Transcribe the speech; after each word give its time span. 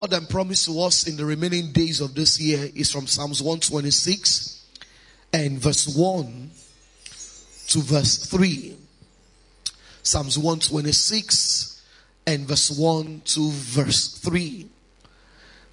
God 0.00 0.12
and 0.12 0.28
promise 0.28 0.66
to 0.66 0.80
us 0.82 1.08
in 1.08 1.16
the 1.16 1.24
remaining 1.24 1.72
days 1.72 2.00
of 2.00 2.14
this 2.14 2.38
year 2.38 2.70
is 2.72 2.88
from 2.92 3.08
Psalms 3.08 3.42
126 3.42 4.64
and 5.32 5.58
verse 5.58 5.88
1 5.88 6.50
to 7.66 7.80
verse 7.80 8.26
3. 8.26 8.76
Psalms 10.04 10.38
126 10.38 11.82
and 12.28 12.46
verse 12.46 12.70
1 12.78 13.22
to 13.24 13.50
verse 13.50 14.18
3. 14.18 14.68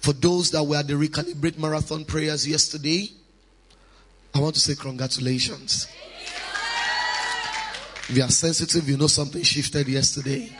For 0.00 0.12
those 0.12 0.50
that 0.50 0.64
were 0.64 0.78
at 0.78 0.88
the 0.88 0.94
Recalibrate 0.94 1.56
Marathon 1.56 2.04
prayers 2.04 2.48
yesterday, 2.48 3.08
I 4.34 4.40
want 4.40 4.56
to 4.56 4.60
say 4.60 4.74
congratulations. 4.74 5.86
If 8.08 8.16
you 8.16 8.24
are 8.24 8.30
sensitive, 8.30 8.88
you 8.88 8.96
know 8.96 9.06
something 9.06 9.44
shifted 9.44 9.86
yesterday. 9.86 10.50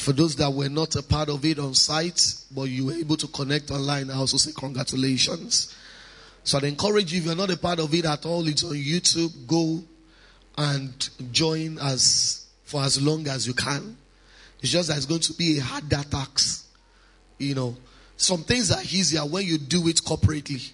For 0.00 0.14
those 0.14 0.34
that 0.36 0.50
were 0.50 0.70
not 0.70 0.96
a 0.96 1.02
part 1.02 1.28
of 1.28 1.44
it 1.44 1.58
on 1.58 1.74
site, 1.74 2.34
but 2.50 2.62
you 2.62 2.86
were 2.86 2.94
able 2.94 3.18
to 3.18 3.26
connect 3.26 3.70
online, 3.70 4.10
I 4.10 4.16
also 4.16 4.38
say 4.38 4.50
congratulations. 4.56 5.76
So 6.42 6.56
I'd 6.56 6.64
encourage 6.64 7.12
you, 7.12 7.18
if 7.18 7.26
you're 7.26 7.36
not 7.36 7.50
a 7.50 7.58
part 7.58 7.80
of 7.80 7.92
it 7.92 8.06
at 8.06 8.24
all, 8.24 8.48
it's 8.48 8.64
on 8.64 8.72
YouTube, 8.72 9.46
go 9.46 9.82
and 10.56 11.10
join 11.32 11.78
us 11.78 12.46
for 12.64 12.82
as 12.82 13.00
long 13.02 13.28
as 13.28 13.46
you 13.46 13.52
can. 13.52 13.94
It's 14.62 14.72
just 14.72 14.88
that 14.88 14.96
it's 14.96 15.04
going 15.04 15.20
to 15.20 15.34
be 15.34 15.58
a 15.58 15.62
harder 15.62 16.02
tax. 16.08 16.66
You 17.36 17.54
know, 17.54 17.76
some 18.16 18.42
things 18.42 18.72
are 18.72 18.82
easier 18.82 19.20
when 19.20 19.44
you 19.44 19.58
do 19.58 19.86
it 19.86 19.96
corporately 19.96 20.72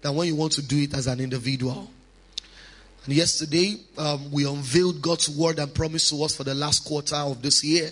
than 0.00 0.16
when 0.16 0.26
you 0.26 0.34
want 0.34 0.54
to 0.54 0.62
do 0.62 0.78
it 0.78 0.92
as 0.92 1.06
an 1.06 1.20
individual. 1.20 1.88
And 3.04 3.14
yesterday, 3.14 3.76
um, 3.96 4.32
we 4.32 4.44
unveiled 4.44 5.00
God's 5.00 5.28
word 5.28 5.60
and 5.60 5.72
promise 5.72 6.10
to 6.10 6.20
us 6.24 6.34
for 6.34 6.42
the 6.42 6.54
last 6.54 6.84
quarter 6.84 7.14
of 7.14 7.40
this 7.42 7.62
year. 7.62 7.90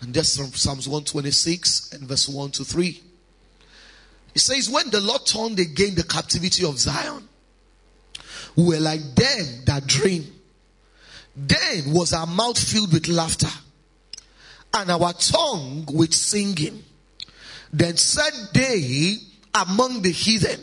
And 0.00 0.12
that's 0.12 0.36
from 0.36 0.52
Psalms 0.52 0.88
126 0.88 1.92
and 1.92 2.02
verse 2.02 2.28
1 2.28 2.50
to 2.52 2.64
3. 2.64 3.02
It 4.34 4.40
says, 4.40 4.68
When 4.68 4.90
the 4.90 5.00
Lord 5.00 5.24
turned 5.24 5.58
again 5.58 5.94
the 5.94 6.02
captivity 6.02 6.64
of 6.64 6.78
Zion, 6.78 7.28
we 8.56 8.64
were 8.64 8.80
like 8.80 9.00
them 9.14 9.46
that 9.66 9.86
dream. 9.86 10.24
Then 11.36 11.92
was 11.92 12.12
our 12.12 12.26
mouth 12.26 12.58
filled 12.58 12.92
with 12.92 13.08
laughter 13.08 13.50
and 14.72 14.90
our 14.90 15.12
tongue 15.12 15.86
with 15.92 16.12
singing. 16.12 16.82
Then 17.72 17.96
said 17.96 18.32
they 18.52 19.16
among 19.54 20.02
the 20.02 20.12
heathen, 20.12 20.60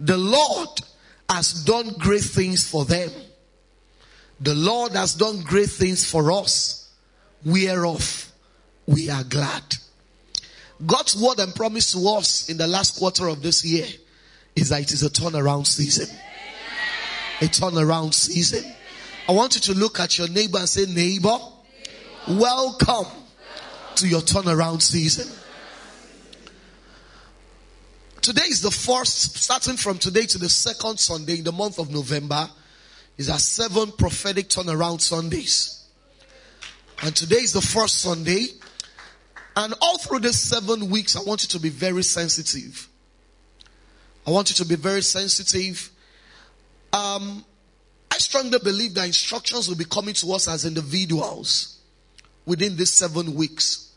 the 0.00 0.16
Lord 0.16 0.68
has 1.28 1.64
done 1.64 1.90
great 1.98 2.22
things 2.22 2.68
for 2.68 2.84
them. 2.84 3.10
The 4.40 4.54
Lord 4.54 4.92
has 4.92 5.14
done 5.14 5.40
great 5.40 5.68
things 5.68 6.08
for 6.08 6.30
us, 6.32 6.90
whereof 7.44 8.27
we 8.88 9.10
are 9.10 9.22
glad. 9.24 9.62
God's 10.86 11.14
word 11.14 11.40
and 11.40 11.54
promise 11.54 11.92
to 11.92 12.08
us 12.08 12.48
in 12.48 12.56
the 12.56 12.66
last 12.66 12.98
quarter 12.98 13.28
of 13.28 13.42
this 13.42 13.62
year 13.62 13.86
is 14.56 14.70
that 14.70 14.80
it 14.80 14.92
is 14.92 15.02
a 15.02 15.10
turnaround 15.10 15.66
season. 15.66 16.08
A 17.42 17.44
turnaround 17.44 18.14
season. 18.14 18.64
I 19.28 19.32
want 19.32 19.56
you 19.56 19.60
to 19.72 19.78
look 19.78 20.00
at 20.00 20.16
your 20.16 20.28
neighbor 20.28 20.58
and 20.58 20.68
say, 20.68 20.86
neighbor, 20.86 21.36
welcome 22.28 23.12
to 23.96 24.08
your 24.08 24.22
turnaround 24.22 24.80
season. 24.80 25.30
Today 28.22 28.44
is 28.48 28.62
the 28.62 28.70
first, 28.70 29.36
starting 29.36 29.76
from 29.76 29.98
today 29.98 30.24
to 30.24 30.38
the 30.38 30.48
second 30.48 30.98
Sunday 30.98 31.38
in 31.38 31.44
the 31.44 31.52
month 31.52 31.78
of 31.78 31.90
November, 31.90 32.48
is 33.18 33.28
our 33.28 33.38
seven 33.38 33.92
prophetic 33.92 34.48
turnaround 34.48 35.02
Sundays. 35.02 35.84
And 37.02 37.14
today 37.14 37.36
is 37.36 37.52
the 37.52 37.60
first 37.60 38.00
Sunday. 38.00 38.46
And 39.58 39.74
all 39.80 39.98
through 39.98 40.20
these 40.20 40.38
seven 40.38 40.88
weeks, 40.88 41.16
I 41.16 41.22
want 41.22 41.42
you 41.42 41.48
to 41.48 41.58
be 41.58 41.68
very 41.68 42.04
sensitive. 42.04 42.88
I 44.24 44.30
want 44.30 44.50
you 44.50 44.54
to 44.54 44.64
be 44.64 44.76
very 44.76 45.02
sensitive. 45.02 45.90
Um, 46.92 47.44
I 48.08 48.18
strongly 48.18 48.60
believe 48.62 48.94
that 48.94 49.06
instructions 49.06 49.68
will 49.68 49.74
be 49.74 49.84
coming 49.84 50.14
to 50.14 50.32
us 50.32 50.46
as 50.46 50.64
individuals 50.64 51.80
within 52.46 52.76
these 52.76 52.92
seven 52.92 53.34
weeks. 53.34 53.92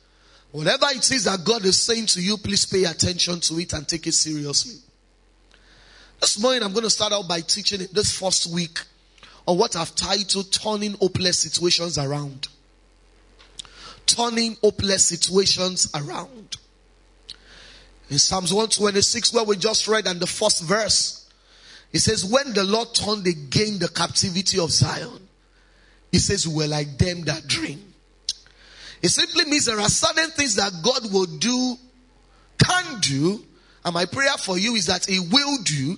Whatever 0.51 0.87
it 0.89 1.11
is 1.11 1.25
that 1.25 1.43
God 1.45 1.63
is 1.63 1.79
saying 1.79 2.07
to 2.07 2.21
you, 2.23 2.37
please 2.37 2.65
pay 2.65 2.85
attention 2.85 3.39
to 3.41 3.59
it 3.59 3.71
and 3.73 3.87
take 3.87 4.07
it 4.07 4.13
seriously. 4.13 4.81
This 6.21 6.41
morning, 6.41 6.63
I'm 6.63 6.71
going 6.71 6.85
to 6.85 6.89
start 6.89 7.13
out 7.13 7.27
by 7.27 7.41
teaching 7.41 7.81
in 7.81 7.87
this 7.93 8.17
first 8.17 8.47
week 8.47 8.79
on 9.47 9.59
what 9.59 9.75
I've 9.75 9.93
titled 9.93 10.51
Turning 10.51 10.93
Hopeless 10.93 11.37
Situations 11.37 11.99
Around. 11.99 12.47
Turning 14.05 14.57
hopeless 14.61 15.05
situations 15.05 15.89
around. 15.95 16.57
In 18.09 18.17
Psalms 18.19 18.53
126, 18.53 19.33
where 19.33 19.45
we 19.45 19.55
just 19.55 19.87
read, 19.87 20.05
and 20.05 20.19
the 20.19 20.27
first 20.27 20.63
verse, 20.63 21.29
it 21.93 21.99
says, 21.99 22.25
When 22.25 22.53
the 22.53 22.63
Lord 22.63 22.93
turned 22.93 23.25
again 23.25 23.79
the 23.79 23.87
captivity 23.87 24.59
of 24.59 24.71
Zion, 24.71 25.27
he 26.11 26.19
says, 26.19 26.47
We 26.47 26.55
were 26.55 26.67
like 26.67 26.97
them 26.97 27.21
that 27.23 27.47
dream. 27.47 27.93
It 29.01 29.09
simply 29.09 29.45
means 29.45 29.65
there 29.65 29.79
are 29.79 29.89
certain 29.89 30.29
things 30.31 30.55
that 30.55 30.73
God 30.83 31.11
will 31.11 31.25
do, 31.25 31.75
can 32.63 32.99
do, 32.99 33.43
and 33.83 33.93
my 33.93 34.05
prayer 34.05 34.37
for 34.37 34.57
you 34.57 34.75
is 34.75 34.85
that 34.87 35.05
He 35.05 35.19
will 35.19 35.57
do. 35.63 35.97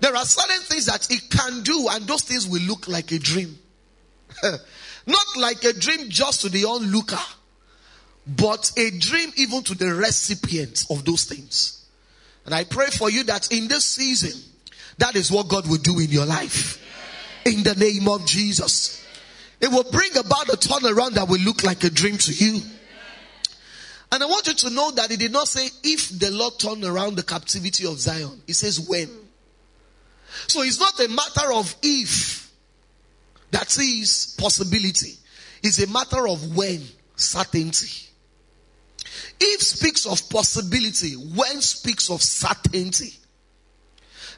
There 0.00 0.16
are 0.16 0.24
certain 0.24 0.62
things 0.62 0.86
that 0.86 1.06
He 1.08 1.18
can 1.18 1.62
do, 1.62 1.88
and 1.90 2.06
those 2.06 2.22
things 2.22 2.48
will 2.48 2.62
look 2.62 2.88
like 2.88 3.12
a 3.12 3.18
dream. 3.18 3.58
Not 5.06 5.26
like 5.36 5.64
a 5.64 5.72
dream 5.72 6.08
just 6.08 6.42
to 6.42 6.48
the 6.48 6.64
onlooker, 6.64 7.18
but 8.26 8.70
a 8.76 8.90
dream 8.98 9.30
even 9.36 9.62
to 9.64 9.74
the 9.74 9.94
recipient 9.94 10.84
of 10.90 11.04
those 11.04 11.24
things. 11.24 11.84
And 12.44 12.54
I 12.54 12.64
pray 12.64 12.86
for 12.86 13.10
you 13.10 13.24
that 13.24 13.52
in 13.52 13.68
this 13.68 13.84
season, 13.84 14.40
that 14.98 15.16
is 15.16 15.30
what 15.30 15.48
God 15.48 15.68
will 15.68 15.78
do 15.78 15.98
in 15.98 16.10
your 16.10 16.26
life. 16.26 16.78
In 17.44 17.62
the 17.62 17.74
name 17.74 18.08
of 18.08 18.26
Jesus. 18.26 19.04
It 19.60 19.68
will 19.68 19.84
bring 19.84 20.16
about 20.16 20.48
a 20.48 20.56
turnaround 20.56 21.12
that 21.12 21.28
will 21.28 21.40
look 21.40 21.62
like 21.62 21.82
a 21.84 21.90
dream 21.90 22.18
to 22.18 22.32
you. 22.32 22.60
And 24.10 24.22
I 24.22 24.26
want 24.26 24.46
you 24.46 24.54
to 24.54 24.70
know 24.70 24.90
that 24.90 25.10
he 25.10 25.16
did 25.16 25.32
not 25.32 25.48
say 25.48 25.68
if 25.82 26.18
the 26.18 26.30
Lord 26.30 26.58
turned 26.58 26.84
around 26.84 27.16
the 27.16 27.22
captivity 27.22 27.86
of 27.86 27.98
Zion. 27.98 28.42
He 28.46 28.52
says 28.52 28.78
when. 28.78 29.08
So 30.48 30.62
it's 30.62 30.80
not 30.80 30.98
a 31.00 31.08
matter 31.08 31.52
of 31.52 31.74
if. 31.82 32.41
That 33.52 33.78
is 33.78 34.34
possibility. 34.38 35.14
It's 35.62 35.82
a 35.82 35.86
matter 35.90 36.26
of 36.26 36.56
when. 36.56 36.82
Certainty. 37.14 38.08
If 39.38 39.62
speaks 39.62 40.06
of 40.06 40.28
possibility, 40.28 41.12
when 41.12 41.60
speaks 41.60 42.10
of 42.10 42.22
certainty. 42.22 43.12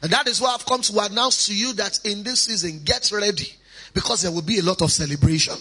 And 0.03 0.11
that 0.11 0.27
is 0.27 0.41
why 0.41 0.53
I've 0.53 0.65
come 0.65 0.81
to 0.81 0.99
announce 0.99 1.47
to 1.47 1.55
you 1.55 1.73
that 1.73 1.99
in 2.03 2.23
this 2.23 2.41
season, 2.41 2.81
get 2.83 3.11
ready 3.11 3.51
because 3.93 4.21
there 4.21 4.31
will 4.31 4.41
be 4.41 4.59
a 4.59 4.63
lot 4.63 4.81
of 4.81 4.91
celebration. 4.91 5.55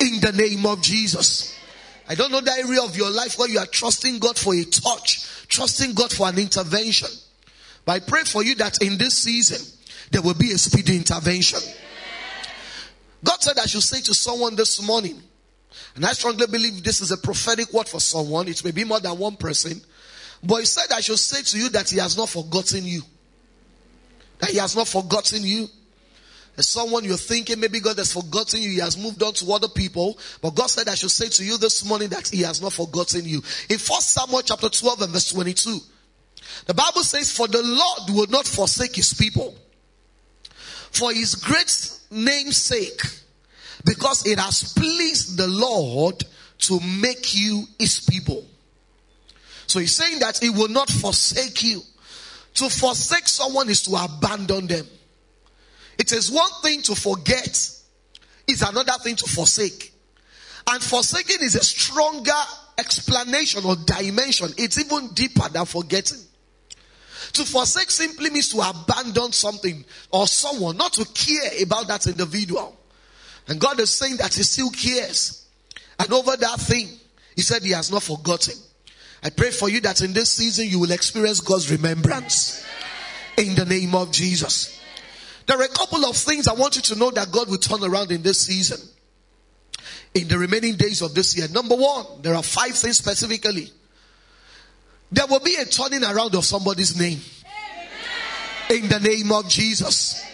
In 0.00 0.20
the 0.20 0.32
name 0.32 0.64
of 0.64 0.80
Jesus. 0.80 1.58
I 2.08 2.14
don't 2.14 2.30
know 2.30 2.40
the 2.40 2.52
area 2.52 2.80
of 2.82 2.96
your 2.96 3.10
life 3.10 3.38
where 3.38 3.48
you 3.48 3.58
are 3.58 3.66
trusting 3.66 4.20
God 4.20 4.38
for 4.38 4.54
a 4.54 4.64
touch, 4.64 5.46
trusting 5.48 5.94
God 5.94 6.12
for 6.12 6.28
an 6.28 6.38
intervention. 6.38 7.08
But 7.84 7.92
I 7.92 8.00
pray 8.00 8.22
for 8.22 8.44
you 8.44 8.54
that 8.56 8.80
in 8.80 8.96
this 8.96 9.18
season, 9.18 9.66
there 10.12 10.22
will 10.22 10.34
be 10.34 10.52
a 10.52 10.58
speedy 10.58 10.96
intervention. 10.96 11.60
God 13.24 13.42
said 13.42 13.58
I 13.58 13.66
should 13.66 13.82
say 13.82 14.00
to 14.02 14.14
someone 14.14 14.56
this 14.56 14.80
morning, 14.82 15.20
and 15.94 16.04
I 16.04 16.12
strongly 16.12 16.46
believe 16.46 16.82
this 16.82 17.00
is 17.00 17.10
a 17.10 17.16
prophetic 17.16 17.72
word 17.72 17.88
for 17.88 18.00
someone. 18.00 18.48
It 18.48 18.64
may 18.64 18.70
be 18.70 18.84
more 18.84 19.00
than 19.00 19.18
one 19.18 19.36
person. 19.36 19.80
But 20.42 20.60
he 20.60 20.66
said 20.66 20.86
I 20.94 21.00
should 21.00 21.18
say 21.18 21.42
to 21.42 21.58
you 21.58 21.68
that 21.70 21.90
he 21.90 21.98
has 21.98 22.16
not 22.16 22.28
forgotten 22.28 22.84
you. 22.84 23.02
That 24.38 24.50
he 24.50 24.58
has 24.58 24.76
not 24.76 24.86
forgotten 24.86 25.42
you. 25.42 25.66
As 26.56 26.66
someone 26.66 27.04
you're 27.04 27.16
thinking 27.16 27.60
maybe 27.60 27.78
God 27.78 27.98
has 27.98 28.12
forgotten 28.12 28.60
you, 28.60 28.70
He 28.70 28.78
has 28.80 28.98
moved 28.98 29.22
on 29.22 29.32
to 29.34 29.52
other 29.52 29.68
people. 29.68 30.18
But 30.42 30.56
God 30.56 30.68
said 30.68 30.88
I 30.88 30.96
should 30.96 31.12
say 31.12 31.28
to 31.28 31.44
you 31.44 31.56
this 31.56 31.84
morning 31.84 32.08
that 32.08 32.26
He 32.26 32.42
has 32.42 32.60
not 32.60 32.72
forgotten 32.72 33.24
you. 33.24 33.40
In 33.70 33.78
1 33.78 34.00
Samuel 34.00 34.42
chapter 34.42 34.68
12 34.68 35.02
and 35.02 35.12
verse 35.12 35.30
22, 35.30 35.78
the 36.66 36.74
Bible 36.74 37.04
says, 37.04 37.30
For 37.30 37.46
the 37.46 37.62
Lord 37.62 38.10
will 38.10 38.26
not 38.26 38.44
forsake 38.44 38.96
His 38.96 39.14
people 39.14 39.54
for 40.98 41.12
His 41.12 41.34
great 41.36 42.00
name's 42.10 42.56
sake, 42.56 43.00
because 43.84 44.26
it 44.26 44.38
has 44.38 44.72
pleased 44.74 45.38
the 45.38 45.46
Lord 45.46 46.24
to 46.58 46.80
make 47.00 47.34
you 47.34 47.64
His 47.78 48.00
people. 48.00 48.44
So 49.66 49.78
He's 49.78 49.94
saying 49.94 50.18
that 50.20 50.38
He 50.38 50.50
will 50.50 50.68
not 50.68 50.90
forsake 50.90 51.62
you. 51.62 51.82
To 52.54 52.68
forsake 52.68 53.28
someone 53.28 53.68
is 53.68 53.82
to 53.82 53.94
abandon 53.94 54.66
them. 54.66 54.86
It 55.98 56.12
is 56.12 56.30
one 56.30 56.50
thing 56.62 56.82
to 56.82 56.94
forget, 56.94 57.46
it's 58.48 58.62
another 58.62 58.92
thing 59.02 59.14
to 59.16 59.26
forsake. 59.26 59.92
And 60.70 60.82
forsaking 60.82 61.38
is 61.40 61.54
a 61.54 61.64
stronger 61.64 62.32
explanation 62.76 63.64
or 63.64 63.76
dimension. 63.76 64.48
It's 64.56 64.78
even 64.78 65.08
deeper 65.14 65.48
than 65.48 65.64
forgetting. 65.64 66.18
To 67.34 67.44
forsake 67.44 67.90
simply 67.90 68.30
means 68.30 68.50
to 68.50 68.60
abandon 68.60 69.32
something 69.32 69.84
or 70.10 70.26
someone, 70.26 70.76
not 70.76 70.92
to 70.94 71.04
care 71.06 71.62
about 71.62 71.88
that 71.88 72.06
individual. 72.06 72.76
And 73.46 73.60
God 73.60 73.80
is 73.80 73.90
saying 73.90 74.16
that 74.16 74.34
He 74.34 74.42
still 74.42 74.70
cares. 74.70 75.46
And 75.98 76.12
over 76.12 76.36
that 76.36 76.60
thing, 76.60 76.88
He 77.34 77.42
said 77.42 77.62
he 77.62 77.70
has 77.70 77.90
not 77.90 78.02
forgotten. 78.02 78.54
I 79.22 79.30
pray 79.30 79.50
for 79.50 79.68
you 79.68 79.80
that 79.82 80.00
in 80.00 80.12
this 80.12 80.32
season 80.32 80.66
you 80.68 80.80
will 80.80 80.90
experience 80.90 81.40
God's 81.40 81.70
remembrance. 81.70 82.64
In 83.36 83.54
the 83.54 83.64
name 83.64 83.94
of 83.94 84.10
Jesus. 84.10 84.80
There 85.46 85.58
are 85.58 85.64
a 85.64 85.68
couple 85.68 86.04
of 86.04 86.16
things 86.16 86.48
I 86.48 86.54
want 86.54 86.74
you 86.74 86.82
to 86.82 86.96
know 86.96 87.10
that 87.12 87.30
God 87.30 87.48
will 87.48 87.58
turn 87.58 87.84
around 87.84 88.10
in 88.10 88.22
this 88.22 88.40
season. 88.40 88.78
In 90.14 90.26
the 90.26 90.36
remaining 90.36 90.76
days 90.76 91.00
of 91.00 91.14
this 91.14 91.36
year. 91.36 91.46
Number 91.48 91.76
one, 91.76 92.06
there 92.22 92.34
are 92.34 92.42
five 92.42 92.72
things 92.72 92.98
specifically. 92.98 93.70
There 95.10 95.26
will 95.26 95.40
be 95.40 95.54
a 95.56 95.64
turning 95.64 96.04
around 96.04 96.34
of 96.34 96.44
somebody's 96.44 96.98
name. 96.98 97.20
In 98.70 98.88
the 98.88 99.00
name 99.00 99.32
of 99.32 99.48
Jesus. 99.48 100.24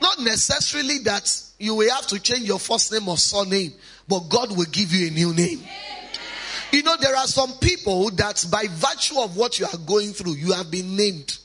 Not 0.00 0.18
necessarily 0.20 0.98
that 1.00 1.32
you 1.58 1.76
will 1.76 1.90
have 1.90 2.08
to 2.08 2.20
change 2.20 2.42
your 2.42 2.58
first 2.58 2.92
name 2.92 3.08
or 3.08 3.16
surname, 3.16 3.72
but 4.08 4.28
God 4.28 4.56
will 4.56 4.66
give 4.66 4.92
you 4.92 5.08
a 5.08 5.10
new 5.10 5.32
name. 5.32 5.60
You 6.72 6.82
know, 6.82 6.96
there 7.00 7.14
are 7.14 7.26
some 7.26 7.52
people 7.60 8.10
that 8.12 8.44
by 8.50 8.64
virtue 8.68 9.20
of 9.20 9.36
what 9.36 9.60
you 9.60 9.66
are 9.66 9.78
going 9.86 10.12
through, 10.12 10.32
you 10.32 10.52
have 10.52 10.70
been 10.70 10.96
named. 10.96 11.38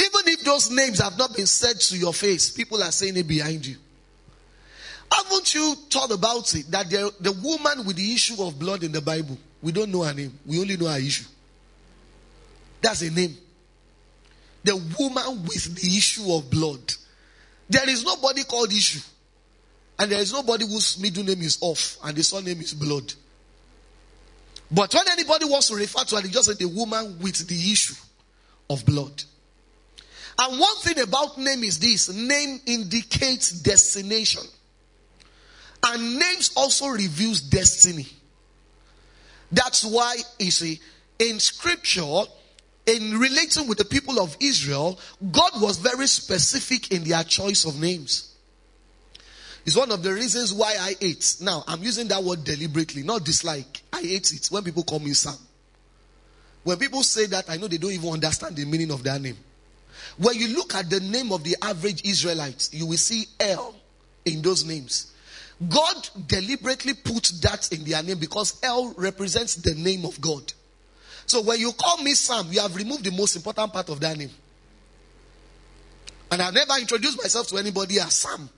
Even 0.00 0.20
if 0.32 0.44
those 0.44 0.70
names 0.70 0.98
have 1.00 1.16
not 1.16 1.36
been 1.36 1.46
said 1.46 1.78
to 1.80 1.96
your 1.96 2.12
face, 2.12 2.50
people 2.50 2.82
are 2.82 2.90
saying 2.90 3.16
it 3.16 3.28
behind 3.28 3.64
you. 3.64 3.76
Haven't 5.12 5.54
you 5.54 5.74
thought 5.90 6.10
about 6.10 6.52
it 6.54 6.70
that 6.70 6.90
the, 6.90 7.12
the 7.20 7.32
woman 7.32 7.86
with 7.86 7.96
the 7.96 8.12
issue 8.12 8.42
of 8.42 8.58
blood 8.58 8.82
in 8.82 8.92
the 8.92 9.00
Bible, 9.00 9.38
we 9.62 9.72
don't 9.72 9.90
know 9.90 10.02
her 10.02 10.14
name, 10.14 10.38
we 10.46 10.60
only 10.60 10.76
know 10.76 10.86
her 10.86 10.98
issue. 10.98 11.24
That's 12.80 13.02
a 13.02 13.10
name. 13.10 13.36
The 14.64 14.76
woman 14.98 15.42
with 15.44 15.76
the 15.76 15.96
issue 15.96 16.32
of 16.32 16.50
blood. 16.50 16.80
There 17.68 17.88
is 17.88 18.04
nobody 18.04 18.44
called 18.44 18.72
issue. 18.72 19.00
And 19.98 20.12
there 20.12 20.20
is 20.20 20.32
nobody 20.32 20.66
whose 20.66 21.00
middle 21.00 21.24
name 21.24 21.40
is 21.42 21.58
off 21.60 21.98
and 22.04 22.16
the 22.16 22.22
surname 22.22 22.60
is 22.60 22.74
blood. 22.74 23.12
But 24.70 24.92
when 24.92 25.08
anybody 25.10 25.46
wants 25.46 25.68
to 25.68 25.76
refer 25.76 26.04
to 26.04 26.16
her, 26.16 26.22
they 26.22 26.28
just 26.28 26.48
say 26.48 26.54
the 26.54 26.68
woman 26.68 27.18
with 27.20 27.46
the 27.46 27.72
issue 27.72 27.94
of 28.68 28.84
blood. 28.84 29.22
And 30.38 30.60
one 30.60 30.76
thing 30.76 31.00
about 31.00 31.38
name 31.38 31.64
is 31.64 31.78
this 31.78 32.12
name 32.12 32.60
indicates 32.66 33.52
destination. 33.52 34.42
And 35.82 36.18
names 36.18 36.50
also 36.56 36.88
reveals 36.88 37.40
destiny. 37.40 38.06
That's 39.52 39.84
why 39.84 40.16
you 40.38 40.50
see 40.50 40.80
in 41.18 41.40
scripture, 41.40 42.22
in 42.86 43.18
relating 43.18 43.68
with 43.68 43.78
the 43.78 43.84
people 43.84 44.20
of 44.20 44.36
Israel, 44.40 44.98
God 45.32 45.52
was 45.60 45.78
very 45.78 46.06
specific 46.06 46.92
in 46.92 47.04
their 47.04 47.22
choice 47.24 47.64
of 47.64 47.80
names. 47.80 48.34
It's 49.64 49.76
one 49.76 49.90
of 49.90 50.02
the 50.02 50.12
reasons 50.12 50.54
why 50.54 50.76
I 50.78 50.94
ate. 51.00 51.38
Now, 51.40 51.64
I'm 51.66 51.82
using 51.82 52.06
that 52.08 52.22
word 52.22 52.44
deliberately, 52.44 53.02
not 53.02 53.24
dislike. 53.24 53.82
I 53.92 54.00
hate 54.00 54.32
it 54.32 54.46
when 54.46 54.62
people 54.62 54.84
call 54.84 55.00
me 55.00 55.12
Sam. 55.12 55.34
When 56.62 56.78
people 56.78 57.02
say 57.02 57.26
that, 57.26 57.50
I 57.50 57.56
know 57.56 57.66
they 57.66 57.78
don't 57.78 57.90
even 57.92 58.10
understand 58.10 58.54
the 58.54 58.64
meaning 58.64 58.92
of 58.92 59.02
that 59.04 59.20
name. 59.20 59.36
When 60.18 60.36
you 60.36 60.56
look 60.56 60.74
at 60.74 60.88
the 60.88 61.00
name 61.00 61.32
of 61.32 61.42
the 61.42 61.56
average 61.62 62.04
Israelite, 62.04 62.68
you 62.72 62.86
will 62.86 62.96
see 62.96 63.26
L 63.40 63.74
in 64.24 64.40
those 64.40 64.64
names. 64.64 65.12
God 65.68 66.08
deliberately 66.26 66.92
put 66.94 67.32
that 67.42 67.72
in 67.72 67.84
their 67.84 68.02
name 68.02 68.18
because 68.18 68.60
El 68.62 68.92
represents 68.94 69.54
the 69.56 69.74
name 69.74 70.04
of 70.04 70.20
God. 70.20 70.52
So 71.24 71.42
when 71.42 71.58
you 71.58 71.72
call 71.72 72.02
me 72.02 72.12
Sam, 72.12 72.46
you 72.50 72.60
have 72.60 72.76
removed 72.76 73.04
the 73.04 73.10
most 73.10 73.36
important 73.36 73.72
part 73.72 73.88
of 73.88 73.98
that 74.00 74.16
name. 74.18 74.30
And 76.30 76.42
I've 76.42 76.54
never 76.54 76.74
introduced 76.78 77.18
myself 77.18 77.48
to 77.48 77.56
anybody 77.56 77.98
as 78.00 78.14
Sam. 78.14 78.48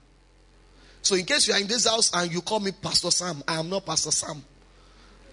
So 1.01 1.15
in 1.15 1.25
case 1.25 1.47
you 1.47 1.53
are 1.53 1.59
in 1.59 1.67
this 1.67 1.87
house 1.87 2.11
and 2.13 2.31
you 2.31 2.41
call 2.41 2.59
me 2.59 2.71
Pastor 2.71 3.11
Sam, 3.11 3.41
I 3.47 3.55
am 3.59 3.69
not 3.69 3.85
Pastor 3.85 4.11
Sam. 4.11 4.43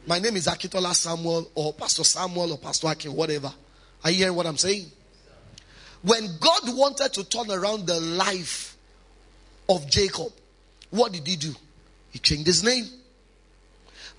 My 0.07 0.21
name 0.21 0.37
is 0.37 0.47
Akintola 0.47 0.95
Samuel 0.95 1.51
or 1.55 1.73
Pastor 1.73 2.05
Samuel 2.05 2.53
or 2.53 2.59
Pastor 2.59 2.87
Akin, 2.87 3.13
whatever. 3.13 3.53
Are 4.05 4.11
you 4.11 4.19
hearing 4.19 4.37
what 4.37 4.47
I'm 4.47 4.57
saying? 4.57 4.87
When 6.03 6.29
God 6.39 6.63
wanted 6.77 7.13
to 7.15 7.25
turn 7.25 7.51
around 7.51 7.87
the 7.87 7.99
life 7.99 8.77
of 9.69 9.91
Jacob, 9.91 10.33
what 10.97 11.13
did 11.13 11.27
he 11.27 11.37
do? 11.37 11.55
He 12.11 12.19
changed 12.19 12.47
his 12.47 12.65
name. 12.65 12.85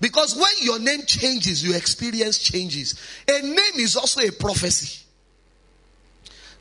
Because 0.00 0.36
when 0.36 0.50
your 0.60 0.78
name 0.78 1.02
changes, 1.06 1.64
your 1.64 1.76
experience 1.76 2.38
changes. 2.38 3.00
A 3.28 3.42
name 3.42 3.74
is 3.76 3.96
also 3.96 4.20
a 4.20 4.30
prophecy. 4.30 5.04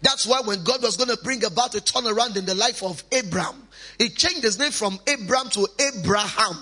That's 0.01 0.25
why 0.25 0.41
when 0.41 0.63
God 0.63 0.81
was 0.81 0.97
going 0.97 1.09
to 1.09 1.23
bring 1.23 1.43
about 1.43 1.75
a 1.75 1.79
turnaround 1.79 2.35
in 2.37 2.45
the 2.45 2.55
life 2.55 2.83
of 2.83 3.03
Abraham, 3.11 3.67
he 3.97 4.09
changed 4.09 4.43
his 4.43 4.59
name 4.59 4.71
from 4.71 4.99
Abraham 5.07 5.49
to 5.51 5.67
Abraham. 5.79 6.55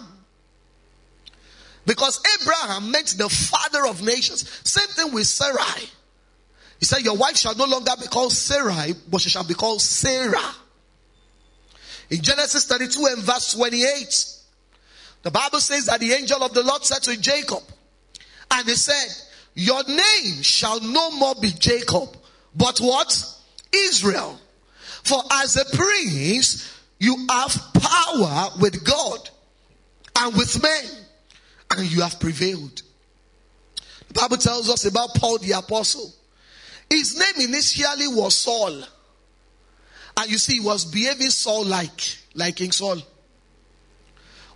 Because 1.86 2.22
Abraham 2.42 2.92
meant 2.92 3.16
the 3.18 3.30
father 3.30 3.88
of 3.88 4.02
nations. 4.02 4.50
Same 4.64 4.88
thing 4.88 5.14
with 5.14 5.28
Sarai. 5.28 5.88
He 6.80 6.86
said, 6.86 7.02
Your 7.02 7.16
wife 7.16 7.38
shall 7.38 7.56
no 7.56 7.66
longer 7.66 7.92
be 8.00 8.08
called 8.08 8.32
Sarai, 8.32 8.94
but 9.10 9.22
she 9.22 9.30
shall 9.30 9.44
be 9.44 9.54
called 9.54 9.82
Sarah. 9.82 10.56
In 12.10 12.22
Genesis 12.22 12.66
32 12.66 13.06
and 13.12 13.24
verse 13.24 13.54
28, 13.54 14.26
the 15.24 15.32
Bible 15.32 15.60
says 15.60 15.88
that 15.88 16.00
the 16.00 16.14
angel 16.14 16.44
of 16.44 16.54
the 16.54 16.64
Lord 16.64 16.86
said 16.86 17.02
to 17.04 17.20
Jacob, 17.20 17.64
and 18.52 18.68
he 18.68 18.76
said, 18.76 19.08
Your 19.56 19.84
name 19.84 20.42
shall 20.42 20.80
no 20.82 21.12
more 21.12 21.36
be 21.42 21.50
Jacob, 21.50 22.10
but 22.56 22.78
what? 22.80 23.26
Israel. 23.74 24.40
For 25.04 25.22
as 25.34 25.58
a 25.58 25.66
prince, 25.76 26.80
you 27.00 27.28
have 27.30 27.56
power 27.74 28.50
with 28.60 28.86
God 28.86 29.30
and 30.18 30.36
with 30.36 30.62
men, 30.62 30.86
and 31.72 31.92
you 31.92 32.02
have 32.02 32.20
prevailed. 32.20 32.82
The 34.08 34.14
Bible 34.14 34.38
tells 34.38 34.70
us 34.70 34.86
about 34.86 35.16
Paul 35.16 35.40
the 35.40 35.54
apostle. 35.54 36.14
His 36.90 37.18
name 37.18 37.50
initially 37.50 38.08
was 38.08 38.38
Saul. 38.38 38.84
And 40.18 40.32
you 40.32 40.38
see, 40.38 40.56
he 40.56 40.60
was 40.60 40.86
behaving 40.86 41.30
Saul 41.30 41.66
like, 41.66 42.18
like 42.34 42.56
King 42.58 42.72
Saul. 42.72 43.02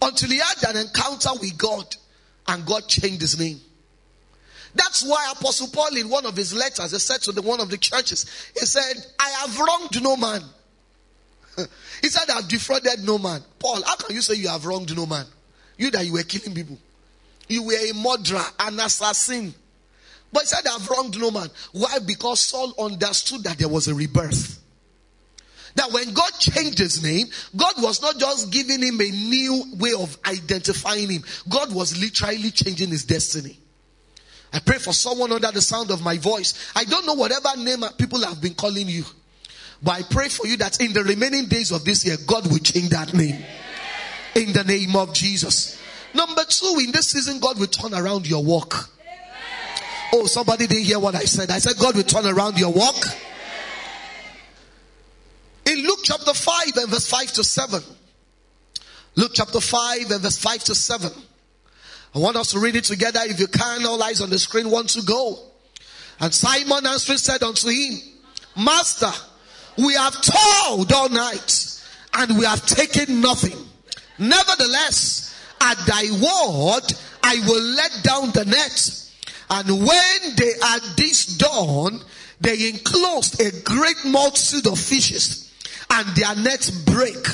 Until 0.02 0.30
he 0.30 0.38
had 0.38 0.76
an 0.76 0.78
encounter 0.78 1.30
with 1.40 1.58
God 1.58 1.96
and 2.48 2.66
God 2.66 2.88
changed 2.88 3.22
his 3.22 3.40
name. 3.40 3.60
That's 4.74 5.04
why 5.04 5.32
Apostle 5.38 5.68
Paul 5.68 5.96
in 5.98 6.10
one 6.10 6.26
of 6.26 6.36
his 6.36 6.54
letters, 6.54 6.92
he 6.92 7.00
said 7.00 7.22
to 7.24 7.32
the 7.32 7.42
one 7.42 7.60
of 7.60 7.70
the 7.70 7.78
churches, 7.78 8.52
he 8.54 8.66
said, 8.66 8.94
I 9.20 9.30
have 9.42 9.60
wronged 9.60 10.02
no 10.02 10.16
man. 10.16 10.42
he 12.02 12.10
said, 12.10 12.30
I've 12.30 12.48
defrauded 12.48 13.04
no 13.04 13.18
man. 13.18 13.42
Paul, 13.58 13.82
how 13.84 13.96
can 13.96 14.16
you 14.16 14.22
say 14.22 14.36
you 14.36 14.48
have 14.48 14.66
wronged 14.66 14.96
no 14.96 15.06
man? 15.06 15.26
You 15.78 15.92
that 15.92 16.06
you 16.06 16.14
were 16.14 16.24
killing 16.24 16.54
people. 16.54 16.78
You 17.48 17.64
were 17.64 17.74
a 17.74 17.94
murderer, 17.94 18.44
an 18.60 18.80
assassin. 18.80 19.54
But 20.32 20.44
he 20.44 20.48
said, 20.48 20.68
I've 20.68 20.88
wronged 20.88 21.20
no 21.20 21.32
man. 21.32 21.50
Why? 21.72 21.98
Because 22.06 22.42
Saul 22.42 22.74
understood 22.80 23.44
that 23.46 23.58
there 23.58 23.68
was 23.68 23.88
a 23.88 23.96
rebirth. 23.96 24.59
That 25.76 25.92
when 25.92 26.14
God 26.14 26.32
changed 26.40 26.80
his 26.80 27.04
name, 27.04 27.28
God 27.56 27.74
was 27.78 28.02
not 28.02 28.18
just 28.18 28.52
giving 28.52 28.82
him 28.82 29.00
a 29.00 29.10
new 29.10 29.64
way 29.78 29.94
of 29.98 30.18
identifying 30.26 31.10
him. 31.10 31.24
God 31.48 31.74
was 31.74 32.00
literally 32.00 32.52
changing 32.52 32.90
his 32.90 33.06
destiny. 33.06 33.60
I 34.52 34.60
pray 34.60 34.80
for 34.80 34.94
someone 34.94 35.32
under 35.32 35.52
the 35.52 35.62
sound 35.62 35.92
of 35.92 36.04
my 36.04 36.18
voice. 36.18 36.72
I 36.76 36.84
don't 36.84 37.06
know 37.06 37.14
whatever 37.14 37.50
name 37.58 37.84
people 37.98 38.22
have 38.22 38.42
been 38.42 38.56
calling 38.56 38.88
you. 38.88 39.04
But 39.82 39.92
I 39.92 40.02
pray 40.04 40.28
for 40.28 40.48
you 40.48 40.58
that 40.58 40.82
in 40.82 40.92
the 40.92 41.04
remaining 41.04 41.46
days 41.46 41.72
of 41.72 41.86
this 41.86 42.06
year, 42.06 42.18
God 42.26 42.52
will 42.52 42.58
change 42.58 42.90
that 42.90 43.14
name. 43.14 43.44
In 44.36 44.54
the 44.54 44.64
name 44.64 44.96
of 44.96 45.14
Jesus. 45.14 45.80
Number 46.14 46.44
two, 46.46 46.78
in 46.84 46.92
this 46.92 47.12
season, 47.12 47.40
God 47.40 47.60
will 47.60 47.68
turn 47.68 47.94
around 47.94 48.28
your 48.28 48.44
walk. 48.44 48.90
Oh, 50.12 50.26
somebody 50.26 50.66
didn't 50.66 50.86
hear 50.86 51.00
what 51.00 51.16
I 51.16 51.26
said. 51.26 51.52
I 51.52 51.60
said, 51.60 51.78
God 51.78 51.96
will 51.96 52.04
turn 52.04 52.26
around 52.26 52.58
your 52.58 52.74
walk. 52.74 52.96
In 55.70 55.84
Luke 55.84 56.00
chapter 56.04 56.34
5 56.34 56.78
and 56.78 56.90
verse 56.90 57.08
5 57.08 57.34
to 57.34 57.44
7. 57.44 57.84
Luke 59.14 59.32
chapter 59.36 59.62
5 59.62 60.10
and 60.10 60.22
verse 60.22 60.40
5 60.40 60.64
to 60.64 60.74
7. 60.74 61.12
I 62.16 62.18
want 62.18 62.38
us 62.38 62.54
to 62.54 62.60
read 62.60 62.76
it 62.76 62.86
together. 62.86 63.20
If 63.26 63.40
you 63.40 63.46
can, 63.46 63.86
all 63.86 64.02
eyes 64.02 64.20
on 64.20 64.32
the 64.32 64.40
screen 64.40 64.72
want 64.72 64.90
to 64.90 65.04
go. 65.04 65.38
And 66.20 66.34
Simon 66.34 66.88
answered 66.88 67.20
said 67.20 67.44
unto 67.44 67.70
him, 67.70 68.00
Master, 68.58 69.12
we 69.78 69.94
have 69.94 70.20
toiled 70.20 70.92
all 70.92 71.10
night 71.10 71.84
and 72.16 72.40
we 72.40 72.46
have 72.46 72.66
taken 72.66 73.22
nothing. 73.22 73.58
Nevertheless, 74.18 75.40
at 75.62 75.78
thy 75.86 76.06
word, 76.10 76.94
I 77.22 77.44
will 77.48 77.62
let 77.62 77.92
down 78.02 78.32
the 78.32 78.46
net. 78.46 79.12
And 79.52 79.86
when 79.86 80.36
they 80.36 80.52
had 80.64 80.82
this 80.98 81.28
done, 81.38 82.02
they 82.42 82.70
enclosed 82.70 83.40
a 83.40 83.52
great 83.62 84.04
multitude 84.06 84.66
of 84.66 84.80
fishes 84.80 85.46
and 85.92 86.08
their 86.16 86.36
nets 86.36 86.70
break. 86.70 87.26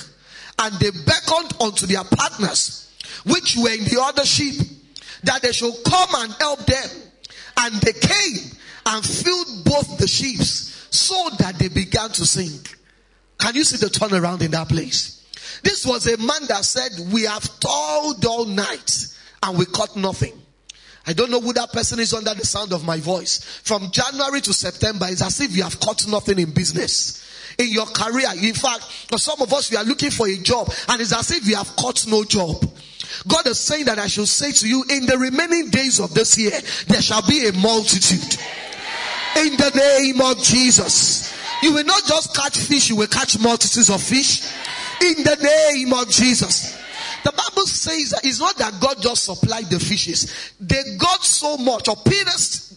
And 0.58 0.74
they 0.80 0.92
beckoned 0.92 1.54
unto 1.62 1.86
their 1.86 2.04
partners 2.04 2.86
which 3.26 3.56
were 3.58 3.72
in 3.72 3.84
the 3.86 4.00
other 4.02 4.26
ship, 4.26 4.56
that 5.24 5.42
they 5.42 5.52
should 5.52 5.74
come 5.86 6.10
and 6.18 6.34
help 6.34 6.66
them. 6.66 6.90
And 7.58 7.74
they 7.82 7.94
came 7.94 8.52
and 8.86 9.04
filled 9.04 9.66
both 9.66 9.98
the 9.98 10.08
ships 10.08 10.88
so 10.92 11.30
that 11.40 11.58
they 11.58 11.70
began 11.70 12.10
to 12.10 12.26
sink. 12.26 12.78
Can 13.40 13.56
you 13.56 13.64
see 13.64 13.78
the 13.78 13.88
turnaround 13.88 14.42
in 14.42 14.52
that 14.52 14.70
place? 14.70 15.24
This 15.64 15.86
was 15.86 16.08
a 16.08 16.18
man 16.18 16.46
that 16.48 16.64
said, 16.64 16.92
we 17.12 17.24
have 17.24 17.60
toiled 17.60 18.24
all 18.26 18.46
night 18.46 19.08
and 19.44 19.58
we 19.58 19.66
caught 19.66 19.96
nothing. 19.96 20.34
I 21.08 21.14
don't 21.14 21.30
know 21.30 21.42
who 21.42 21.54
that 21.54 21.72
person 21.72 22.00
is 22.00 22.14
under 22.14 22.34
the 22.34 22.46
sound 22.46 22.74
of 22.74 22.86
my 22.86 23.00
voice. 23.00 23.44
From 23.64 23.92
January 23.92 24.42
to 24.42 24.54
September, 24.54 25.06
it's 25.10 25.22
as 25.22 25.40
if 25.40 25.56
you 25.56 25.64
have 25.64 25.80
caught 25.80 26.08
nothing 26.08 26.40
in 26.40 26.52
business. 26.52 27.22
In 27.58 27.70
your 27.70 27.86
career, 27.86 28.28
in 28.42 28.54
fact, 28.54 28.84
for 28.84 29.18
some 29.18 29.42
of 29.42 29.52
us, 29.54 29.72
we 29.72 29.78
are 29.78 29.84
looking 29.84 30.12
for 30.12 30.28
a 30.28 30.38
job 30.38 30.72
and 30.90 31.02
it's 31.02 31.14
as 31.14 31.32
if 31.32 31.48
you 31.48 31.56
have 31.56 31.76
caught 31.76 32.06
no 32.08 32.24
job. 32.24 32.64
God 33.28 33.48
is 33.48 33.60
saying 33.60 33.86
that 33.86 34.00
I 34.00 34.08
should 34.08 34.28
say 34.28 34.52
to 34.52 34.68
you, 34.68 34.84
in 34.90 35.06
the 35.06 35.18
remaining 35.18 35.70
days 35.70 36.00
of 36.00 36.14
this 36.14 36.38
year, 36.38 36.52
there 36.88 37.02
shall 37.02 37.26
be 37.28 37.48
a 37.48 37.54
multitude. 37.54 38.40
In 39.38 39.58
the 39.58 39.72
name 39.76 40.22
of 40.22 40.42
Jesus. 40.44 41.34
You 41.62 41.74
will 41.74 41.86
not 41.86 42.06
just 42.06 42.36
catch 42.36 42.58
fish, 42.58 42.90
you 42.90 42.96
will 42.96 43.08
catch 43.08 43.40
multitudes 43.40 43.90
of 43.90 44.02
fish. 44.02 44.44
In 45.02 45.24
the 45.24 45.38
name 45.42 45.94
of 45.94 46.10
Jesus. 46.10 46.78
The 47.26 47.32
Bible 47.32 47.66
says 47.66 48.12
that 48.12 48.24
it's 48.24 48.40
not 48.40 48.56
that 48.60 48.80
God 48.80 49.02
just 49.02 49.26
supplied 49.26 49.66
the 49.72 49.80
fishes. 49.80 50.54
They 50.62 50.96
got 51.00 51.24
so 51.24 51.58
much, 51.58 51.90
or 51.90 51.96
Peter 51.96 52.30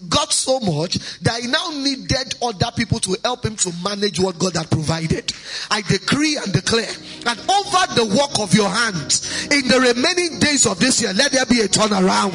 got 0.09 0.33
so 0.33 0.59
much 0.61 0.97
that 1.21 1.43
he 1.43 1.49
now 1.49 1.69
needed 1.77 2.35
other 2.41 2.73
people 2.75 2.99
to 3.01 3.15
help 3.23 3.45
him 3.45 3.57
to 3.57 3.71
manage 3.85 4.19
what 4.19 4.39
God 4.39 4.57
had 4.57 4.71
provided. 4.71 5.31
I 5.71 5.83
decree 5.83 6.39
and 6.39 6.51
declare 6.51 6.89
that 7.29 7.37
over 7.45 7.83
the 7.93 8.09
work 8.17 8.41
of 8.41 8.55
your 8.55 8.71
hands, 8.71 9.53
in 9.53 9.69
the 9.69 9.81
remaining 9.85 10.41
days 10.41 10.65
of 10.65 10.81
this 10.81 11.03
year, 11.03 11.13
let 11.13 11.31
there 11.33 11.45
be 11.45 11.61
a 11.61 11.69
turnaround. 11.69 12.33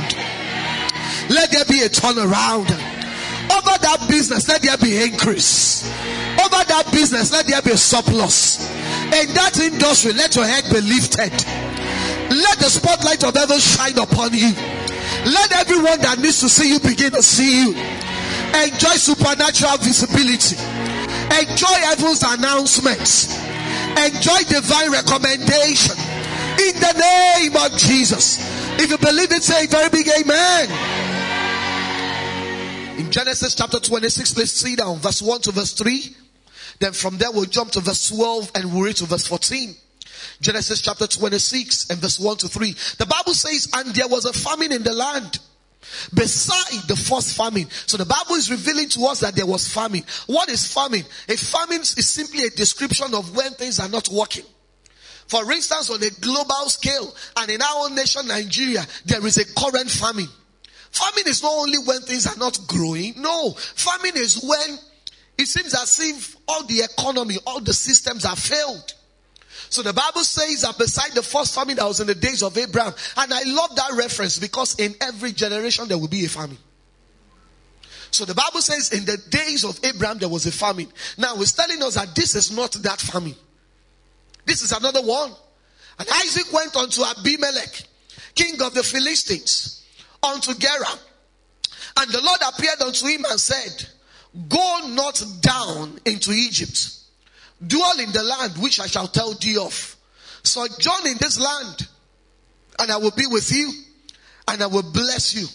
Let 1.34 1.50
there 1.50 1.66
be 1.66 1.82
a 1.82 1.90
turnaround. 1.90 2.70
Over 3.50 3.74
that 3.82 4.06
business, 4.08 4.48
let 4.48 4.62
there 4.62 4.78
be 4.78 5.02
increase. 5.02 5.82
Over 6.38 6.62
that 6.62 6.90
business, 6.92 7.32
let 7.34 7.48
there 7.48 7.62
be 7.64 7.72
a 7.72 7.78
surplus. 7.78 8.70
In 9.18 9.34
that 9.34 9.60
industry, 9.60 10.14
let 10.14 10.36
your 10.36 10.46
head 10.46 10.66
be 10.70 10.80
lifted. 10.80 11.73
Let 12.30 12.60
the 12.60 12.70
spotlight 12.70 13.24
of 13.24 13.36
heaven 13.36 13.60
shine 13.60 13.98
upon 13.98 14.34
you. 14.34 14.54
Let 15.26 15.52
everyone 15.54 16.02
that 16.02 16.20
needs 16.20 16.40
to 16.42 16.50
see 16.50 16.70
you 16.70 16.80
begin 16.80 17.12
to 17.12 17.24
see 17.24 17.64
you. 17.64 17.76
Enjoy 18.54 18.96
supernatural 19.00 19.78
visibility. 19.78 20.58
Enjoy 21.42 21.76
heaven's 21.90 22.24
announcements. 22.24 23.34
Enjoy 23.98 24.40
divine 24.48 24.92
recommendation. 24.92 25.98
In 26.60 26.76
the 26.80 26.94
name 26.98 27.56
of 27.56 27.78
Jesus. 27.78 28.38
If 28.80 28.90
you 28.90 28.98
believe 28.98 29.32
it, 29.32 29.44
say 29.44 29.66
very 29.68 29.90
big 29.90 30.08
amen. 30.08 30.70
In 33.00 33.12
Genesis 33.12 33.56
chapter 33.56 33.80
26, 33.80 34.38
let's 34.38 34.52
see 34.52 34.76
down 34.76 34.98
verse 35.00 35.22
1 35.22 35.42
to 35.42 35.52
verse 35.52 35.74
3. 35.74 36.16
Then 36.80 36.94
from 36.94 37.18
there 37.18 37.32
we'll 37.32 37.46
jump 37.46 37.72
to 37.72 37.80
verse 37.80 38.10
12 38.10 38.52
and 38.56 38.74
we'll 38.74 38.84
read 38.84 38.96
to 38.98 39.06
verse 39.06 39.26
14. 39.26 39.76
Genesis 40.42 40.82
chapter 40.82 41.08
26 41.08 41.90
and 41.90 42.00
verse 42.00 42.20
1 42.20 42.38
to 42.38 42.48
3. 42.48 42.72
The 42.98 43.06
Bible 43.06 43.34
says, 43.34 43.70
and 43.76 43.94
there 43.96 44.08
was 44.08 44.26
a 44.26 44.34
famine 44.34 44.72
in 44.72 44.84
the 44.84 44.94
land 44.94 45.40
beside 46.14 46.88
the 46.88 46.96
first 46.96 47.36
famine. 47.38 47.70
So 47.86 47.98
the 47.98 48.06
Bible 48.06 48.36
is 48.36 48.50
revealing 48.50 48.90
to 48.90 49.06
us 49.06 49.20
that 49.22 49.36
there 49.36 49.46
was 49.46 49.68
famine. 49.68 50.04
What 50.28 50.50
is 50.50 50.72
famine? 50.72 51.04
A 51.30 51.36
famine 51.38 51.82
is 51.82 52.10
simply 52.10 52.46
a 52.46 52.50
description 52.50 53.14
of 53.14 53.36
when 53.36 53.52
things 53.54 53.80
are 53.80 53.90
not 53.90 54.10
working. 54.10 54.46
For 55.28 55.50
instance, 55.52 55.90
on 55.90 56.04
a 56.04 56.10
global 56.22 56.70
scale 56.70 57.14
and 57.38 57.50
in 57.50 57.62
our 57.62 57.86
own 57.86 57.96
nation, 57.96 58.28
Nigeria, 58.28 58.86
there 59.06 59.26
is 59.26 59.38
a 59.38 59.46
current 59.56 59.90
famine. 59.90 60.28
Famine 60.92 61.28
is 61.28 61.42
not 61.42 61.54
only 61.54 61.78
when 61.80 62.02
things 62.02 62.28
are 62.28 62.38
not 62.38 62.60
growing. 62.68 63.14
No. 63.18 63.52
Famine 63.52 64.16
is 64.16 64.44
when 64.44 64.78
it 65.38 65.48
seems 65.48 65.74
as 65.74 66.00
if 66.00 66.36
all 66.48 66.64
the 66.66 66.82
economy, 66.82 67.38
all 67.48 67.60
the 67.62 67.74
systems 67.74 68.26
have 68.26 68.38
failed. 68.38 68.94
So 69.74 69.82
the 69.82 69.92
Bible 69.92 70.24
says 70.24 70.62
that 70.62 70.78
beside 70.78 71.14
the 71.14 71.24
first 71.24 71.56
famine 71.56 71.78
that 71.78 71.88
was 71.88 72.00
in 72.00 72.06
the 72.06 72.14
days 72.14 72.44
of 72.44 72.56
Abraham, 72.56 72.94
and 73.18 73.34
I 73.34 73.42
love 73.42 73.76
that 73.76 73.94
reference 73.96 74.38
because 74.38 74.80
in 74.80 74.94
every 75.02 75.32
generation 75.32 75.88
there 75.88 75.98
will 75.98 76.08
be 76.08 76.24
a 76.26 76.30
famine. 76.30 76.60
So 78.12 78.24
the 78.24 78.36
Bible 78.36 78.62
says 78.62 78.94
in 78.94 79.04
the 79.04 79.18
days 79.32 79.66
of 79.66 79.80
Abraham 79.84 80.20
there 80.20 80.30
was 80.30 80.46
a 80.46 80.52
famine. 80.52 80.90
Now 81.18 81.34
it's 81.38 81.54
telling 81.54 81.82
us 81.82 81.96
that 81.96 82.14
this 82.14 82.36
is 82.36 82.56
not 82.56 82.74
that 82.84 83.02
famine. 83.02 83.34
This 84.46 84.62
is 84.62 84.74
another 84.74 85.02
one. 85.02 85.32
And 85.98 86.08
Isaac 86.08 86.54
went 86.54 86.76
unto 86.76 87.02
Abimelech, 87.04 87.82
king 88.36 88.62
of 88.62 88.76
the 88.76 88.84
Philistines, 88.84 89.84
unto 90.22 90.54
Gerar. 90.54 91.00
And 91.98 92.12
the 92.12 92.22
Lord 92.22 92.42
appeared 92.48 92.80
unto 92.84 93.08
him 93.08 93.26
and 93.28 93.40
said, 93.40 93.90
Go 94.48 94.82
not 94.90 95.24
down 95.42 96.00
into 96.06 96.32
Egypt 96.32 97.03
Dwell 97.66 98.00
in 98.00 98.12
the 98.12 98.24
land 98.24 98.54
which 98.58 98.80
I 98.80 98.88
shall 98.88 99.08
tell 99.08 99.34
thee 99.34 99.58
of. 99.58 99.96
So 100.44 100.66
Sojourn 100.66 101.08
in 101.08 101.18
this 101.20 101.40
land, 101.40 101.88
and 102.80 102.92
I 102.92 102.98
will 102.98 103.12
be 103.12 103.26
with 103.28 103.52
you, 103.52 103.72
and 104.48 104.62
I 104.62 104.68
will 104.68 104.84
bless 104.84 105.34
you. 105.36 105.48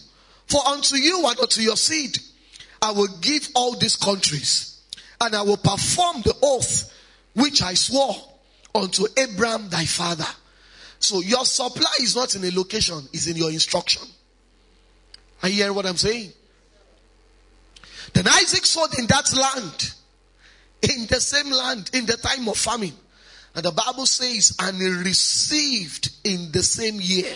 For 0.46 0.66
unto 0.66 0.96
you 0.96 1.26
and 1.26 1.38
unto 1.38 1.60
your 1.60 1.76
seed, 1.76 2.18
I 2.80 2.92
will 2.92 3.08
give 3.20 3.48
all 3.54 3.76
these 3.76 3.96
countries, 3.96 4.80
and 5.20 5.34
I 5.34 5.42
will 5.42 5.58
perform 5.58 6.22
the 6.22 6.34
oath 6.42 6.94
which 7.34 7.62
I 7.62 7.74
swore 7.74 8.16
unto 8.74 9.06
Abraham 9.16 9.68
thy 9.68 9.84
father. 9.84 10.26
So 11.00 11.20
your 11.20 11.44
supply 11.44 11.92
is 12.00 12.16
not 12.16 12.34
in 12.34 12.44
a 12.44 12.50
location, 12.56 13.00
it's 13.12 13.26
in 13.26 13.36
your 13.36 13.50
instruction. 13.50 14.02
Are 15.42 15.48
you 15.48 15.56
hearing 15.56 15.74
what 15.74 15.86
I'm 15.86 15.96
saying? 15.96 16.32
Then 18.14 18.26
Isaac 18.26 18.64
sowed 18.64 18.98
in 18.98 19.06
that 19.06 19.32
land 19.36 19.94
in 20.82 21.06
the 21.06 21.20
same 21.20 21.50
land 21.50 21.90
in 21.92 22.06
the 22.06 22.16
time 22.16 22.48
of 22.48 22.56
famine. 22.56 22.94
And 23.54 23.64
the 23.64 23.72
Bible 23.72 24.06
says, 24.06 24.56
and 24.60 24.76
he 24.76 24.88
received 24.88 26.10
in 26.24 26.52
the 26.52 26.62
same 26.62 27.00
year 27.00 27.34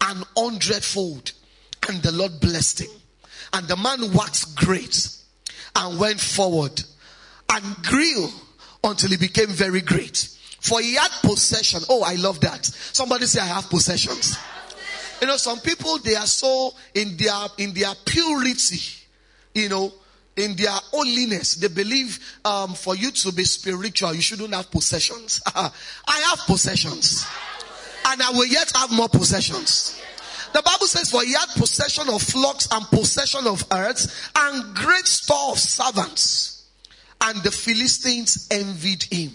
an 0.00 0.22
hundredfold. 0.36 1.32
And 1.88 2.02
the 2.02 2.12
Lord 2.12 2.40
blessed 2.40 2.80
him. 2.80 2.90
And 3.52 3.66
the 3.66 3.76
man 3.76 4.12
waxed 4.12 4.56
great 4.56 5.08
and 5.74 5.98
went 5.98 6.20
forward 6.20 6.82
and 7.50 7.76
grew 7.82 8.28
until 8.84 9.10
he 9.10 9.16
became 9.16 9.48
very 9.48 9.80
great. 9.80 10.28
For 10.60 10.80
he 10.80 10.94
had 10.94 11.10
possession. 11.22 11.80
Oh, 11.88 12.02
I 12.02 12.14
love 12.14 12.40
that. 12.40 12.64
Somebody 12.64 13.26
say, 13.26 13.40
I 13.40 13.46
have 13.46 13.70
possessions. 13.70 14.36
You 15.20 15.26
know, 15.26 15.36
some 15.36 15.60
people, 15.60 15.98
they 15.98 16.14
are 16.14 16.26
so 16.26 16.72
in 16.94 17.16
their, 17.16 17.46
in 17.58 17.74
their 17.74 17.92
purity, 18.04 18.80
you 19.54 19.68
know, 19.68 19.92
in 20.38 20.54
their 20.54 20.70
holiness, 20.70 21.56
they 21.56 21.68
believe 21.68 22.38
um, 22.44 22.74
for 22.74 22.94
you 22.94 23.10
to 23.10 23.32
be 23.32 23.44
spiritual, 23.44 24.14
you 24.14 24.22
shouldn't 24.22 24.54
have 24.54 24.70
possessions. 24.70 25.42
I 25.54 25.70
have 26.30 26.38
possessions. 26.46 27.26
And 28.06 28.22
I 28.22 28.30
will 28.30 28.46
yet 28.46 28.72
have 28.76 28.92
more 28.92 29.08
possessions. 29.08 30.00
The 30.52 30.62
Bible 30.62 30.86
says, 30.86 31.10
for 31.10 31.22
he 31.22 31.32
had 31.32 31.48
possession 31.56 32.08
of 32.08 32.22
flocks 32.22 32.68
and 32.72 32.84
possession 32.86 33.46
of 33.46 33.64
earths 33.72 34.30
and 34.34 34.74
great 34.74 35.06
store 35.06 35.52
of 35.52 35.58
servants. 35.58 36.66
And 37.20 37.42
the 37.42 37.50
Philistines 37.50 38.48
envied 38.50 39.02
him. 39.02 39.32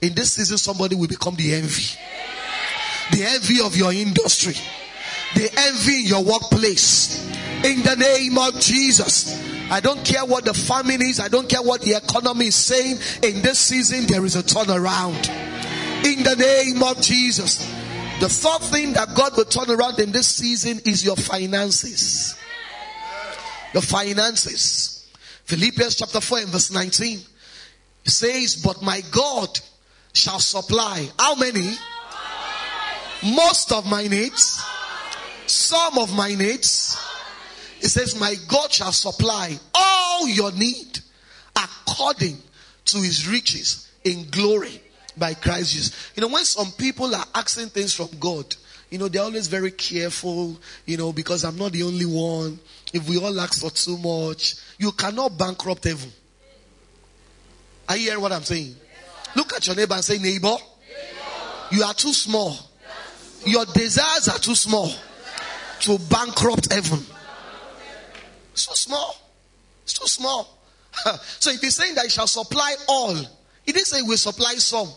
In 0.00 0.14
this 0.14 0.32
season, 0.32 0.56
somebody 0.56 0.96
will 0.96 1.08
become 1.08 1.36
the 1.36 1.54
envy. 1.54 1.98
The 3.12 3.24
envy 3.24 3.60
of 3.60 3.76
your 3.76 3.92
industry. 3.92 4.54
The 5.34 5.50
envy 5.58 6.00
in 6.00 6.06
your 6.06 6.24
workplace. 6.24 7.24
In 7.64 7.82
the 7.82 7.96
name 7.96 8.38
of 8.38 8.58
Jesus. 8.58 9.49
I 9.70 9.78
don't 9.80 10.04
care 10.04 10.24
what 10.24 10.44
the 10.44 10.52
famine 10.52 11.00
is. 11.00 11.20
I 11.20 11.28
don't 11.28 11.48
care 11.48 11.62
what 11.62 11.82
the 11.82 11.94
economy 11.94 12.46
is 12.46 12.56
saying. 12.56 12.98
In 13.22 13.40
this 13.40 13.58
season, 13.58 14.06
there 14.06 14.24
is 14.24 14.34
a 14.34 14.42
turnaround. 14.42 15.28
In 16.04 16.24
the 16.24 16.34
name 16.36 16.82
of 16.82 17.00
Jesus. 17.00 17.58
The 18.18 18.28
third 18.28 18.62
thing 18.62 18.92
that 18.94 19.14
God 19.14 19.36
will 19.36 19.44
turn 19.44 19.70
around 19.70 20.00
in 20.00 20.10
this 20.10 20.26
season 20.26 20.80
is 20.84 21.04
your 21.04 21.16
finances. 21.16 22.34
Your 23.72 23.82
finances. 23.82 25.08
Philippians 25.44 25.94
chapter 25.94 26.20
4 26.20 26.38
and 26.40 26.48
verse 26.48 26.72
19. 26.72 27.20
Says, 28.04 28.56
but 28.56 28.82
my 28.82 29.02
God 29.12 29.60
shall 30.12 30.40
supply 30.40 31.08
how 31.18 31.36
many? 31.36 31.70
Most 33.22 33.70
of 33.70 33.88
my 33.88 34.08
needs. 34.08 34.64
Some 35.46 35.98
of 35.98 36.16
my 36.16 36.34
needs 36.34 36.96
it 37.80 37.88
says, 37.88 38.18
My 38.18 38.34
God 38.48 38.72
shall 38.72 38.92
supply 38.92 39.58
all 39.74 40.28
your 40.28 40.52
need 40.52 40.98
according 41.56 42.36
to 42.86 42.98
his 42.98 43.26
riches 43.28 43.90
in 44.04 44.28
glory 44.30 44.82
by 45.16 45.34
Christ 45.34 45.72
Jesus. 45.72 46.12
You 46.14 46.22
know, 46.22 46.28
when 46.28 46.44
some 46.44 46.70
people 46.72 47.14
are 47.14 47.24
asking 47.34 47.68
things 47.68 47.94
from 47.94 48.08
God, 48.18 48.54
you 48.90 48.98
know, 48.98 49.08
they're 49.08 49.22
always 49.22 49.46
very 49.46 49.70
careful, 49.70 50.58
you 50.84 50.96
know, 50.96 51.12
because 51.12 51.44
I'm 51.44 51.56
not 51.56 51.72
the 51.72 51.84
only 51.84 52.06
one. 52.06 52.58
If 52.92 53.08
we 53.08 53.18
all 53.18 53.38
ask 53.40 53.60
for 53.60 53.70
too 53.70 53.96
much, 53.96 54.56
you 54.78 54.92
cannot 54.92 55.38
bankrupt 55.38 55.84
heaven. 55.84 56.10
Are 57.88 57.96
you 57.96 58.06
hearing 58.06 58.20
what 58.20 58.32
I'm 58.32 58.42
saying? 58.42 58.74
Look 59.36 59.54
at 59.54 59.66
your 59.66 59.76
neighbor 59.76 59.94
and 59.94 60.04
say, 60.04 60.18
neighbor, 60.18 60.48
neighbor. 60.48 60.58
you 61.70 61.82
are 61.84 61.94
too 61.94 62.12
small. 62.12 62.56
Your 63.44 63.64
desires 63.64 64.28
are 64.28 64.38
too 64.38 64.54
small 64.54 64.90
to 65.80 65.98
bankrupt 66.10 66.72
heaven. 66.72 67.04
So 68.54 68.72
small. 68.74 69.16
So 69.84 70.04
small. 70.06 70.58
so 71.38 71.50
if 71.50 71.60
he's 71.60 71.76
saying 71.76 71.94
that 71.94 72.04
he 72.04 72.10
shall 72.10 72.26
supply 72.26 72.74
all, 72.88 73.14
he 73.14 73.72
didn't 73.72 73.86
say 73.86 73.98
he 73.98 74.08
will 74.08 74.16
supply 74.16 74.54
some. 74.54 74.88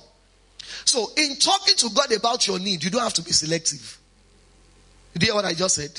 So 0.86 1.12
in 1.18 1.36
talking 1.36 1.76
to 1.78 1.90
God 1.90 2.12
about 2.14 2.48
your 2.48 2.60
need, 2.60 2.84
you 2.84 2.90
don't 2.90 3.02
have 3.04 3.14
to 3.14 3.22
be 3.22 3.32
selective. 3.32 4.00
You 5.14 5.26
hear 5.26 5.36
what 5.36 5.46
I 5.46 5.54
just 5.54 5.76
said? 5.76 5.92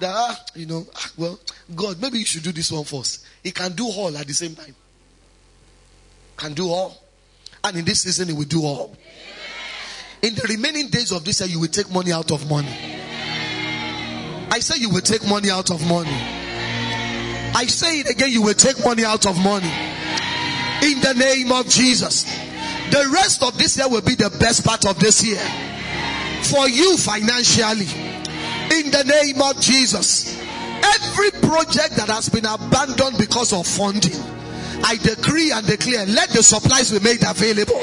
That, 0.00 0.12
ah, 0.14 0.44
you 0.54 0.66
know, 0.66 0.86
ah, 0.94 1.10
well, 1.16 1.38
God, 1.74 2.00
maybe 2.00 2.18
you 2.18 2.24
should 2.24 2.42
do 2.42 2.52
this 2.52 2.70
one 2.72 2.84
first. 2.84 3.24
He 3.42 3.50
can 3.50 3.72
do 3.72 3.86
all 3.86 4.16
at 4.16 4.26
the 4.26 4.32
same 4.34 4.54
time. 4.54 4.74
Can 6.36 6.54
do 6.54 6.68
all. 6.68 7.02
And 7.62 7.76
in 7.76 7.84
this 7.84 8.00
season, 8.02 8.28
he 8.28 8.34
will 8.34 8.44
do 8.44 8.62
all. 8.62 8.96
In 10.22 10.34
the 10.34 10.46
remaining 10.48 10.88
days 10.88 11.12
of 11.12 11.24
this 11.24 11.40
year, 11.40 11.48
you 11.48 11.60
will 11.60 11.68
take 11.68 11.90
money 11.90 12.12
out 12.12 12.30
of 12.30 12.48
money. 12.48 12.68
I 14.52 14.58
say 14.58 14.80
you 14.80 14.90
will 14.90 15.00
take 15.00 15.26
money 15.26 15.50
out 15.50 15.70
of 15.70 15.86
money. 15.86 16.39
I 17.54 17.66
say 17.66 18.00
it 18.00 18.10
again, 18.10 18.30
you 18.30 18.42
will 18.42 18.54
take 18.54 18.82
money 18.84 19.04
out 19.04 19.26
of 19.26 19.36
money. 19.42 19.70
In 20.82 21.00
the 21.00 21.14
name 21.16 21.52
of 21.52 21.68
Jesus. 21.68 22.24
The 22.90 23.08
rest 23.12 23.42
of 23.42 23.56
this 23.58 23.76
year 23.76 23.88
will 23.88 24.00
be 24.02 24.14
the 24.14 24.30
best 24.40 24.64
part 24.64 24.86
of 24.86 24.98
this 24.98 25.22
year. 25.24 25.38
For 26.42 26.68
you 26.68 26.96
financially. 26.96 27.86
In 28.76 28.90
the 28.90 29.04
name 29.04 29.42
of 29.42 29.60
Jesus. 29.60 30.40
Every 30.82 31.30
project 31.42 31.96
that 31.96 32.08
has 32.08 32.28
been 32.28 32.46
abandoned 32.46 33.18
because 33.18 33.52
of 33.52 33.66
funding, 33.66 34.16
I 34.82 34.96
decree 34.96 35.52
and 35.52 35.66
declare, 35.66 36.06
let 36.06 36.30
the 36.30 36.42
supplies 36.42 36.90
be 36.90 37.00
made 37.00 37.22
available. 37.22 37.80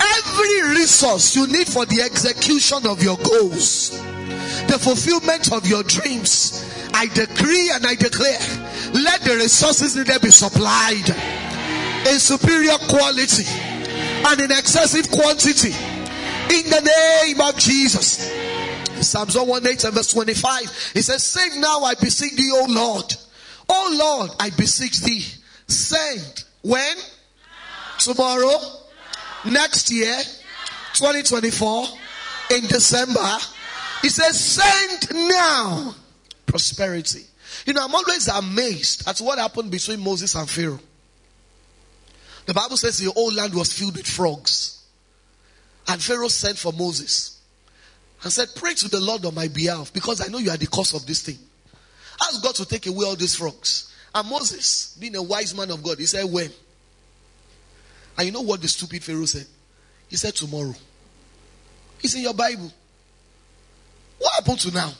Every 0.00 0.76
resource 0.76 1.34
you 1.34 1.46
need 1.46 1.66
for 1.66 1.86
the 1.86 2.02
execution 2.02 2.86
of 2.86 3.02
your 3.02 3.16
goals, 3.16 3.90
the 4.68 4.78
fulfillment 4.78 5.52
of 5.52 5.66
your 5.66 5.82
dreams, 5.82 6.62
I 6.94 7.06
decree 7.12 7.70
and 7.72 7.86
I 7.86 7.94
declare, 7.94 8.38
let 8.94 9.20
the 9.22 9.36
resources 9.36 9.96
needed 9.96 10.20
be 10.22 10.30
supplied 10.30 11.08
in 12.06 12.18
superior 12.18 12.78
quality 12.88 13.44
and 13.46 14.40
in 14.40 14.50
excessive 14.50 15.10
quantity 15.10 15.72
in 16.50 16.70
the 16.70 16.80
name 17.24 17.40
of 17.40 17.56
Jesus. 17.58 18.32
Psalms 19.00 19.36
118 19.36 19.88
and 19.88 19.94
verse 19.96 20.12
25. 20.12 20.90
He 20.94 21.02
says, 21.02 21.22
Save 21.22 21.56
now, 21.60 21.80
I 21.82 21.94
beseech 21.94 22.34
thee, 22.34 22.50
O 22.52 22.66
Lord. 22.68 23.14
O 23.68 23.96
Lord, 23.98 24.30
I 24.40 24.50
beseech 24.50 25.00
thee. 25.00 25.24
Send. 25.66 26.44
When? 26.62 26.96
Tomorrow? 27.98 28.58
Next 29.44 29.92
year? 29.92 30.16
2024? 30.94 31.84
In 32.50 32.62
December? 32.66 33.38
He 34.02 34.08
says, 34.08 34.38
Send 34.40 35.28
now. 35.28 35.94
Prosperity. 36.48 37.24
You 37.66 37.74
know, 37.74 37.84
I'm 37.84 37.94
always 37.94 38.26
amazed 38.28 39.06
at 39.06 39.18
what 39.18 39.38
happened 39.38 39.70
between 39.70 40.00
Moses 40.00 40.34
and 40.34 40.48
Pharaoh. 40.48 40.80
The 42.46 42.54
Bible 42.54 42.78
says 42.78 42.98
the 42.98 43.10
whole 43.12 43.32
land 43.32 43.54
was 43.54 43.72
filled 43.72 43.96
with 43.96 44.06
frogs. 44.06 44.82
And 45.86 46.02
Pharaoh 46.02 46.28
sent 46.28 46.58
for 46.58 46.72
Moses 46.72 47.40
and 48.22 48.32
said, 48.32 48.48
Pray 48.56 48.74
to 48.74 48.88
the 48.88 49.00
Lord 49.00 49.24
on 49.24 49.34
my 49.34 49.48
behalf 49.48 49.92
because 49.92 50.26
I 50.26 50.30
know 50.30 50.38
you 50.38 50.50
are 50.50 50.56
the 50.56 50.66
cause 50.66 50.94
of 50.94 51.06
this 51.06 51.22
thing. 51.22 51.38
Ask 52.20 52.42
God 52.42 52.54
to 52.56 52.64
take 52.64 52.86
away 52.86 53.06
all 53.06 53.16
these 53.16 53.34
frogs. 53.36 53.94
And 54.14 54.28
Moses, 54.28 54.96
being 54.98 55.16
a 55.16 55.22
wise 55.22 55.54
man 55.54 55.70
of 55.70 55.82
God, 55.82 55.98
he 55.98 56.06
said, 56.06 56.24
When? 56.24 56.50
And 58.16 58.26
you 58.26 58.32
know 58.32 58.40
what 58.40 58.60
the 58.60 58.68
stupid 58.68 59.04
Pharaoh 59.04 59.26
said? 59.26 59.46
He 60.08 60.16
said, 60.16 60.34
Tomorrow. 60.34 60.74
It's 62.02 62.14
in 62.14 62.22
your 62.22 62.34
Bible. 62.34 62.72
What 64.18 64.32
happened 64.34 64.60
to 64.60 64.72
now? 64.72 64.92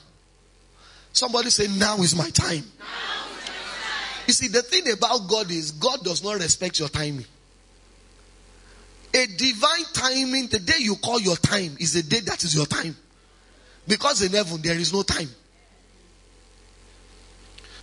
Somebody 1.13 1.51
say, 1.51 1.67
Now 1.69 1.97
is 1.99 2.15
my 2.15 2.31
time. 2.31 2.65
You 4.27 4.35
see, 4.35 4.49
the 4.49 4.63
thing 4.63 4.91
about 4.93 5.27
God 5.27 5.51
is, 5.51 5.73
God 5.73 6.05
does 6.05 6.23
not 6.23 6.35
respect 6.35 6.79
your 6.79 6.91
timing. 6.91 7.25
A 9.15 9.27
divine 9.27 9.85
timing, 9.95 10.49
the 10.49 10.59
day 10.59 10.75
you 10.81 10.97
call 10.97 11.19
your 11.19 11.37
time 11.37 11.77
is 11.81 11.95
the 11.95 12.03
day 12.03 12.21
that 12.21 12.45
is 12.45 12.55
your 12.55 12.67
time. 12.67 12.95
Because 13.87 14.21
in 14.23 14.33
heaven 14.33 14.61
there 14.61 14.79
is 14.79 14.93
no 14.93 15.03
time. 15.03 15.31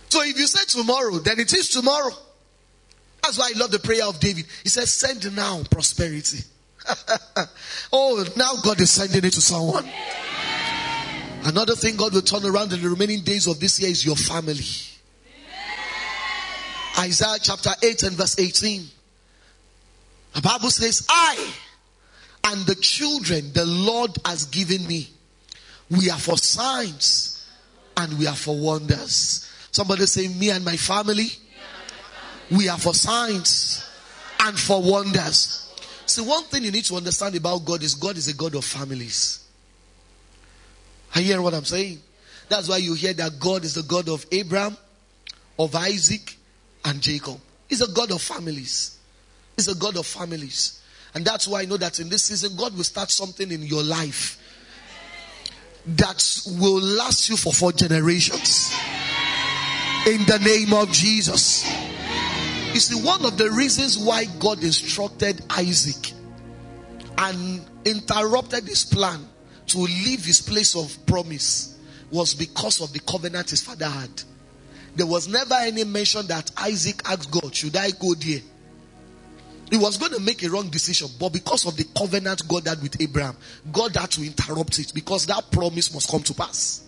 So 0.08 0.22
if 0.22 0.38
you 0.38 0.46
say 0.46 0.64
tomorrow, 0.80 1.18
then 1.18 1.40
it 1.40 1.52
is 1.52 1.68
tomorrow. 1.68 2.14
That's 3.22 3.38
why 3.38 3.50
I 3.52 3.58
love 3.58 3.72
the 3.72 3.80
prayer 3.80 4.04
of 4.04 4.20
David. 4.20 4.46
He 4.62 4.68
says, 4.68 4.94
send 4.94 5.34
now 5.34 5.64
prosperity. 5.68 6.44
oh, 7.92 8.24
now 8.36 8.52
God 8.62 8.80
is 8.80 8.92
sending 8.92 9.24
it 9.24 9.32
to 9.32 9.40
someone. 9.40 9.84
Another 11.46 11.76
thing 11.76 11.94
God 11.96 12.12
will 12.12 12.22
turn 12.22 12.44
around 12.44 12.72
in 12.72 12.82
the 12.82 12.88
remaining 12.88 13.20
days 13.20 13.46
of 13.46 13.60
this 13.60 13.78
year 13.78 13.88
is 13.88 14.04
your 14.04 14.16
family. 14.16 14.64
Isaiah 16.98 17.38
chapter 17.40 17.70
8 17.80 18.02
and 18.02 18.16
verse 18.16 18.36
18. 18.36 18.84
The 20.34 20.40
Bible 20.42 20.70
says, 20.70 21.06
I 21.08 21.52
and 22.48 22.66
the 22.66 22.74
children 22.74 23.52
the 23.52 23.64
Lord 23.64 24.10
has 24.24 24.46
given 24.46 24.88
me, 24.88 25.08
we 25.88 26.10
are 26.10 26.18
for 26.18 26.36
signs 26.36 27.48
and 27.96 28.18
we 28.18 28.26
are 28.26 28.34
for 28.34 28.58
wonders. 28.58 29.48
Somebody 29.70 30.06
say, 30.06 30.26
Me 30.26 30.50
and 30.50 30.64
my 30.64 30.76
family, 30.76 31.28
we 32.50 32.68
are 32.68 32.78
for 32.78 32.92
signs 32.92 33.88
and 34.40 34.58
for 34.58 34.82
wonders. 34.82 35.72
See, 36.06 36.22
one 36.22 36.42
thing 36.44 36.64
you 36.64 36.72
need 36.72 36.86
to 36.86 36.96
understand 36.96 37.36
about 37.36 37.64
God 37.64 37.84
is 37.84 37.94
God 37.94 38.16
is 38.16 38.26
a 38.26 38.34
God 38.34 38.56
of 38.56 38.64
families. 38.64 39.45
Are 41.16 41.20
you 41.20 41.28
hearing 41.28 41.44
what 41.44 41.54
I'm 41.54 41.64
saying? 41.64 41.98
That's 42.50 42.68
why 42.68 42.76
you 42.76 42.92
hear 42.92 43.14
that 43.14 43.40
God 43.40 43.64
is 43.64 43.72
the 43.72 43.82
God 43.84 44.10
of 44.10 44.26
Abraham, 44.30 44.76
of 45.58 45.74
Isaac, 45.74 46.36
and 46.84 47.00
Jacob. 47.00 47.40
He's 47.68 47.80
a 47.80 47.90
God 47.90 48.12
of 48.12 48.20
families. 48.20 48.98
He's 49.56 49.66
a 49.68 49.74
God 49.74 49.96
of 49.96 50.04
families. 50.04 50.82
And 51.14 51.24
that's 51.24 51.48
why 51.48 51.62
I 51.62 51.64
know 51.64 51.78
that 51.78 52.00
in 52.00 52.10
this 52.10 52.24
season, 52.24 52.54
God 52.54 52.76
will 52.76 52.84
start 52.84 53.10
something 53.10 53.50
in 53.50 53.62
your 53.62 53.82
life 53.82 54.38
that 55.86 56.22
will 56.58 56.82
last 56.82 57.30
you 57.30 57.38
for 57.38 57.50
four 57.50 57.72
generations. 57.72 58.76
In 60.06 60.22
the 60.26 60.38
name 60.44 60.74
of 60.74 60.92
Jesus. 60.92 61.66
You 62.74 62.80
see, 62.80 63.02
one 63.02 63.24
of 63.24 63.38
the 63.38 63.50
reasons 63.52 63.96
why 63.96 64.26
God 64.38 64.62
instructed 64.62 65.42
Isaac 65.48 66.12
and 67.16 67.64
interrupted 67.86 68.64
his 68.64 68.84
plan 68.84 69.26
to 69.68 69.78
leave 69.78 70.24
his 70.24 70.40
place 70.40 70.76
of 70.76 71.06
promise 71.06 71.78
was 72.10 72.34
because 72.34 72.80
of 72.80 72.92
the 72.92 73.00
covenant 73.00 73.50
his 73.50 73.62
father 73.62 73.88
had. 73.88 74.22
There 74.94 75.06
was 75.06 75.28
never 75.28 75.54
any 75.54 75.84
mention 75.84 76.26
that 76.28 76.50
Isaac 76.56 77.02
asked 77.04 77.30
God, 77.30 77.54
Should 77.54 77.76
I 77.76 77.90
go 77.90 78.14
there? 78.14 78.40
He 79.70 79.76
was 79.76 79.98
going 79.98 80.12
to 80.12 80.20
make 80.20 80.42
a 80.44 80.48
wrong 80.48 80.68
decision, 80.68 81.08
but 81.18 81.32
because 81.32 81.66
of 81.66 81.76
the 81.76 81.84
covenant 81.96 82.46
God 82.46 82.68
had 82.68 82.80
with 82.80 83.00
Abraham, 83.00 83.36
God 83.72 83.96
had 83.96 84.10
to 84.12 84.24
interrupt 84.24 84.78
it 84.78 84.92
because 84.94 85.26
that 85.26 85.50
promise 85.50 85.92
must 85.92 86.08
come 86.08 86.22
to 86.22 86.34
pass. 86.34 86.82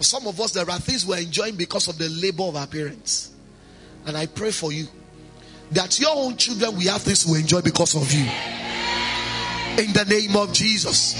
Some 0.00 0.26
of 0.26 0.38
us, 0.40 0.52
there 0.52 0.68
are 0.70 0.78
things 0.78 1.06
we're 1.06 1.18
enjoying 1.18 1.56
because 1.56 1.88
of 1.88 1.98
the 1.98 2.08
labor 2.08 2.44
of 2.44 2.56
our 2.56 2.66
parents. 2.66 3.32
And 4.06 4.16
I 4.16 4.26
pray 4.26 4.50
for 4.50 4.70
you 4.70 4.86
that 5.72 5.98
your 5.98 6.14
own 6.14 6.36
children 6.36 6.76
will 6.76 6.92
have 6.92 7.02
things 7.02 7.24
to 7.24 7.34
enjoy 7.34 7.62
because 7.62 7.96
of 7.96 8.12
you. 8.12 8.57
In 9.78 9.92
the 9.92 10.04
name 10.08 10.36
of 10.36 10.52
Jesus. 10.52 11.14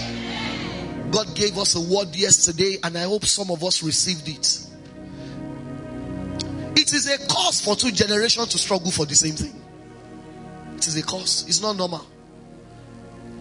God 1.13 1.33
gave 1.37 1.57
us 1.59 1.77
a 1.77 1.81
word 1.81 2.15
yesterday, 2.17 2.77
and 2.83 2.99
I 2.99 3.03
hope 3.03 3.25
some 3.25 3.53
of 3.53 3.63
us 3.63 3.85
received 3.85 4.29
it. 4.29 4.67
It 6.77 6.93
is 6.93 7.09
a 7.09 7.19
cause 7.29 7.61
for 7.61 7.77
two 7.77 7.93
generations 7.93 8.49
to 8.49 8.59
struggle 8.59 8.91
for 8.91 9.07
the 9.07 9.15
same 9.15 9.35
thing. 9.35 9.55
It 10.77 10.89
is 10.89 10.97
a 10.97 11.03
cause. 11.05 11.45
It's 11.47 11.63
not 11.63 11.77
normal. 11.77 12.05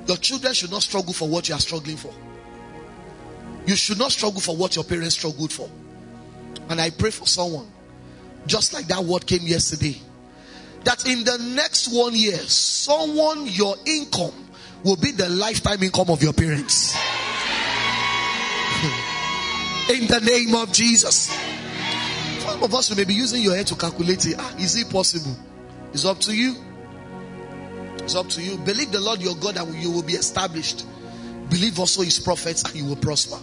Your 0.05 0.17
children 0.17 0.53
should 0.53 0.69
not 0.69 0.83
struggle 0.83 1.13
for 1.13 1.27
what 1.27 1.49
you 1.49 1.55
are 1.55 1.59
struggling 1.59 1.97
for. 1.97 2.13
You 3.65 3.75
should 3.75 3.97
not 3.97 4.11
struggle 4.11 4.39
for 4.39 4.55
what 4.55 4.75
your 4.75 4.85
parents 4.85 5.15
struggled 5.15 5.51
for. 5.51 5.69
And 6.69 6.79
I 6.79 6.91
pray 6.91 7.09
for 7.09 7.25
someone, 7.25 7.67
just 8.45 8.71
like 8.71 8.85
that 8.87 9.03
word 9.03 9.25
came 9.25 9.41
yesterday, 9.41 9.99
that 10.83 11.07
in 11.07 11.23
the 11.23 11.37
next 11.55 11.87
one 11.91 12.15
year, 12.15 12.37
someone, 12.37 13.47
your 13.47 13.75
income 13.85 14.46
will 14.83 14.95
be 14.95 15.11
the 15.11 15.29
lifetime 15.29 15.83
income 15.83 16.09
of 16.09 16.23
your 16.23 16.33
parents. 16.33 16.95
in 19.89 20.07
the 20.07 20.19
name 20.19 20.55
of 20.55 20.71
Jesus. 20.71 21.29
Some 22.39 22.63
of 22.63 22.73
us 22.73 22.95
may 22.95 23.03
be 23.03 23.13
using 23.13 23.41
your 23.41 23.55
head 23.55 23.67
to 23.67 23.75
calculate 23.75 24.25
it. 24.25 24.35
Ah, 24.37 24.55
is 24.57 24.75
it 24.75 24.89
possible? 24.89 25.35
It's 25.93 26.05
up 26.05 26.19
to 26.21 26.35
you. 26.35 26.55
It's 27.99 28.15
up 28.15 28.27
to 28.29 28.41
you. 28.41 28.57
Believe 28.57 28.91
the 28.91 28.99
Lord 28.99 29.21
your 29.21 29.35
God 29.35 29.57
and 29.57 29.73
you 29.75 29.91
will 29.91 30.03
be 30.03 30.13
established. 30.13 30.85
Believe 31.49 31.79
also 31.79 32.01
his 32.01 32.19
prophets 32.19 32.63
and 32.63 32.75
you 32.75 32.85
will 32.85 32.95
prosper. 32.95 33.37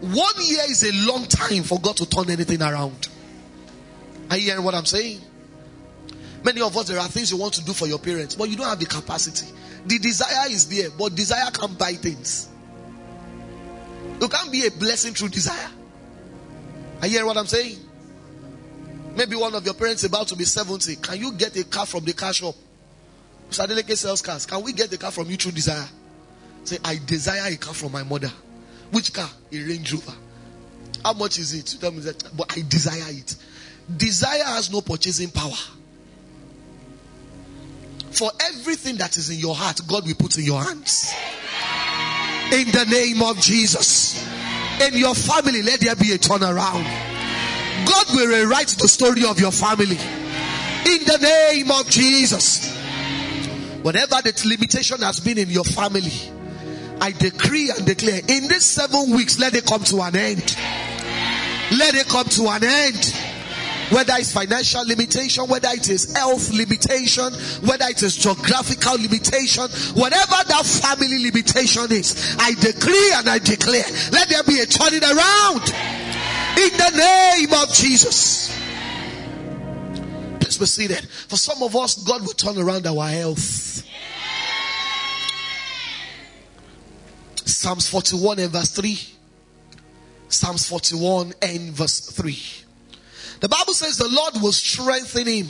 One 0.00 0.34
year 0.42 0.62
is 0.68 0.82
a 0.82 1.10
long 1.10 1.26
time 1.26 1.62
for 1.62 1.80
God 1.80 1.96
to 1.98 2.06
turn 2.06 2.30
anything 2.30 2.62
around. 2.62 3.08
Are 4.30 4.36
you 4.36 4.50
hearing 4.50 4.64
what 4.64 4.74
I'm 4.74 4.86
saying? 4.86 5.20
Many 6.44 6.60
of 6.60 6.76
us, 6.76 6.88
there 6.88 6.98
are 6.98 7.06
things 7.06 7.30
you 7.30 7.36
want 7.36 7.54
to 7.54 7.64
do 7.64 7.72
for 7.72 7.86
your 7.86 8.00
parents, 8.00 8.34
but 8.34 8.48
you 8.48 8.56
don't 8.56 8.66
have 8.66 8.80
the 8.80 8.86
capacity. 8.86 9.46
The 9.86 9.98
desire 9.98 10.50
is 10.50 10.68
there, 10.68 10.90
but 10.90 11.14
desire 11.14 11.50
can't 11.50 11.78
buy 11.78 11.94
things. 11.94 12.48
You 14.20 14.28
can't 14.28 14.52
be 14.52 14.66
a 14.66 14.70
blessing 14.70 15.14
through 15.14 15.30
desire. 15.30 15.68
Are 17.00 17.06
you 17.06 17.14
hearing 17.14 17.26
what 17.26 17.36
I'm 17.36 17.46
saying? 17.46 17.78
Maybe 19.16 19.36
one 19.36 19.54
of 19.54 19.64
your 19.64 19.74
parents 19.74 20.04
about 20.04 20.28
to 20.28 20.36
be 20.36 20.44
70. 20.44 20.96
Can 20.96 21.18
you 21.18 21.32
get 21.32 21.56
a 21.56 21.64
car 21.64 21.86
from 21.86 22.04
the 22.04 22.12
car 22.12 22.32
shop? 22.32 22.54
Sadeleke 23.50 23.96
sells 23.96 24.22
cars. 24.22 24.46
Can 24.46 24.62
we 24.62 24.72
get 24.72 24.90
the 24.90 24.96
car 24.96 25.10
from 25.10 25.28
you 25.28 25.36
through 25.36 25.52
desire? 25.52 25.88
Say, 26.64 26.78
I 26.84 26.98
desire 27.04 27.52
a 27.52 27.56
car 27.56 27.74
from 27.74 27.92
my 27.92 28.02
mother. 28.04 28.30
Which 28.92 29.12
car? 29.12 29.28
A 29.50 29.58
Range 29.58 29.92
Rover. 29.92 30.12
How 31.04 31.12
much 31.12 31.38
is 31.38 31.52
it? 31.54 31.76
tell 31.80 31.90
me 31.90 32.00
that. 32.00 32.30
But 32.36 32.56
I 32.56 32.62
desire 32.66 33.02
it. 33.08 33.36
Desire 33.94 34.44
has 34.44 34.70
no 34.70 34.80
purchasing 34.80 35.30
power. 35.30 35.52
For 38.12 38.30
everything 38.48 38.96
that 38.96 39.16
is 39.16 39.30
in 39.30 39.38
your 39.38 39.54
heart, 39.54 39.80
God 39.86 40.06
will 40.06 40.14
put 40.14 40.36
in 40.38 40.44
your 40.44 40.62
hands. 40.62 41.12
In 42.52 42.70
the 42.70 42.84
name 42.90 43.22
of 43.22 43.40
Jesus. 43.40 44.22
In 44.80 44.94
your 44.96 45.14
family, 45.14 45.62
let 45.62 45.80
there 45.80 45.96
be 45.96 46.12
a 46.12 46.18
turnaround. 46.18 46.84
God 47.86 48.06
will 48.14 48.28
rewrite 48.28 48.68
the 48.68 48.88
story 48.88 49.24
of 49.24 49.40
your 49.40 49.52
family. 49.52 49.96
In 49.96 51.04
the 51.04 51.18
name 51.22 51.70
of 51.70 51.88
Jesus. 51.88 52.76
Whatever 53.82 54.20
the 54.22 54.42
limitation 54.46 55.00
has 55.00 55.18
been 55.20 55.38
in 55.38 55.48
your 55.48 55.64
family, 55.64 56.12
I 57.00 57.12
decree 57.12 57.70
and 57.70 57.84
declare 57.84 58.20
in 58.20 58.48
these 58.48 58.64
seven 58.64 59.10
weeks, 59.10 59.38
let 59.40 59.54
it 59.54 59.66
come 59.66 59.82
to 59.84 60.02
an 60.02 60.14
end. 60.14 60.56
Let 61.76 61.94
it 61.94 62.06
come 62.06 62.26
to 62.26 62.48
an 62.48 62.62
end. 62.62 63.21
Whether 63.92 64.14
it's 64.16 64.32
financial 64.32 64.86
limitation, 64.86 65.44
whether 65.48 65.68
it 65.68 65.88
is 65.90 66.16
health 66.16 66.50
limitation, 66.50 67.32
whether 67.68 67.84
it 67.88 68.02
is 68.02 68.16
geographical 68.16 68.94
limitation, 68.94 69.68
whatever 69.94 70.38
that 70.48 70.64
family 70.64 71.22
limitation 71.22 71.92
is, 71.92 72.36
I 72.38 72.54
decree 72.54 73.12
and 73.16 73.28
I 73.28 73.38
declare, 73.38 73.84
let 74.12 74.28
there 74.30 74.42
be 74.44 74.60
a 74.60 74.66
turning 74.66 75.04
around 75.04 75.62
in 76.56 76.72
the 76.72 76.90
name 76.96 77.52
of 77.52 77.72
Jesus. 77.74 78.48
Please 80.40 80.56
be 80.56 80.66
seated. 80.66 81.06
For 81.28 81.36
some 81.36 81.62
of 81.62 81.76
us, 81.76 82.02
God 82.02 82.22
will 82.22 82.32
turn 82.32 82.58
around 82.58 82.86
our 82.86 83.08
health. 83.08 83.82
Psalms 87.44 87.88
41 87.90 88.38
and 88.38 88.50
verse 88.50 88.70
3. 88.72 88.98
Psalms 90.28 90.66
41 90.66 91.34
and 91.42 91.72
verse 91.72 92.00
3. 92.10 92.71
The 93.42 93.48
Bible 93.48 93.74
says 93.74 93.96
the 93.96 94.06
Lord 94.06 94.34
will 94.40 94.52
strengthen 94.52 95.26
him 95.26 95.48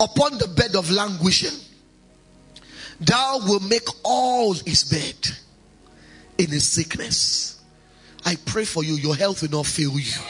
upon 0.00 0.38
the 0.38 0.48
bed 0.48 0.74
of 0.74 0.90
languishing. 0.90 1.56
Thou 2.98 3.42
will 3.46 3.60
make 3.60 3.86
all 4.02 4.52
his 4.52 4.82
bed 4.82 5.36
in 6.36 6.50
his 6.50 6.66
sickness. 6.66 7.62
I 8.24 8.34
pray 8.44 8.64
for 8.64 8.82
you, 8.82 8.94
your 8.94 9.14
health 9.14 9.42
will 9.42 9.50
not 9.50 9.66
fail 9.66 9.96
you. 9.96 10.20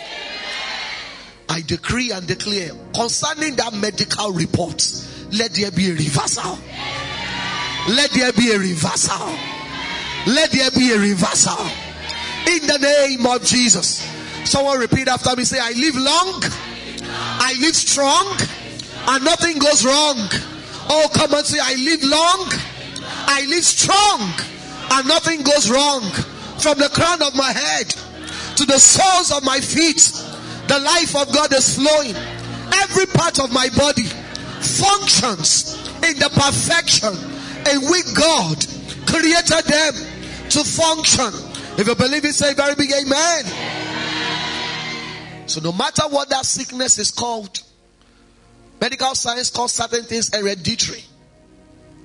I 1.48 1.62
decree 1.62 2.12
and 2.12 2.26
declare 2.26 2.72
concerning 2.94 3.56
that 3.56 3.72
medical 3.72 4.32
report, 4.32 4.84
let 5.32 5.54
there 5.54 5.70
be 5.70 5.88
a 5.88 5.94
reversal. 5.94 6.58
Let 7.88 8.10
there 8.10 8.32
be 8.34 8.52
a 8.52 8.58
reversal. 8.58 9.28
Let 10.26 10.50
there 10.50 10.70
be 10.72 10.92
a 10.92 10.98
reversal. 10.98 11.64
In 12.52 12.66
the 12.66 12.78
name 12.82 13.24
of 13.24 13.42
Jesus. 13.42 14.15
Someone 14.46 14.78
repeat 14.78 15.08
after 15.08 15.34
me. 15.36 15.44
Say, 15.44 15.58
I 15.60 15.72
live 15.72 15.96
long. 15.96 16.42
I 17.42 17.54
live 17.60 17.74
strong. 17.76 18.36
And 19.08 19.24
nothing 19.24 19.58
goes 19.58 19.84
wrong. 19.84 20.16
Oh, 20.88 21.08
come 21.14 21.34
and 21.34 21.44
say, 21.44 21.58
I 21.60 21.74
live 21.74 22.02
long. 22.02 22.48
I 23.26 23.46
live 23.48 23.64
strong. 23.64 24.20
And 24.92 25.08
nothing 25.08 25.42
goes 25.42 25.70
wrong. 25.70 26.02
From 26.58 26.78
the 26.78 26.88
crown 26.88 27.22
of 27.22 27.34
my 27.34 27.52
head 27.52 27.88
to 28.56 28.64
the 28.64 28.78
soles 28.78 29.30
of 29.30 29.44
my 29.44 29.60
feet, 29.60 30.10
the 30.68 30.80
life 30.80 31.14
of 31.14 31.32
God 31.34 31.52
is 31.52 31.76
flowing. 31.76 32.16
Every 32.82 33.06
part 33.06 33.38
of 33.38 33.52
my 33.52 33.68
body 33.76 34.04
functions 34.62 35.76
in 36.02 36.18
the 36.18 36.30
perfection 36.32 37.14
in 37.70 37.90
which 37.90 38.14
God 38.14 38.56
created 39.06 39.64
them 39.66 39.94
to 40.50 40.64
function. 40.64 41.30
If 41.78 41.86
you 41.86 41.94
believe 41.94 42.24
it, 42.24 42.34
say 42.34 42.54
very 42.54 42.74
big 42.74 42.90
amen. 42.92 43.44
So 45.46 45.60
no 45.60 45.72
matter 45.72 46.02
what 46.08 46.28
that 46.30 46.44
sickness 46.44 46.98
is 46.98 47.10
called, 47.10 47.60
medical 48.80 49.14
science 49.14 49.50
calls 49.50 49.72
certain 49.72 50.04
things 50.04 50.34
hereditary. 50.34 51.04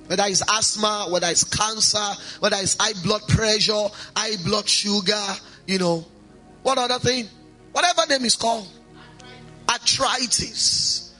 Whether 0.06 0.24
it's 0.26 0.42
asthma, 0.52 1.06
whether 1.10 1.28
it's 1.28 1.44
cancer, 1.44 2.20
whether 2.40 2.56
it's 2.60 2.76
high 2.78 2.92
blood 3.02 3.22
pressure, 3.28 3.88
high 4.16 4.36
blood 4.44 4.68
sugar, 4.68 5.24
you 5.66 5.78
know, 5.78 6.06
what 6.62 6.78
other 6.78 6.98
thing? 6.98 7.28
Whatever 7.72 8.06
name 8.08 8.24
is 8.24 8.36
called. 8.36 8.68
Arthritis. 9.68 11.14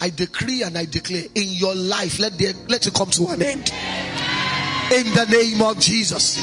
I 0.00 0.10
decree 0.10 0.62
and 0.62 0.78
I 0.78 0.84
declare 0.84 1.24
in 1.34 1.48
your 1.48 1.74
life, 1.74 2.18
let, 2.18 2.38
the, 2.38 2.54
let 2.68 2.86
it 2.86 2.94
come 2.94 3.10
to 3.10 3.26
an 3.28 3.42
end. 3.42 3.72
In 4.94 5.12
the 5.14 5.26
name 5.30 5.60
of 5.60 5.78
Jesus. 5.78 6.38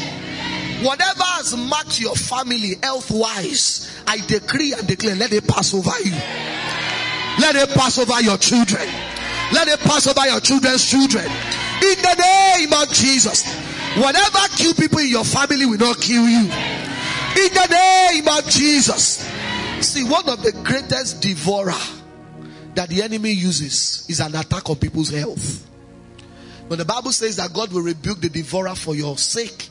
Whatever 0.84 1.24
has 1.24 1.56
marked 1.56 2.00
your 2.00 2.16
family 2.16 2.74
health 2.84 3.10
wise, 3.10 3.85
I 4.16 4.20
decree 4.20 4.72
and 4.72 4.88
declare, 4.88 5.14
let 5.16 5.34
it 5.34 5.46
pass 5.46 5.74
over 5.74 5.92
you. 6.00 6.12
Let 7.42 7.58
it 7.58 7.68
pass 7.76 8.00
over 8.00 8.22
your 8.22 8.38
children. 8.38 8.88
Let 9.52 9.68
it 9.68 9.82
pass 9.82 10.08
over 10.08 10.26
your 10.26 10.40
children's 10.40 10.90
children. 10.90 11.26
In 11.26 12.00
the 12.00 12.16
name 12.16 12.72
of 12.72 12.94
Jesus. 12.94 13.44
Whatever 13.98 14.40
kill 14.56 14.74
people 14.74 15.00
in 15.00 15.10
your 15.10 15.26
family 15.26 15.66
will 15.66 15.78
not 15.78 16.00
kill 16.00 16.30
you. 16.30 16.44
In 16.48 17.52
the 17.52 17.68
name 17.70 18.28
of 18.30 18.50
Jesus. 18.50 19.30
See, 19.82 20.06
one 20.06 20.30
of 20.30 20.42
the 20.42 20.54
greatest 20.64 21.22
devourer 21.22 21.74
that 22.76 22.88
the 22.88 23.04
enemy 23.04 23.32
uses 23.32 24.06
is 24.08 24.22
an 24.22 24.34
attack 24.34 24.70
on 24.70 24.78
people's 24.78 25.10
health. 25.10 25.68
When 26.70 26.80
the 26.80 26.86
Bible 26.86 27.12
says 27.12 27.36
that 27.36 27.52
God 27.52 27.74
will 27.74 27.82
rebuke 27.82 28.22
the 28.22 28.30
devourer 28.30 28.76
for 28.76 28.96
your 28.96 29.18
sake, 29.18 29.68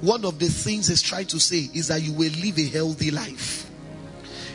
one 0.00 0.24
of 0.24 0.38
the 0.38 0.46
things 0.46 0.90
it's 0.90 1.02
trying 1.02 1.26
to 1.26 1.40
say 1.40 1.68
is 1.74 1.88
that 1.88 2.02
you 2.02 2.12
will 2.12 2.32
live 2.32 2.58
a 2.58 2.66
healthy 2.68 3.10
life. 3.10 3.68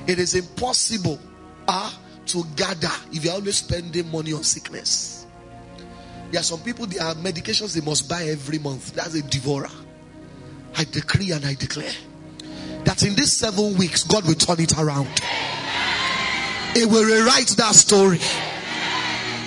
It 0.07 0.19
is 0.19 0.35
impossible 0.35 1.19
uh, 1.67 1.91
to 2.27 2.43
gather 2.55 2.91
if 3.11 3.23
you're 3.25 3.33
always 3.33 3.57
spending 3.57 4.09
money 4.11 4.33
on 4.33 4.43
sickness. 4.43 5.25
There 6.31 6.39
are 6.39 6.43
some 6.43 6.61
people, 6.61 6.85
there 6.87 7.03
are 7.03 7.13
medications 7.15 7.75
they 7.75 7.85
must 7.85 8.09
buy 8.09 8.23
every 8.23 8.57
month. 8.57 8.93
That's 8.93 9.15
a 9.15 9.21
devourer. 9.21 9.69
I 10.75 10.85
decree 10.85 11.31
and 11.31 11.45
I 11.45 11.53
declare 11.53 11.91
that 12.85 13.03
in 13.03 13.15
these 13.15 13.33
seven 13.33 13.77
weeks, 13.77 14.03
God 14.03 14.25
will 14.25 14.33
turn 14.33 14.59
it 14.59 14.77
around. 14.77 15.09
It 16.75 16.89
will 16.89 17.05
rewrite 17.05 17.49
that 17.49 17.75
story. 17.75 18.19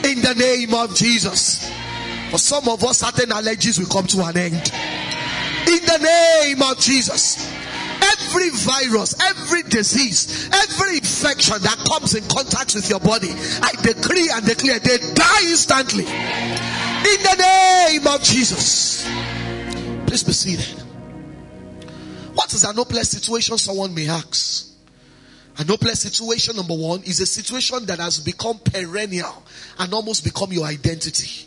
In 0.09 0.23
the 0.23 0.35
name 0.39 0.75
of 0.75 0.95
Jesus. 0.95 1.69
For 2.31 2.39
some 2.39 2.69
of 2.69 2.85
us, 2.85 2.99
certain 2.99 3.31
allergies 3.31 3.79
will 3.79 3.87
come 3.87 4.07
to 4.09 4.25
an 4.25 4.37
end. 4.37 4.73
In 5.77 5.85
the 5.85 5.99
name 5.99 6.62
of 6.62 6.79
Jesus. 6.81 7.53
Every 8.01 8.49
virus, 8.51 9.15
every 9.21 9.62
disease, 9.65 10.49
every 10.53 10.97
infection 10.97 11.61
that 11.62 11.77
comes 11.89 12.15
in 12.15 12.25
contact 12.29 12.75
with 12.75 12.89
your 12.89 13.01
body, 13.01 13.29
I 13.31 13.73
decree 13.83 14.31
and 14.33 14.47
declare 14.47 14.79
they 14.79 14.99
die 15.15 15.43
instantly. 15.45 16.05
In 16.05 17.23
the 17.23 17.37
name 17.39 18.07
of 18.07 18.23
Jesus. 18.23 19.07
Please 20.07 20.25
be 20.25 20.33
seated. 20.33 20.83
What 22.35 22.53
is 22.55 22.65
an 22.65 22.77
hopeless 22.77 23.11
situation? 23.11 23.59
Someone 23.59 23.95
may 23.95 24.09
ask. 24.09 24.69
An 25.59 25.67
hopeless 25.69 26.01
situation, 26.01 26.57
number 26.57 26.75
one, 26.75 27.03
is 27.03 27.21
a 27.21 27.27
situation 27.27 27.85
that 27.87 27.99
has 27.99 28.21
become 28.21 28.59
perennial 28.59 29.43
and 29.79 29.93
almost 29.93 30.25
become 30.25 30.53
your 30.53 30.67
identity. 30.67 31.47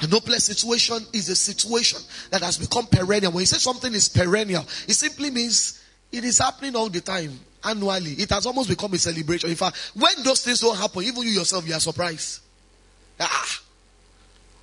An 0.00 0.10
hopeless 0.10 0.44
situation 0.44 0.98
is 1.12 1.28
a 1.28 1.36
situation 1.36 2.00
that 2.30 2.42
has 2.42 2.58
become 2.58 2.86
perennial. 2.86 3.32
When 3.32 3.40
you 3.40 3.46
say 3.46 3.56
something 3.58 3.92
is 3.94 4.08
perennial, 4.08 4.62
it 4.86 4.94
simply 4.94 5.30
means 5.30 5.82
it 6.12 6.24
is 6.24 6.38
happening 6.38 6.76
all 6.76 6.88
the 6.88 7.00
time, 7.00 7.38
annually. 7.64 8.12
It 8.12 8.30
has 8.30 8.44
almost 8.46 8.68
become 8.68 8.92
a 8.92 8.98
celebration. 8.98 9.48
In 9.50 9.56
fact, 9.56 9.76
when 9.94 10.12
those 10.22 10.42
things 10.44 10.60
don't 10.60 10.76
happen, 10.76 11.02
even 11.02 11.22
you 11.22 11.30
yourself, 11.30 11.66
you 11.66 11.74
are 11.74 11.80
surprised. 11.80 12.40
Ah, 13.18 13.60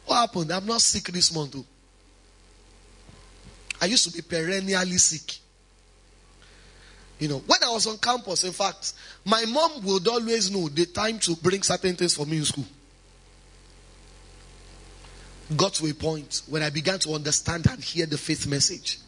what 0.05 0.15
happened? 0.17 0.51
I'm 0.51 0.65
not 0.65 0.81
sick 0.81 1.05
this 1.05 1.33
month. 1.33 1.53
Too. 1.53 1.65
I 3.81 3.85
used 3.85 4.05
to 4.05 4.11
be 4.15 4.21
perennially 4.21 4.97
sick. 4.97 5.39
You 7.19 7.27
know, 7.27 7.43
when 7.45 7.63
I 7.63 7.69
was 7.69 7.87
on 7.87 7.97
campus, 7.97 8.43
in 8.43 8.51
fact, 8.51 8.93
my 9.25 9.45
mom 9.45 9.83
would 9.83 10.07
always 10.07 10.51
know 10.51 10.69
the 10.69 10.85
time 10.85 11.19
to 11.19 11.35
bring 11.35 11.63
certain 11.63 11.95
things 11.95 12.15
for 12.15 12.25
me 12.25 12.37
in 12.37 12.45
school. 12.45 12.65
Got 15.57 15.73
to 15.75 15.87
a 15.87 15.93
point 15.93 16.43
when 16.47 16.63
I 16.63 16.69
began 16.69 16.99
to 16.99 17.13
understand 17.13 17.67
and 17.67 17.83
hear 17.83 18.05
the 18.05 18.17
faith 18.17 18.47
message. 18.47 18.99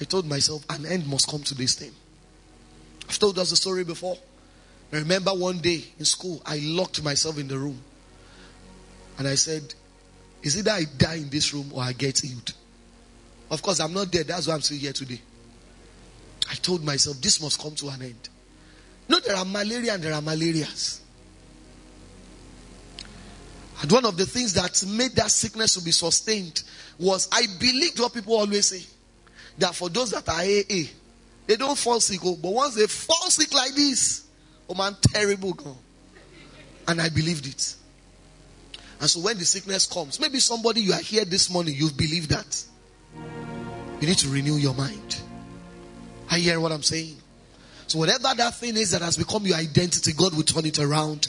I 0.00 0.04
told 0.04 0.26
myself, 0.26 0.64
an 0.70 0.86
end 0.86 1.06
must 1.06 1.28
come 1.28 1.42
to 1.42 1.54
this 1.54 1.74
thing. 1.74 1.92
I've 3.08 3.18
told 3.18 3.38
us 3.38 3.50
the 3.50 3.56
story 3.56 3.84
before. 3.84 4.16
I 4.92 4.96
remember 4.98 5.30
one 5.32 5.58
day 5.58 5.84
in 5.98 6.04
school, 6.04 6.42
I 6.44 6.58
locked 6.62 7.02
myself 7.02 7.38
in 7.38 7.48
the 7.48 7.58
room. 7.58 7.80
And 9.18 9.26
I 9.26 9.34
said, 9.34 9.74
Is 10.42 10.56
it 10.56 10.64
that 10.64 10.74
I 10.74 10.84
die 10.98 11.16
in 11.16 11.30
this 11.30 11.52
room 11.54 11.70
or 11.72 11.82
I 11.82 11.92
get 11.92 12.20
healed? 12.20 12.52
Of 13.50 13.62
course, 13.62 13.80
I'm 13.80 13.92
not 13.92 14.10
dead. 14.10 14.26
That's 14.26 14.46
why 14.46 14.54
I'm 14.54 14.60
still 14.60 14.78
here 14.78 14.92
today. 14.92 15.20
I 16.50 16.54
told 16.54 16.84
myself, 16.84 17.20
this 17.20 17.40
must 17.40 17.60
come 17.60 17.74
to 17.76 17.88
an 17.88 18.02
end. 18.02 18.28
No, 19.08 19.18
there 19.20 19.36
are 19.36 19.44
malaria 19.44 19.94
and 19.94 20.02
there 20.02 20.12
are 20.12 20.22
malarias. 20.22 21.00
And 23.84 23.92
one 23.92 24.06
of 24.06 24.16
the 24.16 24.24
things 24.24 24.54
that 24.54 24.82
made 24.88 25.14
that 25.16 25.30
sickness 25.30 25.74
to 25.74 25.84
be 25.84 25.90
sustained 25.90 26.62
was 26.98 27.28
I 27.30 27.42
believed 27.60 28.00
what 28.00 28.14
people 28.14 28.34
always 28.34 28.64
say 28.64 28.82
that 29.58 29.74
for 29.74 29.90
those 29.90 30.10
that 30.12 30.26
are 30.26 30.40
AA, 30.40 30.88
they 31.46 31.56
don't 31.56 31.76
fall 31.76 32.00
sick. 32.00 32.20
Oh, 32.24 32.34
but 32.34 32.50
once 32.50 32.76
they 32.76 32.86
fall 32.86 33.28
sick 33.28 33.52
like 33.52 33.74
this, 33.74 34.24
oh 34.70 34.74
man, 34.74 34.96
terrible 35.02 35.52
God. 35.52 35.76
And 36.88 36.98
I 36.98 37.10
believed 37.10 37.46
it. 37.46 37.74
And 39.00 39.10
so 39.10 39.20
when 39.20 39.36
the 39.36 39.44
sickness 39.44 39.86
comes, 39.86 40.18
maybe 40.18 40.38
somebody 40.38 40.80
you 40.80 40.94
are 40.94 40.98
here 40.98 41.26
this 41.26 41.50
morning, 41.50 41.74
you've 41.76 41.98
believed 41.98 42.30
that. 42.30 42.64
You 44.00 44.08
need 44.08 44.16
to 44.16 44.28
renew 44.28 44.54
your 44.54 44.72
mind. 44.72 45.20
Are 46.30 46.38
you 46.38 46.44
hearing 46.44 46.62
what 46.62 46.72
I'm 46.72 46.82
saying? 46.82 47.18
So 47.86 47.98
whatever 47.98 48.34
that 48.34 48.54
thing 48.54 48.78
is 48.78 48.92
that 48.92 49.02
has 49.02 49.18
become 49.18 49.44
your 49.44 49.58
identity, 49.58 50.14
God 50.14 50.34
will 50.34 50.42
turn 50.42 50.64
it 50.64 50.78
around. 50.78 51.28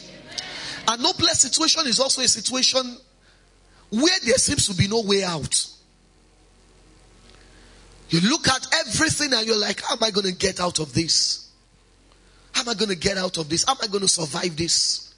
An 0.88 1.00
hopeless 1.00 1.42
situation 1.42 1.84
is 1.88 2.00
also 2.00 2.22
a 2.22 2.28
situation 2.28 2.98
where 3.90 4.20
there 4.24 4.36
seems 4.36 4.68
to 4.68 4.76
be 4.76 4.88
no 4.88 5.02
way 5.02 5.24
out. 5.24 5.68
You 8.10 8.22
look 8.30 8.48
at 8.48 8.68
everything 8.86 9.34
and 9.34 9.48
you're 9.48 9.58
like, 9.58 9.82
how 9.82 9.96
am 9.96 10.04
I 10.04 10.12
going 10.12 10.28
to 10.28 10.34
get 10.34 10.60
out 10.60 10.80
of 10.80 10.94
this? 10.94 11.50
How 12.52 12.62
am 12.62 12.70
I 12.70 12.74
going 12.76 12.90
to 12.90 12.96
get 12.96 13.18
out 13.18 13.38
of 13.38 13.50
this? 13.50 13.66
How 13.66 13.74
am 13.74 13.80
I 13.82 13.88
going 13.88 14.02
to 14.02 14.08
survive 14.08 14.56
this? 14.56 15.14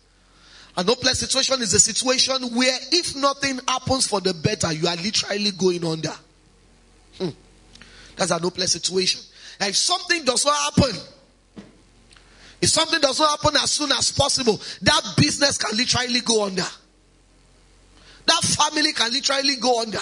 An 0.77 0.85
hopeless 0.85 1.19
situation 1.19 1.61
is 1.61 1.73
a 1.73 1.79
situation 1.79 2.55
where 2.55 2.77
if 2.91 3.15
nothing 3.15 3.59
happens 3.67 4.07
for 4.07 4.21
the 4.21 4.33
better, 4.33 4.71
you 4.71 4.87
are 4.87 4.95
literally 4.95 5.51
going 5.51 5.83
under. 5.83 6.13
Hmm. 7.17 7.29
That's 8.15 8.31
an 8.31 8.41
hopeless 8.41 8.73
situation. 8.73 9.21
if 9.61 9.75
something 9.75 10.23
does 10.23 10.45
not 10.45 10.55
happen, 10.55 10.95
if 12.61 12.69
something 12.69 12.99
does 12.99 13.19
not 13.19 13.39
happen 13.39 13.55
as 13.61 13.71
soon 13.71 13.91
as 13.91 14.11
possible, 14.11 14.59
that 14.81 15.13
business 15.15 15.57
can 15.57 15.75
literally 15.77 16.21
go 16.21 16.45
under. 16.45 16.65
That 18.25 18.41
family 18.43 18.93
can 18.93 19.11
literally 19.11 19.55
go 19.57 19.81
under. 19.81 19.99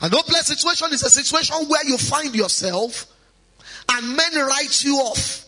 An 0.00 0.12
hopeless 0.12 0.46
situation 0.46 0.88
is 0.92 1.02
a 1.02 1.10
situation 1.10 1.56
where 1.68 1.84
you 1.84 1.98
find 1.98 2.34
yourself 2.34 3.06
and 3.90 4.16
men 4.16 4.34
write 4.34 4.84
you 4.84 4.96
off. 4.96 5.44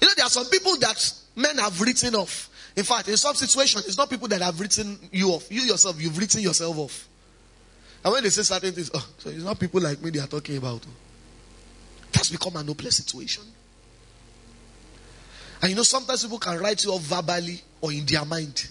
You 0.00 0.06
know, 0.06 0.12
there 0.16 0.26
are 0.26 0.30
some 0.30 0.46
people 0.46 0.76
that 0.78 1.12
men 1.34 1.56
have 1.58 1.80
written 1.80 2.14
off. 2.14 2.50
In 2.76 2.84
fact, 2.84 3.08
in 3.08 3.16
some 3.16 3.34
situations, 3.34 3.86
it's 3.86 3.96
not 3.96 4.10
people 4.10 4.28
that 4.28 4.42
have 4.42 4.60
written 4.60 4.98
you 5.10 5.30
off. 5.30 5.50
You 5.50 5.62
yourself, 5.62 6.00
you've 6.00 6.18
written 6.18 6.42
yourself 6.42 6.76
off. 6.76 7.08
And 8.04 8.12
when 8.12 8.22
they 8.22 8.28
say 8.28 8.42
certain 8.42 8.72
things, 8.72 8.90
oh, 8.92 9.08
so 9.18 9.30
it's 9.30 9.42
not 9.42 9.58
people 9.58 9.80
like 9.80 10.02
me 10.02 10.10
they 10.10 10.20
are 10.20 10.26
talking 10.26 10.58
about. 10.58 10.84
Has 12.16 12.30
become 12.30 12.56
an 12.56 12.66
hopeless 12.66 12.96
situation. 12.96 13.44
And 15.60 15.70
you 15.70 15.76
know, 15.76 15.82
sometimes 15.82 16.22
people 16.22 16.38
can 16.38 16.58
write 16.58 16.84
you 16.84 16.92
off 16.92 17.02
verbally 17.02 17.60
or 17.80 17.92
in 17.92 18.04
their 18.06 18.24
mind. 18.24 18.68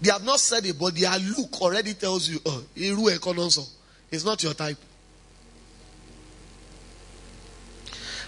They 0.00 0.10
have 0.10 0.24
not 0.24 0.38
said 0.40 0.64
it, 0.66 0.78
but 0.78 0.94
their 0.94 1.18
look 1.18 1.60
already 1.60 1.94
tells 1.94 2.28
you, 2.28 2.38
oh, 2.46 2.64
it's 2.74 4.24
not 4.24 4.42
your 4.42 4.54
type. 4.54 4.78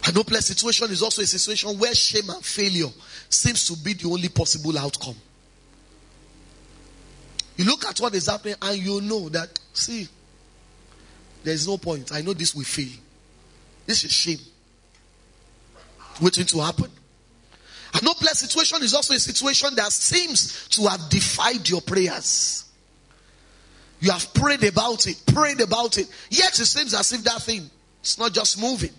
An 0.06 0.14
hopeless 0.14 0.46
situation 0.46 0.90
is 0.90 1.02
also 1.02 1.22
a 1.22 1.26
situation 1.26 1.78
where 1.78 1.94
shame 1.94 2.28
and 2.30 2.44
failure 2.44 2.88
seems 3.28 3.66
to 3.66 3.76
be 3.76 3.92
the 3.92 4.08
only 4.08 4.28
possible 4.28 4.76
outcome. 4.78 5.16
You 7.56 7.66
look 7.66 7.84
at 7.84 7.98
what 8.00 8.14
is 8.14 8.26
happening 8.26 8.54
and 8.62 8.78
you 8.78 9.00
know 9.02 9.28
that, 9.28 9.58
see, 9.72 10.08
there 11.44 11.54
is 11.54 11.68
no 11.68 11.76
point. 11.76 12.12
I 12.12 12.22
know 12.22 12.32
this 12.32 12.54
will 12.54 12.64
fail. 12.64 12.88
This 13.86 14.04
is 14.04 14.12
shame 14.12 14.38
waiting 16.20 16.44
to 16.46 16.60
happen. 16.60 16.90
An 17.94 18.00
hopeless 18.04 18.38
situation 18.38 18.82
is 18.82 18.94
also 18.94 19.14
a 19.14 19.18
situation 19.18 19.74
that 19.76 19.90
seems 19.90 20.68
to 20.68 20.86
have 20.86 21.08
defied 21.08 21.68
your 21.68 21.80
prayers. 21.80 22.64
You 24.00 24.12
have 24.12 24.32
prayed 24.32 24.64
about 24.64 25.06
it, 25.06 25.22
prayed 25.26 25.60
about 25.60 25.98
it, 25.98 26.08
yet 26.30 26.58
it 26.58 26.66
seems 26.66 26.94
as 26.94 27.12
if 27.12 27.24
that 27.24 27.42
thing 27.42 27.68
is 28.02 28.18
not 28.18 28.32
just 28.32 28.60
moving. 28.60 28.92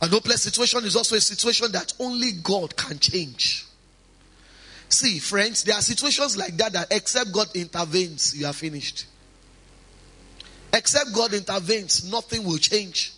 An 0.00 0.10
hopeless 0.10 0.42
situation 0.42 0.84
is 0.84 0.94
also 0.94 1.16
a 1.16 1.20
situation 1.20 1.72
that 1.72 1.92
only 1.98 2.32
God 2.32 2.76
can 2.76 2.98
change. 2.98 3.66
See, 4.88 5.18
friends, 5.18 5.64
there 5.64 5.74
are 5.74 5.82
situations 5.82 6.36
like 6.36 6.56
that 6.56 6.72
that 6.72 6.88
except 6.92 7.32
God 7.32 7.48
intervenes, 7.54 8.38
you 8.38 8.46
are 8.46 8.52
finished. 8.52 9.06
Except 10.72 11.12
God 11.14 11.32
intervenes, 11.32 12.10
nothing 12.10 12.44
will 12.44 12.58
change. 12.58 13.12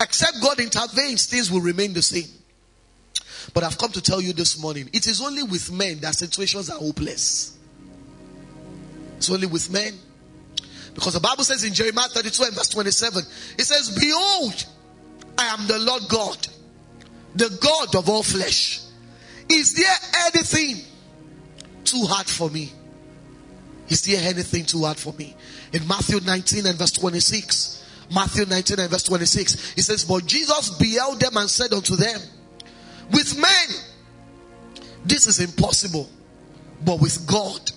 Except 0.00 0.40
God 0.42 0.60
intervenes, 0.60 1.26
things 1.26 1.50
will 1.50 1.60
remain 1.60 1.92
the 1.92 2.02
same. 2.02 2.28
But 3.54 3.64
I've 3.64 3.78
come 3.78 3.90
to 3.92 4.02
tell 4.02 4.20
you 4.20 4.32
this 4.32 4.58
morning, 4.60 4.88
it 4.92 5.06
is 5.06 5.20
only 5.20 5.42
with 5.42 5.72
men 5.72 6.00
that 6.00 6.14
situations 6.14 6.70
are 6.70 6.78
hopeless. 6.78 7.56
It's 9.16 9.30
only 9.30 9.46
with 9.46 9.70
men. 9.70 9.94
Because 10.94 11.14
the 11.14 11.20
Bible 11.20 11.44
says 11.44 11.64
in 11.64 11.72
Jeremiah 11.72 12.08
32 12.08 12.42
and 12.44 12.54
verse 12.54 12.68
27, 12.68 13.22
it 13.58 13.64
says, 13.64 13.90
Behold, 13.98 14.66
I 15.38 15.46
am 15.46 15.66
the 15.66 15.78
Lord 15.78 16.02
God, 16.08 16.48
the 17.34 17.58
God 17.60 17.94
of 17.96 18.08
all 18.08 18.22
flesh. 18.22 18.80
Is 19.48 19.74
there 19.74 19.94
anything 20.26 20.84
too 21.84 22.04
hard 22.06 22.26
for 22.26 22.50
me? 22.50 22.72
Is 23.92 24.00
there 24.00 24.26
anything 24.26 24.64
too 24.64 24.84
hard 24.84 24.96
for 24.96 25.12
me? 25.12 25.36
In 25.74 25.86
Matthew 25.86 26.18
19 26.20 26.64
and 26.64 26.78
verse 26.78 26.92
26, 26.92 27.84
Matthew 28.14 28.46
19 28.46 28.80
and 28.80 28.90
verse 28.90 29.02
26, 29.02 29.74
it 29.76 29.82
says, 29.82 30.06
But 30.06 30.24
Jesus 30.24 30.70
beheld 30.78 31.20
them 31.20 31.36
and 31.36 31.50
said 31.50 31.74
unto 31.74 31.94
them, 31.96 32.18
With 33.10 33.38
men, 33.38 34.86
this 35.04 35.26
is 35.26 35.40
impossible, 35.40 36.08
but 36.82 37.02
with 37.02 37.26
God, 37.26 37.70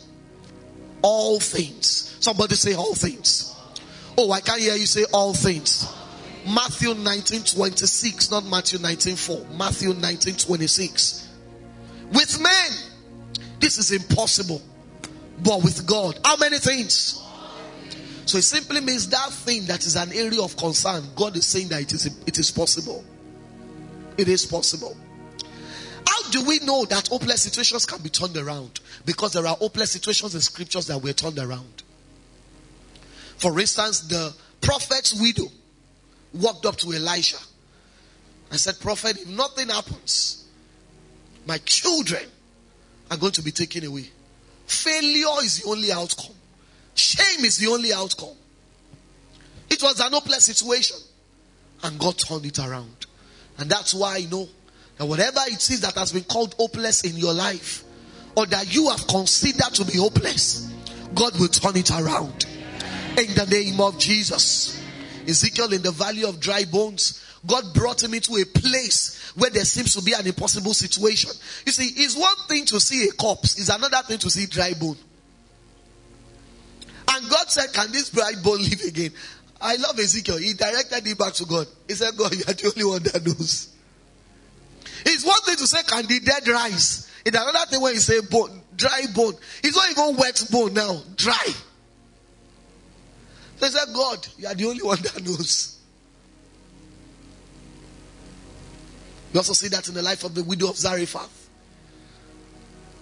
all 1.02 1.42
things. 1.42 2.16
Somebody 2.22 2.56
say 2.56 2.76
all 2.76 2.96
things. 2.96 3.54
Oh, 4.18 4.32
I 4.32 4.40
can't 4.40 4.62
hear 4.62 4.76
you 4.76 4.86
say 4.86 5.04
all 5.12 5.34
things. 5.34 5.94
Matthew 6.48 6.94
19 6.94 7.44
26, 7.44 8.32
not 8.32 8.46
Matthew 8.46 8.80
19 8.80 9.18
4. 9.18 9.48
Matthew 9.58 9.94
19 9.94 10.36
26. 10.36 11.28
With 12.14 12.40
men, 12.42 13.44
this 13.60 13.78
is 13.78 13.92
impossible. 13.92 14.62
But 15.44 15.64
with 15.64 15.86
God, 15.86 16.20
how 16.24 16.38
many 16.38 16.58
things? 16.58 17.22
So 18.26 18.38
it 18.38 18.44
simply 18.44 18.82
means 18.82 19.08
that 19.10 19.32
thing 19.32 19.66
that 19.66 19.86
is 19.86 19.96
an 19.96 20.12
area 20.14 20.42
of 20.42 20.58
concern, 20.58 21.04
God 21.16 21.36
is 21.36 21.46
saying 21.46 21.68
that 21.70 21.82
it 21.82 21.94
is, 21.94 22.06
it 22.26 22.40
is 22.40 22.52
possible. 22.52 23.04
It 24.18 24.28
is 24.28 24.46
possible. 24.46 24.98
How 26.08 26.30
do 26.32 26.46
we 26.46 26.60
know 26.60 26.86
that 26.86 27.08
hopeless 27.08 27.42
situations 27.42 27.86
can 27.86 28.02
be 28.02 28.10
turned 28.10 28.38
around? 28.38 28.80
Because 29.06 29.34
there 29.34 29.46
are 29.46 29.56
hopeless 29.56 29.92
situations 29.92 30.34
in 30.34 30.42
scriptures 30.42 30.88
that 30.88 30.98
were 30.98 31.14
turned 31.14 31.38
around. 31.38 31.84
For 33.38 33.60
instance, 33.60 34.02
the 34.02 34.34
prophet's 34.62 35.14
widow 35.14 35.52
walked 36.34 36.66
up 36.66 36.78
to 36.78 36.94
Elisha 36.94 37.38
and 38.50 38.60
said, 38.60 38.80
Prophet, 38.80 39.18
if 39.18 39.28
nothing 39.28 39.70
happens, 39.70 40.48
my 41.46 41.58
children 41.60 42.24
are 43.12 43.18
going 43.18 43.34
to 43.34 43.42
be 43.42 43.52
taken 43.52 43.86
away. 43.86 44.10
Failure 44.66 45.44
is 45.44 45.62
the 45.62 45.70
only 45.70 45.92
outcome. 45.92 46.34
Shame 46.94 47.46
is 47.46 47.58
the 47.58 47.68
only 47.68 47.94
outcome. 47.94 48.36
It 49.70 49.82
was 49.82 50.00
an 50.00 50.14
hopeless 50.14 50.46
situation. 50.46 50.98
And 51.84 52.00
God 52.00 52.18
turned 52.18 52.46
it 52.46 52.60
around. 52.60 53.06
And 53.58 53.70
that's 53.70 53.94
why 53.94 54.18
I 54.18 54.26
know 54.26 54.48
that 54.98 55.06
whatever 55.06 55.42
it 55.48 55.70
is 55.70 55.82
that 55.82 55.96
has 55.96 56.12
been 56.14 56.24
called 56.24 56.56
hopeless 56.58 57.04
in 57.04 57.18
your 57.18 57.34
life, 57.34 57.84
or 58.36 58.46
that 58.46 58.74
you 58.74 58.90
have 58.90 59.08
considered 59.08 59.74
to 59.74 59.86
be 59.86 59.98
hopeless, 59.98 60.72
God 61.14 61.40
will 61.40 61.48
turn 61.48 61.78
it 61.78 61.92
around. 61.92 62.46
In 63.18 63.34
the 63.34 63.48
name 63.50 63.80
of 63.80 63.98
Jesus. 63.98 64.82
Ezekiel 65.28 65.74
in 65.74 65.82
the 65.82 65.92
valley 65.92 66.24
of 66.24 66.40
dry 66.40 66.66
bones, 66.66 67.24
God 67.48 67.74
brought 67.74 68.04
him 68.04 68.14
into 68.14 68.36
a 68.36 68.46
place 68.46 69.25
where 69.36 69.50
there 69.50 69.66
seems 69.66 69.94
to 69.96 70.02
be 70.02 70.14
an 70.14 70.26
impossible 70.26 70.74
situation. 70.74 71.32
You 71.66 71.72
see, 71.72 72.04
it's 72.04 72.16
one 72.18 72.36
thing 72.48 72.66
to 72.66 72.80
see 72.80 73.08
a 73.08 73.12
corpse, 73.12 73.58
it's 73.60 73.70
another 73.70 74.02
thing 74.08 74.18
to 74.20 74.30
see 74.30 74.46
dry 74.46 74.74
bone. 74.74 74.98
And 77.08 77.30
God 77.30 77.50
said, 77.50 77.72
Can 77.74 77.92
this 77.92 78.10
dry 78.10 78.32
bone 78.44 78.62
live 78.62 78.82
again? 78.82 79.12
I 79.62 79.76
love 79.78 79.98
Ezekiel. 79.98 80.38
He 80.38 80.54
directed 80.54 81.08
it 81.08 81.18
back 81.18 81.34
to 81.34 81.46
God. 81.46 81.68
He 81.88 81.94
said, 81.94 82.16
God, 82.18 82.34
you 82.34 82.44
are 82.48 82.54
the 82.54 82.74
only 82.76 82.86
one 82.86 83.04
that 83.04 83.26
knows. 83.26 83.70
It's 85.06 85.26
one 85.26 85.40
thing 85.42 85.56
to 85.56 85.68
say, 85.68 85.84
Can 85.84 86.06
the 86.06 86.20
dead 86.20 86.48
rise? 86.48 87.12
It's 87.26 87.38
another 87.38 87.66
thing 87.70 87.82
when 87.82 87.94
you 87.94 88.00
say 88.00 88.22
bone, 88.22 88.62
dry 88.76 89.04
bone. 89.14 89.34
It's 89.64 89.76
not 89.76 89.92
even 89.92 90.18
wet 90.18 90.44
bone 90.52 90.74
now, 90.74 91.02
dry. 91.16 91.54
They 93.60 93.68
said, 93.68 93.94
God, 93.94 94.28
you 94.38 94.48
are 94.48 94.54
the 94.54 94.66
only 94.66 94.84
one 94.84 95.02
that 95.02 95.24
knows. 95.24 95.75
You 99.36 99.40
also 99.40 99.52
see 99.52 99.68
that 99.68 99.86
in 99.90 99.94
the 99.94 100.02
life 100.02 100.24
of 100.24 100.34
the 100.34 100.46
widow 100.46 100.70
of 100.70 100.78
Zarephath. 100.78 101.50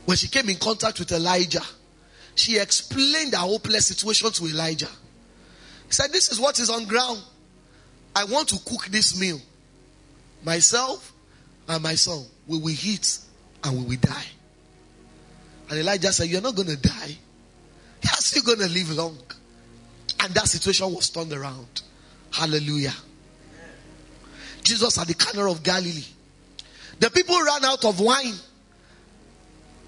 When 0.06 0.17
she 0.17 0.28
came 0.28 0.50
in 0.50 0.56
contact 0.56 0.98
with 0.98 1.12
Elijah, 1.12 1.62
she 2.34 2.58
explained 2.58 3.34
her 3.34 3.41
hopeless 3.41 3.86
situation 3.86 4.32
to 4.32 4.46
Elijah. 4.46 4.89
He 5.86 5.91
said, 5.91 6.12
This 6.12 6.32
is 6.32 6.39
what 6.39 6.58
is 6.58 6.72
on 6.72 6.86
ground. 6.86 7.22
I 8.15 8.24
want 8.24 8.50
to 8.50 8.56
cook 8.65 8.88
this 8.88 9.19
meal. 9.19 9.39
Myself 10.43 11.13
and 11.67 11.84
my 11.84 11.93
son, 11.93 12.26
we 12.48 12.58
will 12.58 12.76
eat 12.84 13.19
and 13.63 13.78
we 13.78 13.84
will 13.89 14.02
die. 14.02 14.26
And 15.69 15.78
Elijah 15.78 16.12
said, 16.12 16.30
You're 16.30 16.41
not 16.41 16.56
going 16.56 16.69
to 16.69 16.78
die. 16.78 17.15
You're 18.02 18.12
still 18.13 18.41
going 18.41 18.67
to 18.67 18.74
live 18.74 18.89
long. 18.89 19.19
And 20.19 20.34
that 20.34 20.48
situation 20.48 20.91
was 20.96 21.12
turned 21.12 21.32
around. 21.32 21.84
Hallelujah. 22.32 22.96
Jesus 24.63 24.98
at 24.98 25.06
the 25.06 25.13
Cana 25.13 25.52
of 25.52 25.62
Galilee. 25.62 26.06
The 26.99 27.10
people 27.10 27.36
ran 27.41 27.65
out 27.65 27.86
of 27.86 27.99
wine. 27.99 28.36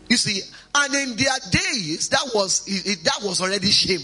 You 0.09 0.17
see, 0.17 0.41
and 0.75 0.93
in 0.93 1.15
their 1.15 1.37
days, 1.49 2.09
that 2.09 2.29
was 2.33 2.65
that 3.03 3.19
was 3.23 3.41
already 3.41 3.69
shame. 3.69 4.01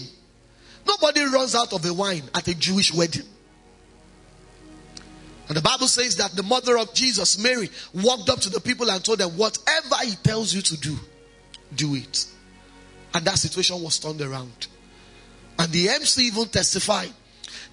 Nobody 0.86 1.20
runs 1.24 1.54
out 1.54 1.72
of 1.72 1.84
a 1.84 1.92
wine 1.92 2.22
at 2.34 2.48
a 2.48 2.54
Jewish 2.54 2.92
wedding. 2.92 3.26
And 5.48 5.56
the 5.56 5.62
Bible 5.62 5.86
says 5.86 6.16
that 6.16 6.32
the 6.32 6.42
mother 6.42 6.78
of 6.78 6.94
Jesus, 6.94 7.38
Mary, 7.38 7.68
walked 7.92 8.30
up 8.30 8.40
to 8.40 8.50
the 8.50 8.60
people 8.60 8.90
and 8.90 9.04
told 9.04 9.18
them, 9.18 9.30
Whatever 9.36 9.96
he 10.04 10.12
tells 10.16 10.54
you 10.54 10.62
to 10.62 10.76
do, 10.78 10.96
do 11.74 11.94
it. 11.94 12.26
And 13.14 13.24
that 13.26 13.38
situation 13.38 13.82
was 13.82 13.98
turned 13.98 14.22
around. 14.22 14.68
And 15.58 15.70
the 15.70 15.90
MC 15.90 16.28
even 16.28 16.46
testified 16.46 17.12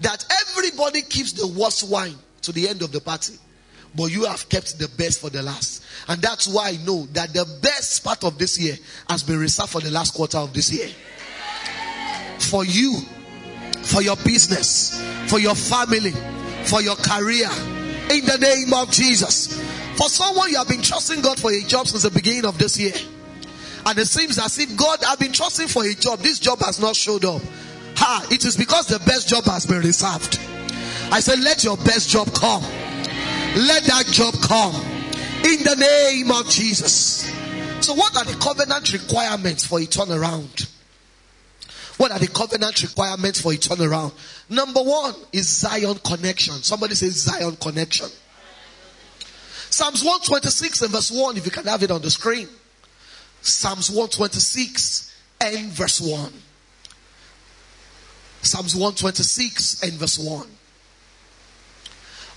that 0.02 0.26
everybody 0.42 1.02
keeps 1.02 1.34
the 1.34 1.48
worst 1.48 1.90
wine 1.90 2.16
to 2.42 2.52
the 2.52 2.68
end 2.68 2.82
of 2.82 2.92
the 2.92 3.00
party. 3.00 3.36
But 3.96 4.06
you 4.06 4.26
have 4.26 4.48
kept 4.50 4.78
the 4.78 4.88
best 4.98 5.20
for 5.20 5.30
the 5.30 5.42
last. 5.42 5.84
And 6.08 6.22
that's 6.22 6.48
why 6.48 6.70
I 6.70 6.78
know 6.86 7.06
that 7.14 7.34
the 7.34 7.46
best 7.62 8.04
part 8.04 8.24
of 8.24 8.38
this 8.38 8.60
year 8.60 8.76
has 9.10 9.24
been 9.24 9.40
reserved 9.40 9.72
for 9.72 9.82
the 9.82 9.92
last 9.92 10.14
quarter 10.14 10.38
of 10.38 10.54
this 10.54 10.72
year. 10.72 10.90
For 12.40 12.66
you, 12.66 13.00
for 13.84 14.02
your 14.02 14.16
business, 14.18 15.02
for 15.28 15.40
your 15.40 15.56
family, 15.56 16.14
for 16.66 16.82
your 16.82 16.96
career. 16.96 17.50
In 18.12 18.26
the 18.26 18.38
name 18.40 18.74
of 18.74 18.92
Jesus. 18.92 19.60
For 19.98 20.08
someone 20.10 20.50
you 20.50 20.58
have 20.58 20.68
been 20.68 20.82
trusting 20.82 21.22
God 21.22 21.40
for 21.40 21.52
a 21.52 21.62
job 21.62 21.88
since 21.88 22.04
the 22.04 22.12
beginning 22.12 22.46
of 22.46 22.58
this 22.58 22.80
year. 22.80 22.94
And 23.86 23.98
it 23.98 24.08
seems 24.08 24.38
as 24.40 24.58
if 24.60 24.76
God 24.78 25.00
have 25.04 25.20
been 25.20 25.32
trusting 25.32 25.68
for 25.68 25.84
a 25.84 25.94
job. 25.94 26.20
This 26.20 26.40
job 26.40 26.60
has 26.60 26.80
not 26.80 26.96
showed 26.96 27.26
up. 27.26 27.42
Ha, 27.98 28.28
it 28.32 28.46
is 28.46 28.56
because 28.56 28.88
the 28.88 29.00
best 29.00 29.28
job 29.28 29.44
has 29.46 29.66
been 29.66 29.82
reserved. 29.82 30.40
I 31.12 31.20
said, 31.20 31.40
let 31.40 31.64
your 31.64 31.78
best 31.78 32.10
job 32.10 32.32
come. 32.34 32.64
Let 33.56 33.84
that 33.86 34.06
job 34.08 34.36
come. 34.42 34.76
In 35.44 35.64
the 35.64 35.76
name 35.80 36.32
of 36.32 36.50
Jesus. 36.50 37.24
So 37.86 37.94
what 37.94 38.16
are 38.18 38.26
the 38.26 38.38
covenant 38.40 38.92
requirements 38.94 39.66
for 39.66 39.80
a 39.80 39.84
turnaround? 39.84 40.70
What 41.98 42.12
are 42.12 42.20
the 42.20 42.28
covenant 42.28 42.82
requirements 42.82 43.42
for 43.42 43.52
a 43.52 43.56
turnaround? 43.56 44.14
Number 44.50 44.82
one 44.82 45.14
is 45.34 45.48
Zion 45.48 45.98
connection. 46.00 46.56
Somebody 46.56 46.96
says 46.96 47.16
Zion 47.16 47.56
connection. 47.56 48.08
Psalms 49.70 50.04
126 50.04 50.82
and 50.82 50.92
verse 50.92 51.12
1, 51.12 51.38
if 51.38 51.46
you 51.46 51.52
can 51.52 51.66
have 51.66 51.84
it 51.84 51.92
on 51.92 52.02
the 52.02 52.10
screen. 52.10 52.48
Psalms 53.42 53.90
126 53.90 55.16
and 55.42 55.68
verse 55.68 56.02
1. 56.02 56.34
Psalms 58.42 58.76
126 58.76 59.84
and 59.84 59.94
verse 59.94 60.18
1. 60.18 60.48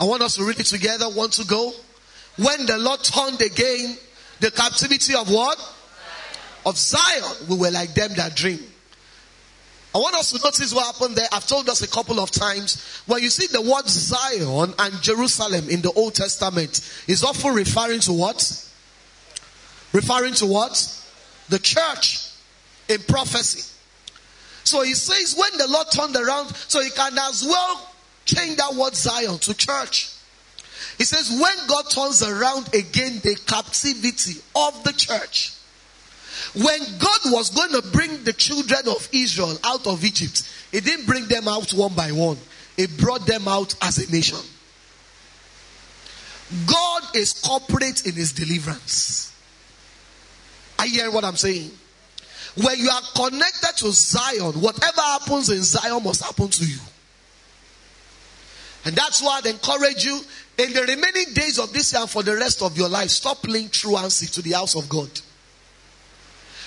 I 0.03 0.05
want 0.05 0.21
us 0.21 0.35
to 0.35 0.43
read 0.43 0.59
it 0.59 0.67
together. 0.67 1.09
Want 1.09 1.35
to 1.35 1.47
go? 1.47 1.73
When 2.37 2.67
the 2.67 2.77
Lord 2.77 3.05
turned 3.05 3.41
again 3.41 3.97
the 4.41 4.51
captivity 4.51 5.15
of 5.15 5.31
what? 5.31 5.57
Of 6.67 6.77
Zion, 6.77 7.47
we 7.49 7.57
were 7.57 7.71
like 7.71 7.95
them 7.95 8.11
that 8.17 8.35
dream. 8.35 8.59
I 9.95 9.99
want 9.99 10.17
us 10.17 10.33
to 10.33 10.41
notice 10.43 10.75
what 10.75 10.93
happened 10.93 11.15
there. 11.15 11.29
I've 11.31 11.47
told 11.47 11.69
us 11.69 11.83
a 11.83 11.89
couple 11.89 12.19
of 12.19 12.33
times. 12.33 13.01
When 13.07 13.23
you 13.23 13.31
see 13.31 13.47
the 13.47 13.63
word 13.63 13.87
Zion 13.87 14.75
and 14.77 15.03
Jerusalem 15.03 15.69
in 15.71 15.83
the 15.83 15.93
Old 15.93 16.17
Testament, 16.17 16.81
is 17.07 17.23
often 17.23 17.55
referring 17.55 18.01
to 18.01 18.13
what? 18.13 18.41
Referring 19.93 20.35
to 20.35 20.47
what? 20.47 21.05
The 21.49 21.61
church 21.61 22.29
in 22.89 22.99
prophecy. 23.03 23.73
So 24.65 24.83
he 24.83 24.95
says 24.95 25.37
when 25.39 25.57
the 25.59 25.69
Lord 25.69 25.87
turned 25.93 26.17
around, 26.17 26.49
so 26.57 26.83
he 26.83 26.91
can 26.91 27.17
as 27.17 27.45
well 27.47 27.92
change 28.25 28.57
that 28.57 28.75
word 28.75 28.95
Zion 28.95 29.39
to 29.39 29.55
church. 29.55 30.11
He 30.99 31.05
says 31.05 31.31
when 31.31 31.69
God 31.69 31.91
turns 31.91 32.23
around 32.23 32.69
again 32.75 33.21
the 33.23 33.37
captivity 33.47 34.41
of 34.55 34.85
the 34.85 34.93
church. 34.93 35.53
When 36.55 36.81
God 36.99 37.19
was 37.27 37.51
going 37.51 37.73
to 37.73 37.89
bring 37.91 38.25
the 38.25 38.33
children 38.33 38.89
of 38.89 39.09
Israel 39.13 39.57
out 39.65 39.87
of 39.87 40.05
Egypt, 40.05 40.49
He 40.71 40.81
didn't 40.81 41.07
bring 41.07 41.27
them 41.27 41.49
out 41.49 41.73
one 41.73 41.95
by 41.95 42.11
one. 42.13 42.39
He 42.77 42.87
brought 42.87 43.27
them 43.27 43.49
out 43.49 43.75
as 43.83 43.99
a 43.99 44.11
nation. 44.11 44.39
God 46.67 47.03
is 47.15 47.33
corporate 47.33 48.07
in 48.07 48.13
His 48.13 48.33
deliverance. 48.33 49.33
Are 50.79 50.87
you 50.87 50.95
hearing 50.99 51.15
what 51.15 51.25
I'm 51.25 51.37
saying? 51.37 51.71
When 52.57 52.79
you 52.79 52.91
are 52.91 53.03
connected 53.15 53.77
to 53.79 53.93
Zion, 53.93 54.61
whatever 54.61 55.01
happens 55.01 55.49
in 55.49 55.63
Zion 55.63 56.03
must 56.03 56.23
happen 56.23 56.49
to 56.49 56.67
you. 56.67 56.79
And 58.85 58.97
that's 58.97 59.23
why 59.23 59.41
I 59.45 59.49
encourage 59.49 60.05
you 60.05 60.21
in 60.59 60.73
the 60.73 60.81
remaining 60.83 61.33
days 61.35 61.59
of 61.59 61.73
this 61.73 61.93
year 61.93 62.03
and 62.03 62.11
for 62.11 62.23
the 62.23 62.35
rest 62.35 62.63
of 62.63 62.77
your 62.77 62.89
life, 62.89 63.11
stop 63.11 63.43
playing 63.43 63.71
truancy 63.71 64.27
to 64.27 64.43
the 64.43 64.53
house 64.53 64.75
of 64.75 64.89
God. 64.89 65.09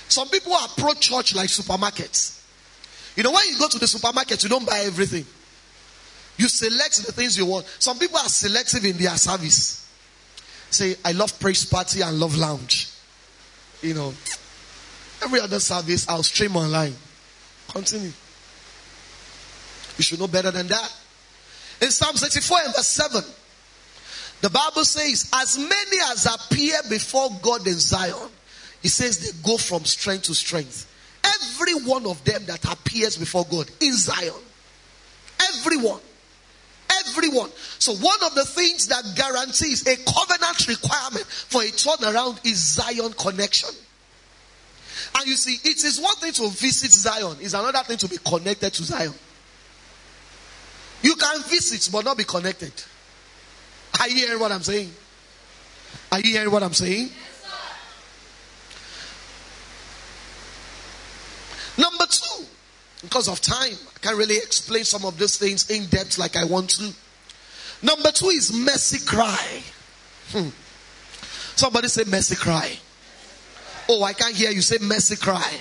Some 0.07 0.29
people 0.29 0.53
approach 0.53 1.01
church 1.01 1.35
like 1.35 1.49
supermarkets. 1.49 2.41
You 3.15 3.23
know, 3.23 3.31
when 3.31 3.47
you 3.47 3.57
go 3.57 3.67
to 3.67 3.79
the 3.79 3.87
supermarket, 3.87 4.43
you 4.43 4.49
don't 4.49 4.65
buy 4.65 4.79
everything. 4.85 5.25
You 6.37 6.47
select 6.47 7.05
the 7.05 7.11
things 7.11 7.37
you 7.37 7.45
want. 7.45 7.65
Some 7.79 7.97
people 7.97 8.17
are 8.17 8.29
selective 8.29 8.83
in 8.85 8.97
their 8.97 9.15
service. 9.17 9.89
Say, 10.69 10.95
I 11.03 11.13
love 11.13 11.39
praise 11.39 11.65
party 11.65 12.01
and 12.01 12.19
love 12.19 12.35
lounge. 12.37 12.89
You 13.81 13.93
know, 13.93 14.13
every 15.23 15.39
other 15.39 15.59
service 15.59 16.07
I'll 16.09 16.23
stream 16.23 16.55
online. 16.55 16.93
Continue. 17.69 18.11
You 19.97 20.03
should 20.03 20.19
know 20.19 20.27
better 20.27 20.51
than 20.51 20.67
that. 20.67 20.93
In 21.85 21.91
Psalm 21.91 22.15
64 22.15 22.57
and 22.65 22.75
verse 22.75 22.87
7, 22.87 23.23
the 24.41 24.49
Bible 24.49 24.83
says, 24.83 25.29
as 25.35 25.55
many 25.55 25.97
as 26.09 26.25
appear 26.25 26.73
before 26.89 27.29
God 27.43 27.67
in 27.67 27.75
Zion, 27.75 28.27
he 28.81 28.87
says 28.87 29.19
they 29.19 29.47
go 29.47 29.55
from 29.57 29.85
strength 29.85 30.23
to 30.23 30.33
strength. 30.33 30.91
Every 31.23 31.75
one 31.87 32.07
of 32.07 32.23
them 32.23 32.43
that 32.47 32.65
appears 32.65 33.17
before 33.17 33.45
God 33.45 33.69
in 33.81 33.93
Zion. 33.93 34.33
Everyone. 35.39 36.01
Everyone. 37.05 37.51
So 37.77 37.93
one 37.93 38.17
of 38.23 38.33
the 38.33 38.45
things 38.45 38.87
that 38.87 39.03
guarantees 39.15 39.85
a 39.85 39.95
covenant 40.11 40.67
requirement 40.67 41.25
for 41.27 41.61
a 41.61 41.67
turnaround 41.67 42.43
is 42.47 42.73
Zion 42.73 43.13
connection. 43.13 43.69
And 45.19 45.27
you 45.27 45.35
see, 45.35 45.69
it 45.69 45.83
is 45.83 46.01
one 46.01 46.15
thing 46.15 46.33
to 46.33 46.49
visit 46.49 46.91
Zion, 46.91 47.37
it's 47.41 47.53
another 47.53 47.83
thing 47.83 47.97
to 47.97 48.07
be 48.07 48.17
connected 48.17 48.73
to 48.73 48.83
Zion. 48.83 49.13
You 51.01 51.15
can 51.15 51.41
visit 51.43 51.89
but 51.91 52.05
not 52.05 52.17
be 52.17 52.23
connected. 52.23 52.73
Are 53.99 54.09
you 54.09 54.15
hearing 54.15 54.39
what 54.39 54.51
I'm 54.51 54.63
saying? 54.63 54.91
Are 56.11 56.19
you 56.19 56.31
hearing 56.31 56.51
what 56.51 56.63
I'm 56.63 56.73
saying? 56.73 57.09
Number 61.77 62.05
two, 62.09 62.45
because 63.01 63.27
of 63.27 63.41
time, 63.41 63.73
I 63.95 63.99
can't 63.99 64.17
really 64.17 64.37
explain 64.37 64.83
some 64.83 65.05
of 65.05 65.17
these 65.17 65.37
things 65.37 65.69
in 65.69 65.87
depth 65.87 66.17
like 66.17 66.37
I 66.37 66.45
want 66.45 66.69
to. 66.71 66.93
Number 67.81 68.11
two 68.11 68.29
is 68.29 68.53
mercy 68.53 69.05
cry. 69.05 69.61
Hmm. 70.31 70.49
Somebody 71.55 71.87
say 71.87 72.03
mercy 72.07 72.35
cry. 72.35 72.77
Oh, 73.87 74.03
I 74.03 74.13
can't 74.13 74.35
hear 74.35 74.51
you 74.51 74.61
say 74.61 74.77
mercy 74.81 75.15
cry. 75.15 75.51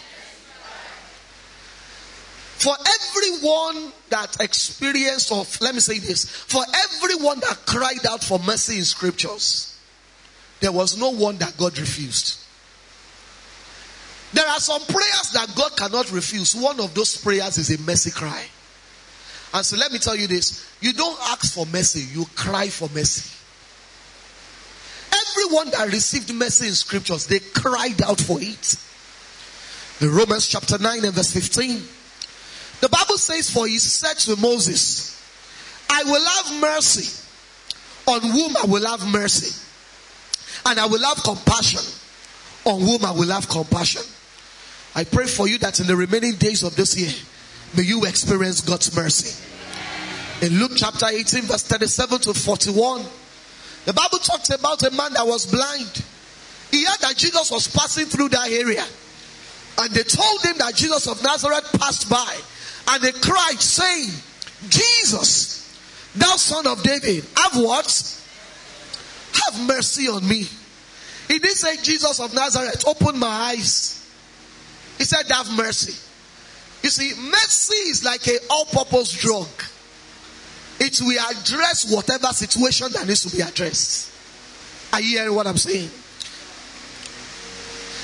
For 2.57 2.75
everyone 2.75 3.93
that 4.11 4.37
experienced 4.41 5.33
or 5.33 5.45
let 5.61 5.75
me 5.75 5.81
say 5.81 5.99
this, 5.99 6.25
for 6.25 6.63
everyone 6.75 7.41
that 7.41 7.59
cried 7.67 8.07
out 8.07 8.23
for 8.23 8.39
mercy 8.39 8.79
in 8.79 8.85
scriptures, 8.85 9.79
there 10.61 10.73
was 10.73 10.97
no 10.97 11.11
one 11.11 11.37
that 11.39 11.57
God 11.57 11.79
refused. 11.79 12.41
There 14.33 14.47
are 14.47 14.59
some 14.59 14.81
prayers 14.83 15.31
that 15.35 15.53
God 15.55 15.77
cannot 15.77 16.11
refuse. 16.11 16.57
One 16.57 16.81
of 16.81 16.95
those 16.95 17.17
prayers 17.17 17.59
is 17.59 17.71
a 17.71 17.81
mercy 17.83 18.11
cry. 18.11 18.45
And 19.53 19.65
so 19.65 19.77
let 19.77 19.93
me 19.93 19.99
tell 19.99 20.17
you 20.17 20.27
this 20.27 20.69
you 20.81 20.93
don't 20.93 21.19
ask 21.29 21.55
for 21.55 21.67
mercy, 21.67 22.01
you 22.13 22.25
cry 22.35 22.69
for 22.69 22.89
mercy. 22.95 23.31
Everyone 25.13 25.71
that 25.71 25.93
received 25.93 26.35
mercy 26.35 26.67
in 26.67 26.73
scriptures, 26.73 27.27
they 27.27 27.39
cried 27.39 28.03
out 28.03 28.21
for 28.21 28.39
it. 28.41 28.77
In 30.01 30.13
Romans 30.13 30.49
chapter 30.49 30.79
9 30.79 31.05
and 31.05 31.15
verse 31.15 31.33
15, 31.33 31.83
the 32.81 32.89
Bible 32.89 33.19
says, 33.19 33.51
For 33.51 33.67
he 33.67 33.79
said 33.79 34.19
to 34.19 34.41
Moses, 34.41 35.21
I 35.89 36.03
will 36.05 36.27
have 36.27 36.61
mercy 36.61 37.23
on 38.07 38.21
whom 38.21 38.57
I 38.57 38.67
will 38.67 38.87
have 38.87 39.07
mercy, 39.11 39.55
and 40.67 40.79
I 40.79 40.87
will 40.87 41.03
have 41.03 41.23
compassion 41.23 41.81
on 42.65 42.81
whom 42.81 43.05
I 43.05 43.13
will 43.13 43.31
have 43.31 43.49
compassion. 43.49 44.03
I 44.95 45.05
pray 45.05 45.27
for 45.27 45.49
you 45.49 45.59
that 45.59 45.81
in 45.81 45.87
the 45.87 45.97
remaining 45.97 46.35
days 46.37 46.63
of 46.63 46.77
this 46.77 46.97
year, 46.97 47.13
may 47.77 47.83
you 47.83 48.05
experience 48.05 48.61
God's 48.61 48.95
mercy. 48.97 49.43
In 50.45 50.59
Luke 50.59 50.73
chapter 50.77 51.07
18, 51.07 51.43
verse 51.43 51.63
37 51.63 52.19
to 52.21 52.35
41, 52.35 53.05
the 53.87 53.93
Bible 53.93 54.19
talks 54.19 54.51
about 54.51 54.83
a 54.83 54.91
man 54.91 55.13
that 55.15 55.27
was 55.27 55.47
blind. 55.47 56.05
He 56.71 56.85
heard 56.85 57.01
that 57.01 57.17
Jesus 57.17 57.51
was 57.51 57.69
passing 57.69 58.07
through 58.07 58.31
that 58.31 58.51
area. 58.51 58.85
And 59.79 59.91
they 59.93 60.03
told 60.03 60.43
him 60.43 60.57
that 60.59 60.75
Jesus 60.75 61.07
of 61.09 61.23
Nazareth 61.23 61.69
passed 61.79 62.09
by. 62.09 62.37
And 62.89 63.03
they 63.03 63.13
cried, 63.13 63.61
saying, 63.61 64.11
Jesus, 64.69 65.79
thou 66.15 66.37
son 66.37 66.67
of 66.67 66.83
David, 66.83 67.25
have 67.37 67.57
what? 67.57 68.23
Have 69.45 69.67
mercy 69.67 70.09
on 70.09 70.27
me. 70.29 70.47
He 71.29 71.39
didn't 71.39 71.57
say, 71.57 71.77
Jesus 71.83 72.21
of 72.21 72.35
Nazareth, 72.35 72.87
open 72.87 73.19
my 73.19 73.27
eyes. 73.27 74.07
He 74.99 75.05
said, 75.05 75.25
have 75.31 75.51
mercy. 75.57 75.99
You 76.83 76.91
see, 76.91 77.15
mercy 77.31 77.89
is 77.89 78.05
like 78.05 78.27
a 78.29 78.39
all-purpose 78.51 79.13
drug. 79.13 79.49
It 80.79 81.01
will 81.01 81.19
address 81.31 81.91
whatever 81.91 82.27
situation 82.29 82.89
that 82.93 83.07
needs 83.07 83.23
to 83.23 83.35
be 83.35 83.43
addressed. 83.43 84.13
Are 84.93 85.01
you 85.01 85.19
hearing 85.19 85.35
what 85.35 85.47
I'm 85.47 85.57
saying? 85.57 85.89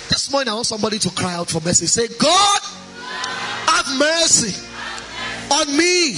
This 0.09 0.31
morning 0.33 0.51
I 0.51 0.55
want 0.55 0.67
somebody 0.67 0.99
to 1.01 1.11
cry 1.11 1.35
out 1.35 1.51
for 1.51 1.61
mercy. 1.61 1.87
Say, 1.87 2.09
God, 2.09 2.61
have 3.67 3.99
mercy 3.99 4.67
on 5.51 5.77
me. 5.77 6.15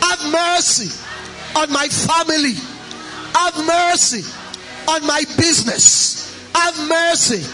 Have 0.00 0.32
mercy 0.32 0.90
on 1.56 1.72
my 1.72 1.88
family. 1.88 2.54
Have 3.34 3.56
mercy 3.66 4.22
on 4.88 5.06
my 5.06 5.22
business. 5.36 6.34
Have 6.54 6.76
mercy 6.88 7.44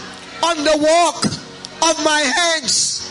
on 0.43 0.57
the 0.57 0.77
work 0.77 1.25
of 1.89 2.03
my 2.03 2.19
hands. 2.19 3.09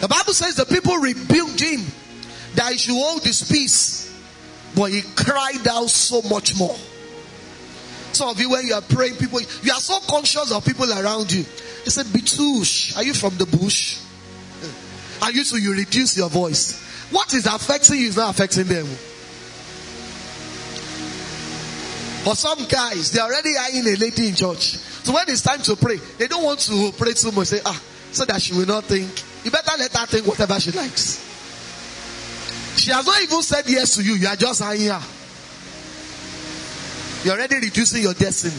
The 0.00 0.08
Bible 0.08 0.34
says 0.34 0.56
the 0.56 0.66
people 0.66 0.96
rebuked 0.98 1.60
him 1.60 1.84
that 2.54 2.72
he 2.72 2.78
should 2.78 2.94
hold 2.94 3.24
his 3.24 3.50
peace, 3.50 4.12
but 4.74 4.90
he 4.90 5.02
cried 5.14 5.66
out 5.68 5.88
so 5.88 6.22
much 6.22 6.56
more. 6.58 6.76
Some 8.12 8.30
of 8.30 8.40
you, 8.40 8.50
when 8.50 8.66
you 8.66 8.74
are 8.74 8.82
praying, 8.82 9.16
people, 9.16 9.40
you 9.40 9.72
are 9.72 9.80
so 9.80 9.98
conscious 10.08 10.50
of 10.50 10.64
people 10.64 10.90
around 10.90 11.30
you. 11.30 11.42
They 11.84 11.90
said, 11.90 12.06
Bitush, 12.06 12.96
are 12.96 13.02
you 13.02 13.12
from 13.12 13.36
the 13.36 13.46
bush? 13.46 13.98
And 15.22 15.34
you 15.34 15.44
so 15.44 15.56
you 15.56 15.74
reduce 15.74 16.16
your 16.16 16.28
voice. 16.28 16.82
What 17.10 17.32
is 17.34 17.46
affecting 17.46 18.00
you 18.00 18.08
is 18.08 18.16
not 18.16 18.30
affecting 18.30 18.64
them. 18.64 18.86
For 22.24 22.34
some 22.34 22.64
guys, 22.66 23.12
they're 23.12 23.22
already 23.22 23.56
eyeing 23.56 23.86
a 23.86 23.96
lady 23.96 24.28
in 24.28 24.34
church. 24.34 24.76
So 25.06 25.14
when 25.14 25.28
it's 25.28 25.42
time 25.42 25.62
to 25.62 25.76
pray, 25.76 25.98
they 26.18 26.26
don't 26.26 26.42
want 26.42 26.58
to 26.60 26.92
pray 26.98 27.12
too 27.12 27.30
much. 27.30 27.46
Say, 27.46 27.60
ah, 27.64 27.80
so 28.10 28.24
that 28.24 28.42
she 28.42 28.52
will 28.54 28.66
not 28.66 28.84
think. 28.84 29.08
You 29.44 29.52
better 29.52 29.70
let 29.78 29.96
her 29.96 30.06
think 30.06 30.26
whatever 30.26 30.58
she 30.58 30.72
likes. 30.72 31.22
She 32.76 32.90
has 32.90 33.06
not 33.06 33.22
even 33.22 33.42
said 33.42 33.64
yes 33.68 33.94
to 33.94 34.02
you. 34.02 34.14
You 34.14 34.26
are 34.26 34.36
just 34.36 34.60
eyeing 34.60 34.88
her. 34.88 35.02
You're 37.24 37.34
already 37.34 37.56
reducing 37.56 38.02
your 38.02 38.14
destiny. 38.14 38.54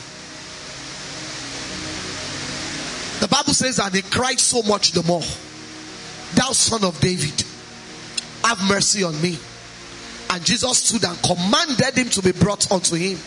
The 3.20 3.28
Bible 3.28 3.54
says, 3.54 3.80
and 3.80 3.94
he 3.94 4.02
cried 4.02 4.40
so 4.40 4.62
much 4.64 4.92
the 4.92 5.04
more. 5.04 5.24
Thou 6.38 6.52
son 6.52 6.84
of 6.84 7.00
David, 7.00 7.44
have 8.44 8.62
mercy 8.70 9.04
on 9.04 9.20
me. 9.22 9.40
And 10.30 10.46
Jesus 10.46 10.78
stood 10.78 11.04
and 11.04 11.18
commanded 11.24 11.98
him 11.98 12.10
to 12.10 12.22
be 12.22 12.32
brought 12.32 12.72
unto 12.72 12.96
him. 12.96 13.18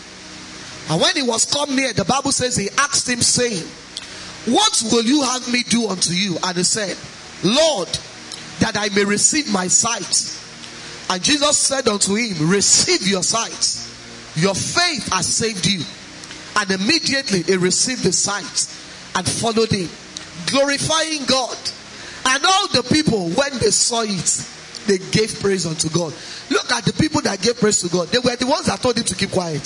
And 0.88 1.00
when 1.00 1.16
he 1.16 1.22
was 1.22 1.44
come 1.44 1.74
near, 1.74 1.92
the 1.92 2.04
Bible 2.04 2.30
says 2.30 2.56
he 2.56 2.70
asked 2.78 3.08
him, 3.08 3.20
saying, 3.20 3.64
What 4.46 4.82
will 4.92 5.04
you 5.04 5.22
have 5.22 5.52
me 5.52 5.64
do 5.64 5.88
unto 5.88 6.12
you? 6.12 6.36
And 6.44 6.56
he 6.56 6.62
said, 6.62 6.96
Lord, 7.42 7.88
that 8.60 8.76
I 8.76 8.94
may 8.94 9.04
receive 9.04 9.52
my 9.52 9.66
sight. 9.66 10.38
And 11.10 11.20
Jesus 11.20 11.56
said 11.58 11.88
unto 11.88 12.14
him, 12.14 12.48
Receive 12.48 13.08
your 13.08 13.24
sight. 13.24 13.88
Your 14.36 14.54
faith 14.54 15.12
has 15.12 15.26
saved 15.26 15.66
you. 15.66 15.82
And 16.56 16.70
immediately 16.70 17.42
he 17.42 17.56
received 17.56 18.04
the 18.04 18.12
sight 18.12 18.44
and 19.16 19.26
followed 19.28 19.72
him, 19.72 19.88
glorifying 20.46 21.24
God. 21.24 21.58
And 22.26 22.44
all 22.44 22.68
the 22.68 22.82
people, 22.82 23.28
when 23.30 23.58
they 23.58 23.70
saw 23.70 24.02
it, 24.02 24.46
they 24.86 24.98
gave 25.10 25.40
praise 25.40 25.66
unto 25.66 25.88
God. 25.88 26.14
Look 26.50 26.70
at 26.72 26.84
the 26.84 26.92
people 26.92 27.20
that 27.22 27.40
gave 27.40 27.58
praise 27.58 27.80
to 27.82 27.88
God. 27.88 28.08
They 28.08 28.18
were 28.18 28.36
the 28.36 28.46
ones 28.46 28.66
that 28.66 28.80
told 28.80 28.98
him 28.98 29.04
to 29.04 29.14
keep 29.14 29.30
quiet. 29.30 29.62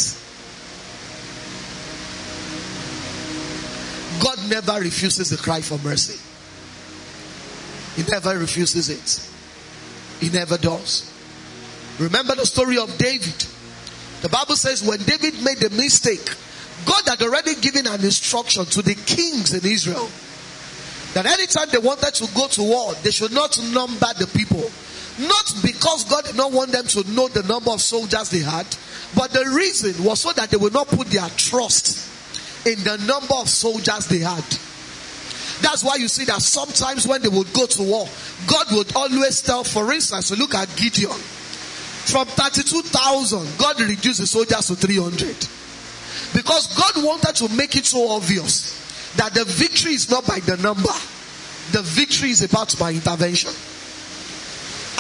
God 4.22 4.38
never 4.48 4.80
refuses 4.80 5.30
the 5.30 5.36
cry 5.36 5.60
for 5.60 5.78
mercy. 5.78 6.20
He 7.96 8.08
never 8.10 8.38
refuses 8.38 8.88
it. 8.88 9.30
He 10.20 10.30
never 10.30 10.58
does. 10.58 11.12
Remember 11.98 12.34
the 12.34 12.46
story 12.46 12.78
of 12.78 12.96
David. 12.98 13.46
The 14.22 14.28
Bible 14.28 14.56
says 14.56 14.82
when 14.82 14.98
David 15.02 15.42
made 15.42 15.58
the 15.58 15.70
mistake, 15.70 16.34
God 16.86 17.02
had 17.06 17.22
already 17.22 17.54
given 17.56 17.86
an 17.86 18.02
instruction 18.02 18.64
to 18.64 18.82
the 18.82 18.94
kings 18.94 19.54
in 19.54 19.70
Israel 19.70 20.08
that 21.14 21.26
anytime 21.26 21.68
they 21.70 21.78
wanted 21.78 22.12
to 22.14 22.28
go 22.34 22.48
to 22.48 22.62
war, 22.62 22.92
they 23.02 23.10
should 23.10 23.32
not 23.32 23.58
number 23.72 24.06
the 24.18 24.26
people. 24.34 24.70
Not 25.18 25.54
because 25.62 26.04
God 26.04 26.24
did 26.24 26.36
not 26.36 26.50
want 26.50 26.72
them 26.72 26.86
to 26.88 27.08
know 27.10 27.28
the 27.28 27.44
number 27.44 27.70
of 27.70 27.80
soldiers 27.80 28.30
they 28.30 28.40
had, 28.40 28.66
but 29.14 29.30
the 29.30 29.44
reason 29.54 30.04
was 30.04 30.20
so 30.20 30.32
that 30.32 30.50
they 30.50 30.56
would 30.56 30.72
not 30.72 30.88
put 30.88 31.06
their 31.08 31.28
trust 31.36 32.10
in 32.66 32.82
the 32.82 32.96
number 33.06 33.34
of 33.34 33.48
soldiers 33.48 34.08
they 34.08 34.18
had. 34.18 34.44
That's 35.62 35.84
why 35.84 35.96
you 35.96 36.08
see 36.08 36.24
that 36.24 36.42
sometimes 36.42 37.06
when 37.06 37.22
they 37.22 37.28
would 37.28 37.52
go 37.52 37.66
to 37.66 37.82
war, 37.84 38.08
God 38.48 38.66
would 38.72 38.96
always 38.96 39.40
tell, 39.40 39.62
for 39.62 39.92
instance, 39.92 40.28
to 40.28 40.36
look 40.36 40.54
at 40.54 40.68
Gideon. 40.76 41.10
From 41.10 42.26
32,000, 42.26 43.56
God 43.56 43.80
reduced 43.80 44.20
the 44.20 44.26
soldiers 44.26 44.66
to 44.66 44.74
300. 44.74 45.30
Because 46.34 46.76
God 46.76 47.04
wanted 47.04 47.36
to 47.36 47.48
make 47.56 47.76
it 47.76 47.86
so 47.86 48.08
obvious 48.10 48.83
that 49.16 49.34
the 49.34 49.44
victory 49.44 49.94
is 49.94 50.10
not 50.10 50.26
by 50.26 50.40
the 50.40 50.56
number. 50.58 50.92
The 51.72 51.82
victory 51.82 52.30
is 52.30 52.42
about 52.42 52.78
my 52.80 52.90
intervention. 52.90 53.50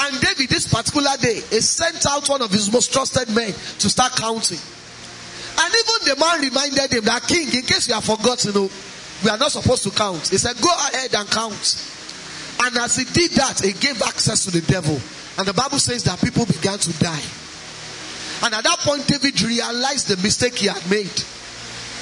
And 0.00 0.20
David, 0.20 0.48
this 0.48 0.66
particular 0.72 1.16
day, 1.20 1.40
he 1.40 1.60
sent 1.60 2.06
out 2.06 2.28
one 2.28 2.42
of 2.42 2.50
his 2.50 2.72
most 2.72 2.92
trusted 2.92 3.28
men 3.34 3.52
to 3.52 3.88
start 3.88 4.16
counting. 4.16 4.58
And 5.56 5.72
even 5.72 6.14
the 6.14 6.16
man 6.18 6.40
reminded 6.40 6.92
him 6.92 7.04
that 7.04 7.22
king, 7.28 7.46
in 7.46 7.62
case 7.62 7.88
you 7.88 7.94
have 7.94 8.04
forgotten, 8.04 8.52
you 8.52 8.60
know, 8.60 8.70
we 9.22 9.30
are 9.30 9.38
not 9.38 9.52
supposed 9.52 9.84
to 9.84 9.90
count. 9.90 10.28
He 10.28 10.36
said, 10.38 10.60
go 10.60 10.68
ahead 10.68 11.14
and 11.14 11.30
count. 11.30 11.90
And 12.62 12.76
as 12.78 12.96
he 12.96 13.04
did 13.04 13.30
that, 13.32 13.60
he 13.60 13.72
gave 13.72 14.02
access 14.02 14.44
to 14.44 14.50
the 14.50 14.60
devil. 14.62 14.98
And 15.38 15.46
the 15.46 15.54
Bible 15.54 15.78
says 15.78 16.02
that 16.04 16.20
people 16.20 16.46
began 16.46 16.78
to 16.78 16.92
die. 16.98 17.22
And 18.42 18.54
at 18.54 18.64
that 18.64 18.78
point, 18.80 19.06
David 19.06 19.40
realized 19.42 20.08
the 20.08 20.16
mistake 20.22 20.56
he 20.56 20.66
had 20.66 20.82
made. 20.90 21.22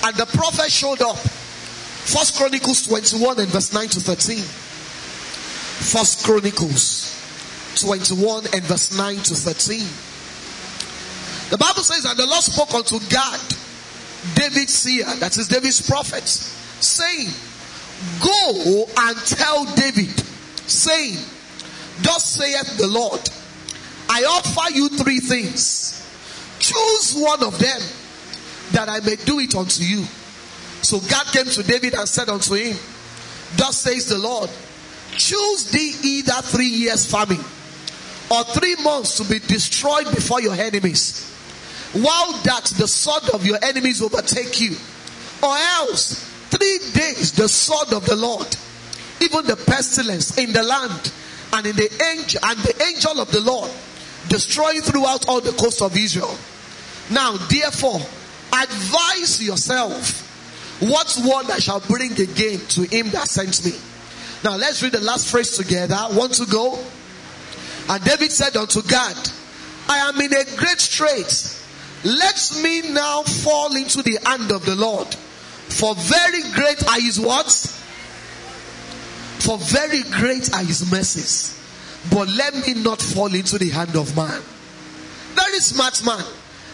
And 0.05 0.17
the 0.17 0.27
prophet 0.33 0.71
showed 0.71 1.03
up. 1.03 1.19
First 2.05 2.37
Chronicles 2.37 2.87
21 2.89 3.41
and 3.41 3.49
verse 3.49 3.73
9 3.73 3.89
to 3.89 4.01
13. 4.01 4.39
First 4.39 6.25
Chronicles 6.25 7.13
21 7.81 8.45
and 8.53 8.63
verse 8.65 8.97
9 8.97 9.17
to 9.17 9.35
13. 9.35 9.79
The 11.51 11.59
Bible 11.59 11.83
says, 11.83 12.05
And 12.05 12.19
the 12.19 12.27
Lord 12.27 12.43
spoke 12.43 12.75
unto 12.75 12.99
Gad, 13.09 13.41
David's 14.35 14.75
seer, 14.75 15.05
that 15.21 15.37
is 15.37 15.49
David's 15.49 15.87
prophet, 15.89 16.27
saying, 16.27 17.29
Go 18.21 18.87
and 18.99 19.17
tell 19.19 19.65
David, 19.75 20.19
saying, 20.67 21.19
Thus 22.03 22.25
saith 22.25 22.79
the 22.79 22.89
Lord, 22.89 23.21
I 24.09 24.25
offer 24.25 24.75
you 24.75 24.89
three 24.89 25.21
things. 25.21 25.99
Choose 26.59 27.15
one 27.17 27.43
of 27.45 27.59
them 27.59 27.81
that 28.73 28.89
I 28.89 29.01
may 29.01 29.17
do 29.17 29.39
it 29.39 29.55
unto 29.55 29.85
you. 29.85 30.05
So 30.83 31.01
Gad 31.01 31.26
came 31.28 31.47
to 31.47 31.62
David 31.62 31.95
and 31.95 32.09
said 32.09 32.28
unto 32.28 32.55
him, 32.55 32.76
Thus 33.57 33.80
says 33.80 34.07
the 34.09 34.18
Lord, 34.18 34.51
choose 35.16 35.70
thee 35.70 35.95
either 36.03 36.43
three 36.43 36.68
years 36.68 37.07
famine 37.07 37.43
or 38.30 38.45
three 38.45 38.76
months 38.83 39.18
to 39.18 39.24
be 39.24 39.39
destroyed 39.39 40.07
before 40.07 40.41
your 40.41 40.55
enemies, 40.55 41.30
while 41.93 42.33
that 42.45 42.64
the 42.78 42.89
sword 42.89 43.28
of 43.35 43.47
your 43.47 43.59
enemies 43.62 44.03
overtake 44.03 44.61
you, 44.61 44.74
or 45.43 45.55
else 45.57 46.24
three 46.51 46.78
days 46.95 47.33
the 47.33 47.49
sword 47.49 47.93
of 47.93 48.05
the 48.07 48.16
Lord, 48.16 48.57
even 49.20 49.47
the 49.47 49.57
pestilence 49.57 50.39
in 50.39 50.53
the 50.53 50.62
land, 50.62 51.12
and 51.53 51.66
in 51.66 51.76
the 51.76 52.05
angel 52.12 52.41
and 52.45 52.59
the 52.61 52.83
angel 52.85 53.20
of 53.20 53.30
the 53.30 53.41
Lord, 53.41 53.70
destroying 54.28 54.80
throughout 54.80 55.28
all 55.28 55.41
the 55.41 55.53
coast 55.53 55.83
of 55.83 55.97
Israel. 55.97 56.35
Now, 57.11 57.37
therefore, 57.37 58.01
advise 58.53 59.43
yourself 59.43 60.22
what 60.91 61.51
I 61.51 61.59
shall 61.59 61.80
bring 61.80 62.12
again 62.12 62.59
to 62.70 62.83
him 62.83 63.11
that 63.11 63.28
sent 63.28 63.64
me. 63.64 63.72
Now 64.43 64.57
let's 64.57 64.83
read 64.83 64.93
the 64.93 65.01
last 65.01 65.30
phrase 65.30 65.57
together. 65.57 65.97
Want 66.11 66.35
to 66.35 66.47
go? 66.47 66.78
And 67.89 68.03
David 68.05 68.33
said 68.33 68.57
unto 68.57 68.83
Gad, 68.83 69.16
I 69.89 69.99
am 69.99 70.20
in 70.20 70.33
a 70.33 70.45
great 70.57 70.80
strait. 70.80 71.59
Let 72.05 72.53
me 72.62 72.93
now 72.93 73.22
fall 73.22 73.76
into 73.76 74.03
the 74.03 74.18
hand 74.24 74.51
of 74.51 74.64
the 74.64 74.74
Lord. 74.74 75.07
For 75.14 75.95
very 75.95 76.43
great 76.53 76.89
are 76.89 77.01
his 77.01 77.20
words. 77.20 77.78
For 79.39 79.59
very 79.59 80.03
great 80.11 80.53
are 80.53 80.64
his 80.64 80.91
mercies. 80.91 81.59
But 82.11 82.28
let 82.28 82.55
me 82.55 82.74
not 82.83 83.01
fall 83.01 83.33
into 83.33 83.59
the 83.59 83.70
hand 83.70 83.95
of 83.95 84.16
man. 84.16 84.43
Very 85.35 85.61
smart 85.61 86.05
man. 86.05 86.24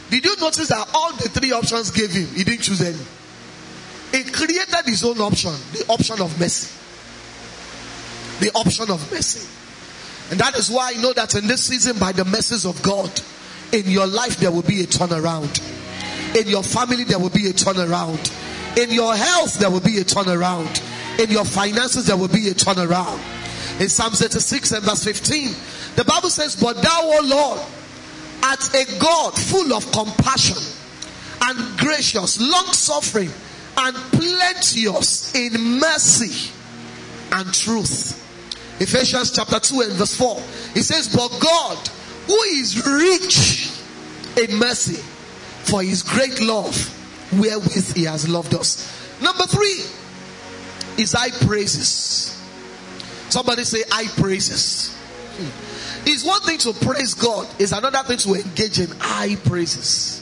Did 0.08 0.24
you 0.24 0.36
notice 0.40 0.68
that 0.68 0.88
all 0.94 1.12
the 1.12 1.28
three 1.28 1.52
options 1.52 1.90
gave 1.90 2.10
him? 2.10 2.26
He 2.28 2.44
didn't 2.44 2.62
choose 2.62 2.80
any. 2.80 2.96
He 4.12 4.24
created 4.24 4.84
his 4.86 5.04
own 5.04 5.20
option, 5.20 5.52
the 5.72 5.84
option 5.88 6.20
of 6.20 6.38
mercy. 6.40 6.74
The 8.40 8.50
option 8.52 8.90
of 8.90 9.12
mercy. 9.12 9.46
And 10.30 10.40
that 10.40 10.56
is 10.56 10.70
why 10.70 10.92
I 10.94 11.00
know 11.00 11.12
that 11.14 11.34
in 11.34 11.46
this 11.46 11.64
season, 11.64 11.98
by 11.98 12.12
the 12.12 12.24
mercies 12.24 12.64
of 12.64 12.82
God, 12.82 13.10
in 13.72 13.90
your 13.90 14.06
life 14.06 14.36
there 14.36 14.50
will 14.50 14.62
be 14.62 14.82
a 14.82 14.86
turnaround. 14.86 15.60
In 16.36 16.48
your 16.48 16.62
family 16.62 17.04
there 17.04 17.18
will 17.18 17.30
be 17.30 17.46
a 17.48 17.52
turnaround. 17.52 18.18
In 18.78 18.90
your 18.90 19.14
health 19.14 19.58
there 19.58 19.70
will 19.70 19.80
be 19.80 19.98
a 19.98 20.04
turnaround. 20.04 20.82
In 21.18 21.30
your 21.30 21.44
finances 21.44 22.06
there 22.06 22.16
will 22.16 22.28
be 22.28 22.48
a 22.48 22.54
turnaround. 22.54 23.18
In 23.80 23.88
Psalm 23.88 24.12
36 24.12 24.72
and 24.72 24.84
verse 24.84 25.04
15, 25.04 25.54
the 25.96 26.04
Bible 26.04 26.30
says, 26.30 26.56
But 26.56 26.82
thou, 26.82 27.00
O 27.02 27.20
Lord, 27.24 27.60
art 28.42 28.74
a 28.74 28.98
God 28.98 29.34
full 29.38 29.72
of 29.72 29.90
compassion 29.92 30.56
and 31.42 31.78
gracious, 31.78 32.40
long 32.40 32.66
suffering, 32.66 33.30
and 33.78 33.96
plenteous 34.12 35.34
in 35.34 35.78
mercy 35.78 36.52
and 37.32 37.52
truth. 37.54 38.24
Ephesians 38.80 39.32
chapter 39.32 39.58
2 39.58 39.80
and 39.82 39.92
verse 39.92 40.16
4. 40.16 40.36
It 40.74 40.82
says, 40.82 41.14
But 41.14 41.28
God, 41.40 41.88
who 42.26 42.40
is 42.42 42.84
rich 42.86 43.72
in 44.36 44.58
mercy, 44.58 45.02
for 45.64 45.82
his 45.82 46.02
great 46.02 46.40
love, 46.40 46.74
wherewith 47.32 47.94
he 47.94 48.04
has 48.04 48.28
loved 48.28 48.54
us. 48.54 49.20
Number 49.20 49.44
three 49.44 49.82
is 51.02 51.12
high 51.12 51.30
praises. 51.46 52.34
Somebody 53.28 53.64
say, 53.64 53.82
I 53.92 54.06
praises. 54.16 54.96
Hmm. 55.36 56.08
It's 56.08 56.24
one 56.24 56.40
thing 56.42 56.58
to 56.58 56.72
praise 56.72 57.14
God, 57.14 57.46
it's 57.58 57.72
another 57.72 58.02
thing 58.04 58.18
to 58.18 58.34
engage 58.34 58.80
in 58.80 58.90
high 58.98 59.36
praises. 59.36 60.17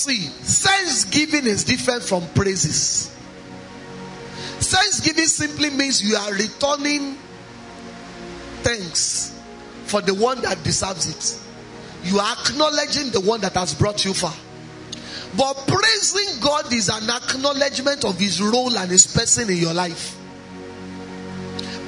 See, 0.00 0.28
thanksgiving 0.28 1.44
is 1.44 1.62
different 1.62 2.02
from 2.02 2.26
praises. 2.28 3.14
Thanksgiving 4.58 5.26
simply 5.26 5.68
means 5.68 6.02
you 6.02 6.16
are 6.16 6.32
returning 6.32 7.18
thanks 8.62 9.38
for 9.84 10.00
the 10.00 10.14
one 10.14 10.40
that 10.40 10.64
deserves 10.64 11.06
it. 11.06 12.08
You 12.08 12.18
are 12.18 12.32
acknowledging 12.32 13.10
the 13.10 13.20
one 13.20 13.42
that 13.42 13.52
has 13.56 13.74
brought 13.74 14.02
you 14.06 14.14
far. 14.14 14.32
But 15.36 15.66
praising 15.66 16.40
God 16.40 16.72
is 16.72 16.88
an 16.88 17.10
acknowledgement 17.10 18.06
of 18.06 18.18
his 18.18 18.40
role 18.40 18.78
and 18.78 18.90
his 18.90 19.06
person 19.06 19.50
in 19.50 19.58
your 19.58 19.74
life. 19.74 20.16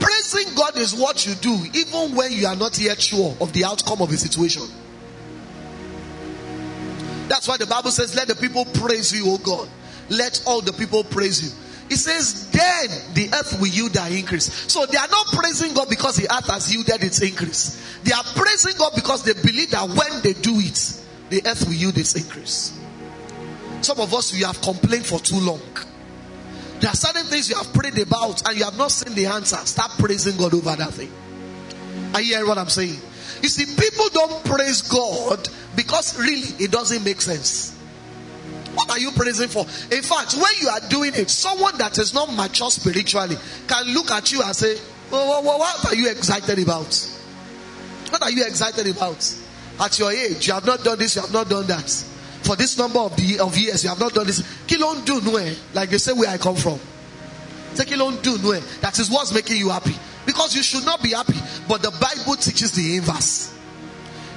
Praising 0.00 0.54
God 0.54 0.76
is 0.76 0.94
what 0.94 1.26
you 1.26 1.34
do 1.36 1.58
even 1.72 2.14
when 2.14 2.30
you 2.30 2.46
are 2.46 2.56
not 2.56 2.78
yet 2.78 3.00
sure 3.00 3.34
of 3.40 3.54
the 3.54 3.64
outcome 3.64 4.02
of 4.02 4.12
a 4.12 4.18
situation. 4.18 4.64
That's 7.32 7.48
why 7.48 7.56
the 7.56 7.64
Bible 7.64 7.90
says, 7.90 8.14
Let 8.14 8.28
the 8.28 8.34
people 8.36 8.66
praise 8.66 9.10
you, 9.10 9.32
O 9.32 9.38
God. 9.38 9.66
Let 10.10 10.42
all 10.46 10.60
the 10.60 10.74
people 10.74 11.02
praise 11.02 11.42
you. 11.42 11.48
It 11.88 11.96
says, 11.96 12.50
Then 12.50 12.88
the 13.14 13.34
earth 13.34 13.58
will 13.58 13.68
yield 13.68 13.94
their 13.94 14.12
increase. 14.12 14.52
So 14.70 14.84
they 14.84 14.98
are 14.98 15.08
not 15.08 15.28
praising 15.28 15.72
God 15.72 15.88
because 15.88 16.16
the 16.16 16.24
earth 16.24 16.50
has 16.50 16.70
yielded 16.70 17.02
its 17.02 17.22
increase. 17.22 17.82
They 18.04 18.12
are 18.12 18.22
praising 18.22 18.74
God 18.76 18.92
because 18.94 19.24
they 19.24 19.32
believe 19.32 19.70
that 19.70 19.88
when 19.88 20.20
they 20.20 20.34
do 20.34 20.52
it, 20.56 21.00
the 21.30 21.40
earth 21.46 21.64
will 21.64 21.72
yield 21.72 21.96
its 21.96 22.14
increase. 22.16 22.78
Some 23.80 23.98
of 23.98 24.12
us, 24.12 24.34
we 24.34 24.40
have 24.40 24.60
complained 24.60 25.06
for 25.06 25.18
too 25.18 25.40
long. 25.40 25.62
There 26.80 26.90
are 26.90 26.94
certain 26.94 27.24
things 27.24 27.48
you 27.48 27.56
have 27.56 27.72
prayed 27.72 27.98
about 27.98 28.46
and 28.46 28.58
you 28.58 28.64
have 28.64 28.76
not 28.76 28.90
seen 28.90 29.14
the 29.14 29.24
answer. 29.24 29.56
Start 29.64 29.92
praising 29.92 30.36
God 30.36 30.52
over 30.52 30.76
that 30.76 30.92
thing. 30.92 31.10
Are 32.12 32.20
you 32.20 32.34
hearing 32.34 32.48
what 32.48 32.58
I'm 32.58 32.68
saying? 32.68 33.00
You 33.42 33.48
see, 33.48 33.66
people 33.66 34.08
don't 34.10 34.44
praise 34.44 34.82
God 34.82 35.48
because 35.74 36.18
really 36.18 36.64
it 36.64 36.70
doesn't 36.70 37.04
make 37.04 37.20
sense. 37.20 37.76
What 38.74 38.90
are 38.90 38.98
you 38.98 39.10
praising 39.10 39.48
for? 39.48 39.66
In 39.94 40.02
fact, 40.02 40.34
when 40.34 40.52
you 40.60 40.68
are 40.68 40.80
doing 40.88 41.12
it, 41.14 41.28
someone 41.28 41.76
that 41.78 41.98
is 41.98 42.14
not 42.14 42.32
mature 42.32 42.70
spiritually 42.70 43.36
can 43.68 43.92
look 43.92 44.10
at 44.10 44.32
you 44.32 44.42
and 44.42 44.54
say, 44.54 44.78
well, 45.10 45.42
well, 45.42 45.58
What 45.58 45.86
are 45.92 45.94
you 45.94 46.10
excited 46.10 46.58
about? 46.58 47.08
What 48.08 48.22
are 48.22 48.30
you 48.30 48.44
excited 48.46 48.86
about? 48.86 49.38
At 49.80 49.98
your 49.98 50.12
age, 50.12 50.46
you 50.46 50.54
have 50.54 50.64
not 50.64 50.84
done 50.84 50.98
this, 50.98 51.16
you 51.16 51.22
have 51.22 51.32
not 51.32 51.48
done 51.48 51.66
that. 51.66 51.90
For 52.42 52.56
this 52.56 52.78
number 52.78 52.98
of, 52.98 53.16
the, 53.16 53.40
of 53.40 53.56
years, 53.56 53.84
you 53.84 53.90
have 53.90 54.00
not 54.00 54.14
done 54.14 54.26
this. 54.26 54.42
Kilon 54.66 55.04
do 55.04 55.20
Like 55.74 55.90
they 55.90 55.98
say 55.98 56.12
where 56.12 56.30
I 56.30 56.38
come 56.38 56.56
from. 56.56 56.78
Say 57.74 57.84
kilon 57.84 58.22
do 58.22 58.36
That 58.80 58.98
is 58.98 59.10
what's 59.10 59.32
making 59.32 59.58
you 59.58 59.70
happy. 59.70 59.94
Because 60.26 60.54
you 60.54 60.62
should 60.62 60.84
not 60.84 61.02
be 61.02 61.10
happy. 61.10 61.38
But 61.68 61.82
the 61.82 61.90
Bible 61.90 62.36
teaches 62.36 62.72
the 62.72 62.96
inverse. 62.96 63.52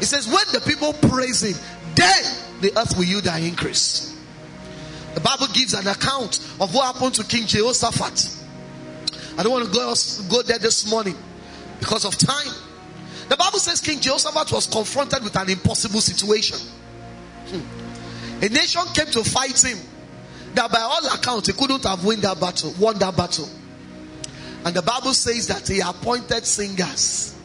It 0.01 0.05
says, 0.05 0.27
when 0.27 0.43
the 0.51 0.61
people 0.61 0.93
praise 1.09 1.41
him, 1.41 1.55
then 1.95 2.23
the 2.61 2.77
earth 2.77 2.97
will 2.97 3.05
yield 3.05 3.23
their 3.23 3.37
increase. 3.37 4.15
The 5.13 5.21
Bible 5.21 5.47
gives 5.53 5.73
an 5.73 5.87
account 5.87 6.39
of 6.59 6.73
what 6.73 6.93
happened 6.93 7.15
to 7.15 7.23
King 7.23 7.45
Jehoshaphat. 7.45 8.29
I 9.37 9.43
don't 9.43 9.51
want 9.51 9.65
to 9.65 9.71
go, 9.71 9.93
go 10.29 10.41
there 10.41 10.59
this 10.59 10.89
morning 10.89 11.15
because 11.79 12.05
of 12.05 12.17
time. 12.17 12.53
The 13.29 13.37
Bible 13.37 13.59
says 13.59 13.81
King 13.81 13.99
Jehoshaphat 13.99 14.51
was 14.51 14.67
confronted 14.67 15.23
with 15.23 15.35
an 15.37 15.49
impossible 15.49 16.01
situation. 16.01 16.57
Hmm. 17.47 18.43
A 18.43 18.49
nation 18.49 18.81
came 18.93 19.07
to 19.07 19.23
fight 19.23 19.61
him 19.63 19.77
that 20.53 20.71
by 20.71 20.79
all 20.79 21.05
accounts 21.07 21.47
he 21.47 21.53
couldn't 21.53 21.83
have 21.83 22.03
won 22.03 22.19
that 22.21 22.39
battle, 22.39 22.73
won 22.79 22.97
that 22.99 23.15
battle. 23.15 23.47
And 24.65 24.75
the 24.75 24.81
Bible 24.81 25.13
says 25.13 25.47
that 25.47 25.67
he 25.67 25.79
appointed 25.79 26.45
singers. 26.45 27.35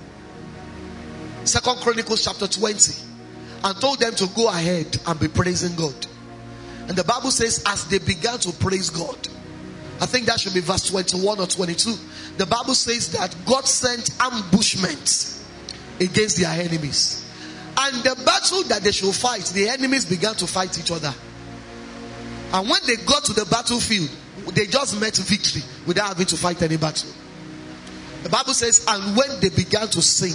Second 1.45 1.77
Chronicles 1.77 2.25
chapter 2.25 2.47
20. 2.47 3.09
And 3.63 3.79
told 3.79 4.01
them 4.01 4.15
to 4.15 4.27
go 4.35 4.49
ahead 4.49 4.99
and 5.07 5.21
be 5.21 5.29
praising 5.29 5.77
God. 5.77 5.95
And 6.89 6.97
the 6.97 7.05
Bible 7.05 7.31
says, 7.31 7.63
as 7.67 7.87
they 7.89 7.99
began 7.99 8.39
to 8.39 8.53
praise 8.53 8.89
God, 8.89 9.19
I 10.01 10.07
think 10.07 10.27
that 10.27 10.41
should 10.41 10.55
be 10.55 10.61
verse 10.61 10.89
21 10.89 11.41
or 11.41 11.47
22. 11.47 11.95
The 12.39 12.47
Bible 12.47 12.75
says 12.75 13.13
that 13.13 13.37
God 13.45 13.67
sent 13.67 14.11
ambushments 14.19 15.45
against 16.01 16.39
their 16.39 16.51
enemies. 16.51 17.31
And 17.77 17.97
the 18.03 18.17
battle 18.25 18.63
that 18.65 18.83
they 18.83 18.93
should 18.93 19.15
fight, 19.15 19.45
the 19.55 19.69
enemies 19.69 20.07
began 20.07 20.35
to 20.37 20.47
fight 20.47 20.79
each 20.79 20.91
other. 20.91 21.15
And 22.55 22.69
when 22.69 22.81
they 22.87 22.97
got 22.97 23.25
to 23.25 23.35
the 23.35 23.45
battlefield, 23.45 24.11
they 24.55 24.67
just 24.67 25.01
met 25.01 25.17
victory 25.17 25.63
without 25.87 26.09
having 26.09 26.27
to 26.27 26.37
fight 26.37 26.63
any 26.63 26.77
battle. 26.77 27.11
The 28.23 28.29
Bible 28.29 28.55
says, 28.55 28.85
and 28.89 29.17
when 29.17 29.41
they 29.41 29.49
began 29.49 29.89
to 29.89 30.03
sing 30.03 30.35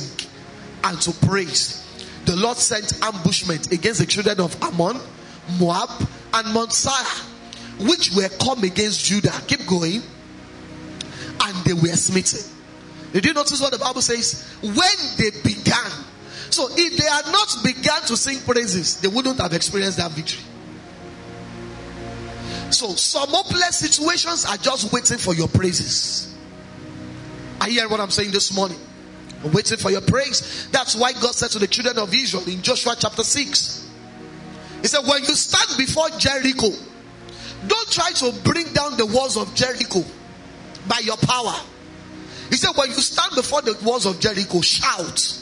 and 0.84 1.00
to 1.02 1.12
praise, 1.28 1.84
the 2.26 2.36
Lord 2.36 2.58
sent 2.58 3.04
ambushment 3.04 3.72
against 3.72 4.00
the 4.00 4.06
children 4.06 4.40
of 4.40 4.62
Ammon, 4.64 5.00
Moab, 5.60 5.90
and 6.34 6.54
Mount 6.54 6.74
which 7.80 8.12
were 8.16 8.30
come 8.42 8.64
against 8.64 9.06
Judah. 9.06 9.34
Keep 9.48 9.68
going. 9.68 10.02
And 11.42 11.66
they 11.66 11.74
were 11.74 11.96
smitten. 11.96 12.42
Did 13.12 13.26
you 13.26 13.34
notice 13.34 13.62
what 13.62 13.72
the 13.72 13.80
Bible 13.80 14.02
says? 14.02 14.44
When 14.62 14.76
they 15.18 15.32
began. 15.44 15.92
So 16.50 16.68
if 16.72 16.98
they 16.98 17.08
had 17.08 17.32
not 17.32 17.56
begun 17.64 18.02
to 18.04 18.18
sing 18.18 18.40
praises, 18.42 19.00
they 19.02 19.08
wouldn't 19.08 19.40
have 19.40 19.54
experienced 19.54 19.98
that 19.98 20.12
victory. 20.12 20.44
So 22.76 22.90
some 22.96 23.30
hopeless 23.30 23.78
situations 23.78 24.44
are 24.44 24.58
just 24.58 24.92
waiting 24.92 25.18
for 25.18 25.34
your 25.34 25.48
praises. 25.48 26.36
I 27.62 27.70
hear 27.70 27.88
what 27.88 28.02
I'm 28.02 28.12
saying 28.12 28.32
this 28.32 28.54
morning. 28.54 28.78
I'm 29.46 29.54
waiting 29.54 29.78
for 29.78 29.92
your 29.92 30.02
praise. 30.02 30.68
That's 30.72 30.94
why 30.94 31.14
God 31.14 31.34
said 31.36 31.52
to 31.52 31.60
the 31.60 31.68
children 31.68 31.98
of 31.98 32.14
Israel 32.14 32.44
in 32.50 32.62
Joshua 32.62 32.98
chapter 33.00 33.24
6. 33.24 33.90
He 34.82 34.88
said, 34.88 35.08
when 35.08 35.24
you 35.24 35.36
stand 35.36 35.78
before 35.78 36.10
Jericho, 36.18 36.68
don't 37.66 37.92
try 37.92 38.12
to 38.12 38.34
bring 38.44 38.68
down 38.74 38.98
the 38.98 39.06
walls 39.06 39.38
of 39.38 39.56
Jericho 39.56 40.04
by 40.90 41.00
your 41.00 41.18
power. 41.18 41.56
He 42.50 42.58
said, 42.58 42.72
when 42.76 42.90
you 42.90 42.96
stand 42.96 43.36
before 43.36 43.62
the 43.62 43.78
walls 43.86 44.06
of 44.06 44.20
Jericho, 44.20 44.60
shout. 44.60 45.42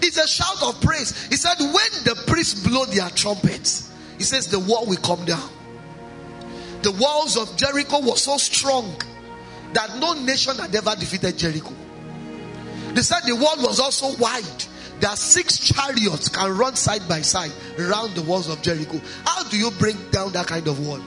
It's 0.00 0.16
a 0.16 0.26
shout 0.26 0.62
of 0.62 0.80
praise. 0.80 1.26
He 1.26 1.36
said, 1.36 1.58
when 1.60 2.04
the 2.04 2.24
priests 2.26 2.66
blow 2.66 2.86
their 2.86 3.10
trumpets, 3.10 3.92
he 4.16 4.24
says 4.24 4.48
the 4.48 4.60
wall 4.60 4.86
will 4.86 4.96
come 4.96 5.26
down 5.26 5.50
the 6.82 6.92
walls 6.92 7.36
of 7.36 7.56
Jericho 7.56 8.00
were 8.00 8.16
so 8.16 8.36
strong 8.36 8.94
that 9.72 9.98
no 9.98 10.12
nation 10.12 10.56
had 10.56 10.74
ever 10.74 10.94
defeated 10.96 11.38
Jericho. 11.38 11.72
They 12.94 13.02
said 13.02 13.20
the 13.26 13.34
wall 13.36 13.56
was 13.58 13.80
also 13.80 14.16
wide. 14.16 14.64
There 15.00 15.10
are 15.10 15.16
six 15.16 15.58
chariots 15.58 16.28
can 16.28 16.56
run 16.56 16.76
side 16.76 17.08
by 17.08 17.22
side 17.22 17.52
around 17.78 18.14
the 18.14 18.22
walls 18.22 18.48
of 18.48 18.62
Jericho. 18.62 19.00
How 19.24 19.42
do 19.44 19.58
you 19.58 19.70
bring 19.72 19.96
down 20.10 20.32
that 20.32 20.46
kind 20.46 20.68
of 20.68 20.86
wall? 20.86 21.00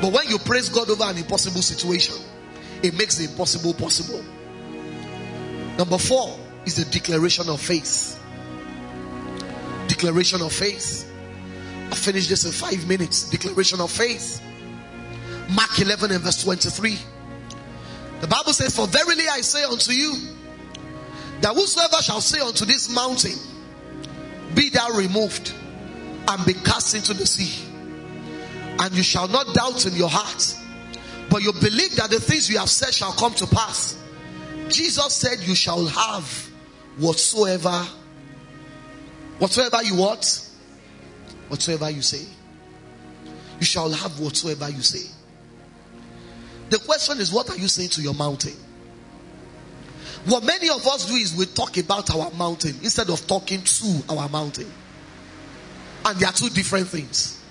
But 0.00 0.12
when 0.12 0.28
you 0.28 0.38
praise 0.38 0.68
God 0.70 0.88
over 0.88 1.04
an 1.04 1.18
impossible 1.18 1.60
situation, 1.60 2.16
it 2.82 2.96
makes 2.96 3.16
the 3.16 3.24
impossible 3.24 3.74
possible. 3.74 4.24
Number 5.76 5.98
four 5.98 6.38
is 6.64 6.76
the 6.76 6.90
declaration 6.90 7.48
of 7.48 7.60
faith. 7.60 8.18
Declaration 9.88 10.40
of 10.40 10.52
faith. 10.52 11.09
I'll 11.90 11.96
finish 11.96 12.28
this 12.28 12.44
in 12.44 12.52
five 12.52 12.86
minutes. 12.86 13.30
Declaration 13.30 13.80
of 13.80 13.90
faith. 13.90 14.40
Mark 15.50 15.78
11 15.80 16.12
and 16.12 16.20
verse 16.20 16.42
23. 16.44 16.96
The 18.20 18.26
Bible 18.28 18.52
says, 18.52 18.76
For 18.76 18.86
verily 18.86 19.24
I 19.28 19.40
say 19.40 19.64
unto 19.64 19.92
you, 19.92 20.14
that 21.40 21.54
whosoever 21.54 21.96
shall 22.02 22.20
say 22.20 22.38
unto 22.40 22.64
this 22.64 22.94
mountain, 22.94 23.36
Be 24.54 24.68
thou 24.68 24.90
removed 24.90 25.52
and 26.28 26.46
be 26.46 26.54
cast 26.54 26.94
into 26.94 27.14
the 27.14 27.26
sea, 27.26 27.66
and 28.78 28.94
you 28.94 29.02
shall 29.02 29.26
not 29.26 29.52
doubt 29.54 29.86
in 29.86 29.94
your 29.94 30.10
heart, 30.10 30.54
but 31.28 31.42
you 31.42 31.52
believe 31.54 31.96
that 31.96 32.10
the 32.10 32.20
things 32.20 32.48
you 32.50 32.58
have 32.58 32.70
said 32.70 32.94
shall 32.94 33.12
come 33.12 33.34
to 33.34 33.46
pass, 33.46 33.96
Jesus 34.68 35.14
said, 35.16 35.40
You 35.40 35.54
shall 35.54 35.86
have 35.86 36.50
whatsoever, 36.98 37.84
whatsoever 39.38 39.82
you 39.82 39.96
want, 39.96 40.49
whatsoever 41.50 41.90
you 41.90 42.00
say. 42.00 42.24
You 43.58 43.66
shall 43.66 43.90
have 43.90 44.18
whatsoever 44.20 44.70
you 44.70 44.80
say. 44.80 45.10
The 46.70 46.78
question 46.78 47.18
is, 47.18 47.32
what 47.32 47.50
are 47.50 47.56
you 47.56 47.68
saying 47.68 47.90
to 47.90 48.02
your 48.02 48.14
mountain? 48.14 48.54
What 50.26 50.44
many 50.44 50.68
of 50.68 50.86
us 50.86 51.06
do 51.06 51.14
is 51.14 51.34
we 51.34 51.46
talk 51.46 51.76
about 51.76 52.14
our 52.14 52.30
mountain 52.32 52.76
instead 52.82 53.10
of 53.10 53.26
talking 53.26 53.62
to 53.62 54.02
our 54.08 54.28
mountain. 54.28 54.70
And 56.04 56.18
they 56.18 56.26
are 56.26 56.32
two 56.32 56.48
different 56.50 56.86
things. 56.86 57.42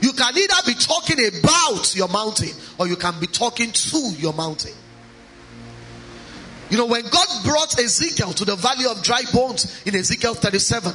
You 0.00 0.12
can 0.12 0.36
either 0.36 0.54
be 0.66 0.74
talking 0.74 1.18
about 1.18 1.94
your 1.94 2.08
mountain 2.08 2.50
or 2.78 2.86
you 2.86 2.96
can 2.96 3.18
be 3.20 3.26
talking 3.26 3.72
to 3.72 3.98
your 4.18 4.32
mountain. 4.32 4.74
You 6.70 6.78
know, 6.78 6.86
when 6.86 7.02
God 7.02 7.28
brought 7.44 7.78
Ezekiel 7.78 8.32
to 8.32 8.44
the 8.44 8.56
valley 8.56 8.86
of 8.86 9.02
dry 9.02 9.22
bones 9.32 9.82
in 9.86 9.94
Ezekiel 9.94 10.34
37, 10.34 10.92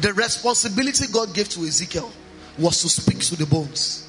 the 0.00 0.12
responsibility 0.14 1.06
God 1.12 1.34
gave 1.34 1.48
to 1.50 1.60
Ezekiel 1.60 2.12
was 2.58 2.82
to 2.82 2.88
speak 2.88 3.20
to 3.20 3.36
the 3.36 3.46
bones. 3.46 4.08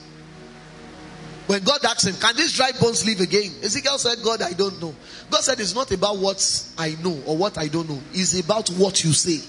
When 1.47 1.63
God 1.63 1.83
asked 1.85 2.07
him, 2.07 2.15
Can 2.15 2.35
these 2.35 2.55
dry 2.55 2.71
bones 2.79 3.05
live 3.07 3.21
again? 3.21 3.51
Ezekiel 3.63 3.97
said, 3.97 4.19
God, 4.23 4.41
I 4.43 4.53
don't 4.53 4.79
know. 4.79 4.93
God 5.31 5.41
said, 5.41 5.59
It's 5.59 5.73
not 5.73 5.91
about 5.91 6.17
what 6.17 6.37
I 6.77 6.95
know 7.03 7.23
or 7.25 7.37
what 7.37 7.57
I 7.57 7.67
don't 7.67 7.89
know, 7.89 7.99
it's 8.13 8.39
about 8.39 8.69
what 8.69 9.03
you 9.03 9.13
say. 9.13 9.43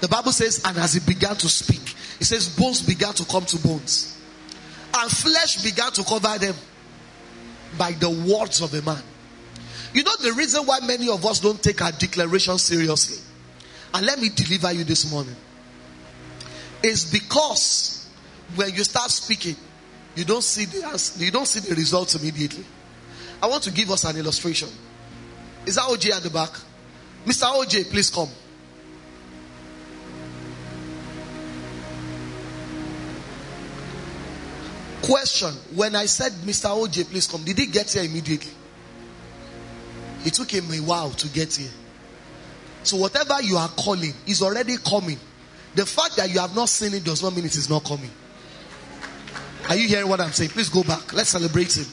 The 0.00 0.08
Bible 0.08 0.32
says, 0.32 0.62
And 0.64 0.78
as 0.78 0.94
he 0.94 1.00
began 1.00 1.36
to 1.36 1.48
speak, 1.48 1.94
it 2.18 2.24
says, 2.24 2.48
Bones 2.48 2.80
began 2.80 3.12
to 3.12 3.26
come 3.26 3.44
to 3.44 3.58
bones, 3.58 4.18
and 4.94 5.10
flesh 5.10 5.62
began 5.62 5.92
to 5.92 6.02
cover 6.02 6.38
them 6.38 6.54
by 7.76 7.92
the 7.92 8.08
words 8.08 8.62
of 8.62 8.72
a 8.72 8.80
man. 8.80 9.02
You 9.92 10.02
know 10.02 10.16
the 10.16 10.32
reason 10.32 10.64
why 10.64 10.80
many 10.80 11.10
of 11.10 11.24
us 11.26 11.40
don't 11.40 11.62
take 11.62 11.82
our 11.82 11.92
declaration 11.92 12.56
seriously? 12.58 13.18
And 13.96 14.04
let 14.04 14.20
me 14.20 14.28
deliver 14.28 14.70
you 14.74 14.84
this 14.84 15.10
morning. 15.10 15.34
It's 16.82 17.10
because 17.10 18.06
when 18.54 18.74
you 18.74 18.84
start 18.84 19.10
speaking, 19.10 19.56
you 20.14 20.22
don't 20.26 20.42
see 20.44 20.66
the 20.66 21.14
you 21.16 21.30
don't 21.30 21.46
see 21.46 21.60
the 21.60 21.74
results 21.74 22.14
immediately. 22.14 22.66
I 23.42 23.46
want 23.46 23.62
to 23.62 23.70
give 23.70 23.90
us 23.90 24.04
an 24.04 24.18
illustration. 24.18 24.68
Is 25.64 25.76
that 25.76 25.84
OJ 25.84 26.12
at 26.12 26.22
the 26.22 26.28
back? 26.28 26.50
Mr. 27.24 27.44
OJ, 27.44 27.90
please 27.90 28.10
come. 28.10 28.28
Question 35.00 35.54
When 35.74 35.96
I 35.96 36.04
said, 36.04 36.32
Mr. 36.44 36.68
OJ, 36.68 37.08
please 37.10 37.26
come, 37.26 37.44
did 37.44 37.58
he 37.58 37.64
get 37.64 37.90
here 37.90 38.04
immediately? 38.04 38.52
It 40.26 40.34
took 40.34 40.50
him 40.50 40.70
a 40.70 40.80
while 40.82 41.10
to 41.12 41.28
get 41.28 41.54
here. 41.54 41.70
So, 42.86 42.96
whatever 42.96 43.42
you 43.42 43.56
are 43.56 43.68
calling 43.68 44.12
is 44.26 44.42
already 44.42 44.76
coming. 44.78 45.18
The 45.74 45.84
fact 45.84 46.16
that 46.16 46.30
you 46.30 46.40
have 46.40 46.54
not 46.54 46.68
seen 46.68 46.94
it 46.94 47.04
does 47.04 47.22
not 47.22 47.34
mean 47.34 47.44
it 47.44 47.56
is 47.56 47.68
not 47.68 47.84
coming. 47.84 48.10
Are 49.68 49.76
you 49.76 49.88
hearing 49.88 50.08
what 50.08 50.20
I'm 50.20 50.32
saying? 50.32 50.50
Please 50.50 50.68
go 50.68 50.82
back. 50.82 51.12
Let's 51.12 51.30
celebrate 51.30 51.76
him. 51.76 51.86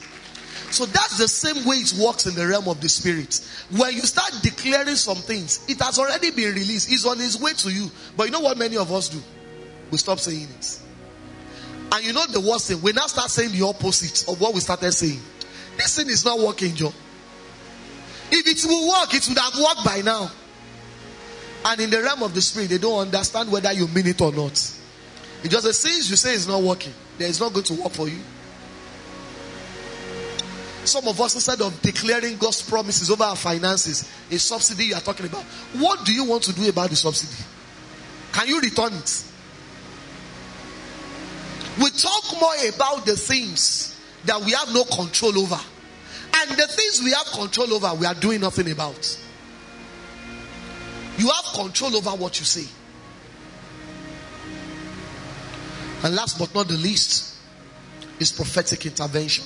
So 0.70 0.86
that's 0.86 1.18
the 1.18 1.28
same 1.28 1.64
way 1.64 1.76
it 1.76 1.92
works 1.94 2.26
in 2.26 2.34
the 2.34 2.46
realm 2.46 2.68
of 2.68 2.80
the 2.80 2.88
spirit. 2.88 3.40
When 3.76 3.92
you 3.92 4.00
start 4.00 4.32
declaring 4.42 4.96
some 4.96 5.16
things, 5.16 5.64
it 5.68 5.80
has 5.80 5.98
already 5.98 6.30
been 6.30 6.54
released. 6.54 6.92
It's 6.92 7.04
on 7.06 7.20
its 7.20 7.38
way 7.40 7.52
to 7.52 7.70
you. 7.70 7.90
But 8.16 8.24
you 8.24 8.30
know 8.30 8.40
what 8.40 8.56
many 8.56 8.76
of 8.76 8.90
us 8.92 9.08
do? 9.08 9.20
We 9.90 9.98
stop 9.98 10.18
saying 10.18 10.48
it. 10.58 10.80
And 11.92 12.04
you 12.04 12.12
know 12.12 12.26
the 12.26 12.40
worst 12.40 12.68
thing? 12.68 12.82
We 12.82 12.92
now 12.92 13.06
start 13.06 13.30
saying 13.30 13.52
the 13.52 13.66
opposite 13.66 14.28
of 14.28 14.40
what 14.40 14.54
we 14.54 14.60
started 14.60 14.92
saying. 14.92 15.20
This 15.76 15.96
thing 15.96 16.08
is 16.08 16.24
not 16.24 16.38
working, 16.38 16.74
Joe. 16.74 16.92
If 18.30 18.46
it 18.46 18.68
will 18.68 18.88
work, 18.88 19.14
it 19.14 19.28
would 19.28 19.38
have 19.38 19.54
worked 19.58 19.84
by 19.84 20.00
now. 20.00 20.30
And 21.64 21.80
in 21.80 21.90
the 21.90 22.02
realm 22.02 22.22
of 22.22 22.34
the 22.34 22.42
spirit, 22.42 22.68
they 22.68 22.78
don't 22.78 22.98
understand 22.98 23.50
whether 23.50 23.72
you 23.72 23.88
mean 23.88 24.06
it 24.06 24.20
or 24.20 24.32
not. 24.32 24.52
It 25.42 25.50
just 25.50 25.64
says, 25.64 25.78
since 25.78 26.10
you 26.10 26.16
say 26.16 26.34
it's 26.34 26.46
not 26.46 26.62
working, 26.62 26.92
then 27.18 27.30
it's 27.30 27.40
not 27.40 27.52
going 27.52 27.64
to 27.64 27.74
work 27.74 27.92
for 27.92 28.08
you. 28.08 28.20
Some 30.84 31.08
of 31.08 31.18
us, 31.18 31.34
instead 31.34 31.62
of 31.62 31.80
declaring 31.80 32.36
God's 32.36 32.60
promises 32.60 33.10
over 33.10 33.24
our 33.24 33.36
finances, 33.36 34.10
a 34.30 34.38
subsidy 34.38 34.84
you 34.84 34.94
are 34.94 35.00
talking 35.00 35.24
about, 35.26 35.42
what 35.74 36.04
do 36.04 36.12
you 36.12 36.24
want 36.24 36.42
to 36.42 36.52
do 36.52 36.68
about 36.68 36.90
the 36.90 36.96
subsidy? 36.96 37.42
Can 38.32 38.48
you 38.48 38.60
return 38.60 38.92
it? 38.92 39.24
We 41.80 41.90
talk 41.90 42.24
more 42.38 42.54
about 42.74 43.06
the 43.06 43.16
things 43.16 43.98
that 44.26 44.40
we 44.42 44.52
have 44.52 44.72
no 44.74 44.84
control 44.84 45.38
over. 45.38 45.58
And 46.36 46.50
the 46.50 46.66
things 46.66 47.00
we 47.02 47.12
have 47.12 47.26
control 47.26 47.72
over, 47.74 47.94
we 47.94 48.06
are 48.06 48.14
doing 48.14 48.40
nothing 48.40 48.70
about. 48.70 49.18
Control 51.54 51.96
over 51.96 52.10
what 52.10 52.38
you 52.40 52.44
say. 52.44 52.68
And 56.02 56.14
last 56.14 56.38
but 56.38 56.54
not 56.54 56.68
the 56.68 56.74
least 56.74 57.36
is 58.18 58.32
prophetic 58.32 58.84
intervention. 58.84 59.44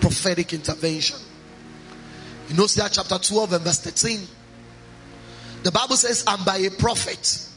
Prophetic 0.00 0.52
intervention. 0.52 1.16
In 2.50 2.56
Hosea 2.56 2.88
chapter 2.90 3.18
12 3.18 3.52
and 3.54 3.64
verse 3.64 3.80
13, 3.80 4.20
the 5.62 5.70
Bible 5.70 5.96
says, 5.96 6.24
And 6.26 6.44
by 6.44 6.58
a 6.58 6.70
prophet, 6.70 7.48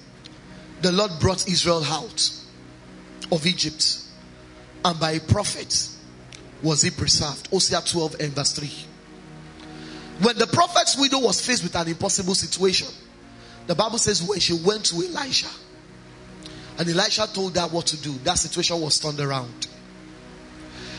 the 0.82 0.92
Lord 0.92 1.12
brought 1.20 1.48
Israel 1.48 1.84
out 1.84 2.32
of 3.32 3.46
Egypt. 3.46 4.04
And 4.86 5.00
by 5.00 5.12
a 5.12 5.20
prophet 5.20 5.90
was 6.64 6.82
he 6.82 6.92
preserved. 6.92 7.48
Hosea 7.48 7.82
12 7.82 8.16
and 8.20 8.34
verse 8.34 8.54
3. 8.54 8.89
When 10.22 10.38
the 10.38 10.48
prophet's 10.48 10.98
widow 10.98 11.20
was 11.20 11.46
faced 11.46 11.64
with 11.64 11.76
an 11.76 11.88
impossible 11.88 12.36
situation, 12.36 12.88
the 13.68 13.76
Bible 13.76 13.98
says 13.98 14.22
when 14.22 14.40
she 14.40 14.54
went 14.54 14.86
to 14.88 14.96
Elisha, 14.96 15.50
and 16.78 16.90
Elisha 16.90 17.28
told 17.34 17.58
her 17.58 17.68
what 17.68 17.88
to 17.88 17.98
do, 18.02 18.12
that 18.24 18.36
situation 18.36 18.82
was 18.82 19.00
turned 19.00 19.20
around. 19.20 19.68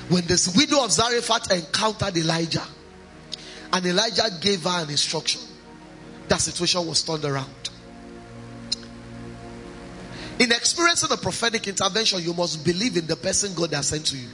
When 0.08 0.26
this 0.26 0.54
widow 0.56 0.84
of 0.84 0.90
Zarephath 0.90 1.52
encountered 1.52 2.16
Elijah, 2.16 2.64
and 3.72 3.86
Elijah 3.86 4.28
gave 4.40 4.64
her 4.64 4.82
an 4.82 4.90
instruction, 4.90 5.40
that 6.28 6.40
situation 6.40 6.86
was 6.86 7.02
turned 7.02 7.24
around. 7.24 7.70
In 10.38 10.50
experiencing 10.52 11.12
a 11.12 11.18
prophetic 11.18 11.68
intervention, 11.68 12.22
you 12.22 12.32
must 12.32 12.64
believe 12.64 12.96
in 12.96 13.06
the 13.06 13.16
person 13.16 13.52
God 13.54 13.74
has 13.74 13.88
sent 13.88 14.06
to 14.06 14.16
you. 14.16 14.28